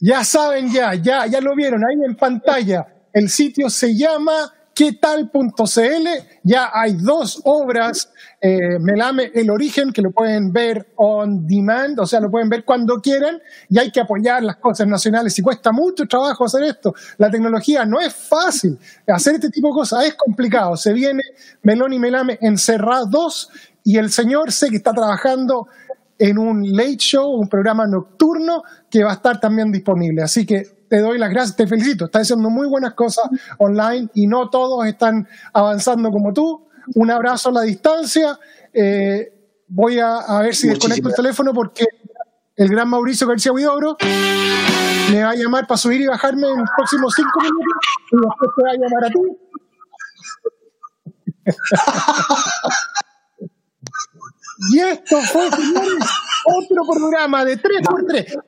Ya 0.00 0.22
saben, 0.22 0.70
ya, 0.70 0.94
ya, 0.96 1.26
ya 1.26 1.40
lo 1.40 1.54
vieron 1.56 1.82
ahí 1.82 2.04
en 2.04 2.14
pantalla. 2.14 3.08
El 3.14 3.30
sitio 3.30 3.70
se 3.70 3.96
llama 3.96 4.52
quetal.cl. 4.76 6.06
Ya 6.42 6.70
hay 6.72 6.92
dos 6.92 7.40
obras, 7.44 8.12
eh, 8.42 8.78
Melame 8.78 9.30
El 9.34 9.50
Origen, 9.50 9.90
que 9.90 10.02
lo 10.02 10.10
pueden 10.10 10.52
ver 10.52 10.92
on 10.96 11.46
demand, 11.46 11.98
o 11.98 12.06
sea, 12.06 12.20
lo 12.20 12.30
pueden 12.30 12.50
ver 12.50 12.64
cuando 12.64 13.00
quieran, 13.00 13.40
y 13.70 13.78
hay 13.78 13.90
que 13.90 14.00
apoyar 14.00 14.42
las 14.42 14.56
cosas 14.56 14.86
nacionales. 14.86 15.36
Y 15.38 15.42
cuesta 15.42 15.72
mucho 15.72 16.06
trabajo 16.06 16.44
hacer 16.44 16.62
esto. 16.64 16.94
La 17.16 17.30
tecnología 17.30 17.86
no 17.86 18.00
es 18.00 18.14
fácil. 18.14 18.78
Hacer 19.08 19.36
este 19.36 19.48
tipo 19.48 19.68
de 19.68 19.74
cosas 19.74 20.04
es 20.04 20.14
complicado. 20.14 20.76
Se 20.76 20.92
viene 20.92 21.22
Melón 21.62 21.94
y 21.94 21.98
Melame 21.98 22.38
encerrados, 22.42 23.50
y 23.82 23.96
el 23.96 24.10
señor 24.10 24.52
sé 24.52 24.68
que 24.68 24.76
está 24.76 24.92
trabajando 24.92 25.68
en 26.18 26.38
un 26.38 26.76
late 26.76 26.96
show, 26.98 27.30
un 27.30 27.48
programa 27.48 27.86
nocturno 27.86 28.62
que 28.90 29.04
va 29.04 29.12
a 29.12 29.14
estar 29.14 29.40
también 29.40 29.72
disponible. 29.72 30.22
Así 30.22 30.44
que 30.44 30.75
te 30.88 31.00
doy 31.00 31.18
las 31.18 31.30
gracias, 31.30 31.56
te 31.56 31.66
felicito. 31.66 32.06
Estás 32.06 32.22
haciendo 32.22 32.50
muy 32.50 32.66
buenas 32.68 32.94
cosas 32.94 33.28
online 33.58 34.08
y 34.14 34.26
no 34.26 34.48
todos 34.50 34.86
están 34.86 35.28
avanzando 35.52 36.10
como 36.10 36.32
tú. 36.32 36.68
Un 36.94 37.10
abrazo 37.10 37.50
a 37.50 37.52
la 37.52 37.62
distancia. 37.62 38.38
Eh, 38.72 39.32
voy 39.68 39.98
a, 39.98 40.40
ver 40.42 40.54
si 40.54 40.68
desconecto 40.68 41.08
el 41.08 41.14
teléfono 41.14 41.52
porque 41.52 41.84
el 42.56 42.68
gran 42.68 42.88
Mauricio 42.88 43.26
García 43.26 43.52
Huidobro 43.52 43.96
me 45.10 45.22
va 45.22 45.30
a 45.30 45.34
llamar 45.34 45.66
para 45.66 45.78
subir 45.78 46.00
y 46.00 46.06
bajarme 46.06 46.48
en 46.48 46.58
los 46.58 46.70
próximos 46.76 47.12
cinco 47.14 47.40
minutos 47.40 47.66
y 48.12 48.16
después 48.16 48.50
te 48.56 48.62
va 48.62 48.70
a 48.70 48.74
llamar 48.74 49.04
a 49.04 49.10
ti. 49.10 49.20
Y 54.70 54.78
esto 54.78 55.20
fue, 55.22 55.50
señores, 55.50 56.04
otro 56.44 56.82
programa 56.98 57.44
de 57.44 57.60
3x3. 57.60 58.42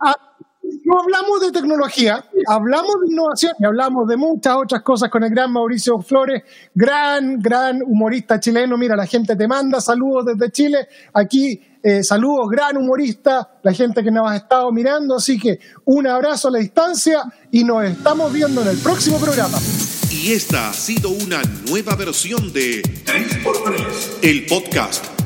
No 0.85 1.01
hablamos 1.01 1.41
de 1.41 1.53
tecnología, 1.53 2.25
hablamos 2.47 2.95
de 3.03 3.13
innovación 3.13 3.53
y 3.59 3.65
hablamos 3.65 4.09
de 4.09 4.17
muchas 4.17 4.57
otras 4.57 4.83
cosas 4.83 5.11
con 5.11 5.23
el 5.25 5.31
gran 5.31 5.53
Mauricio 5.53 6.01
Flores, 6.01 6.43
gran, 6.75 7.41
gran 7.41 7.83
humorista 7.83 8.39
chileno. 8.39 8.77
Mira, 8.77 8.97
la 8.97 9.07
gente 9.07 9.37
te 9.37 9.49
manda 9.49 9.81
saludos 9.81 10.27
desde 10.27 10.51
Chile. 10.51 10.89
Aquí, 11.13 11.61
eh, 11.83 12.03
saludos, 12.03 12.49
gran 12.51 12.77
humorista, 12.77 13.59
la 13.63 13.73
gente 13.73 14.03
que 14.03 14.11
nos 14.11 14.31
ha 14.31 14.37
estado 14.37 14.71
mirando. 14.73 15.17
Así 15.17 15.39
que 15.39 15.59
un 15.85 16.07
abrazo 16.07 16.49
a 16.49 16.53
la 16.53 16.59
distancia 16.59 17.23
y 17.51 17.65
nos 17.65 17.85
estamos 17.85 18.33
viendo 18.33 18.63
en 18.63 18.69
el 18.69 18.79
próximo 18.79 19.19
programa. 19.19 19.59
Y 20.11 20.33
esta 20.33 20.71
ha 20.71 20.73
sido 20.73 21.11
una 21.11 21.41
nueva 21.69 21.95
versión 21.95 22.53
de 22.53 22.83
3x3, 22.83 24.19
el 24.23 24.47
podcast 24.47 25.18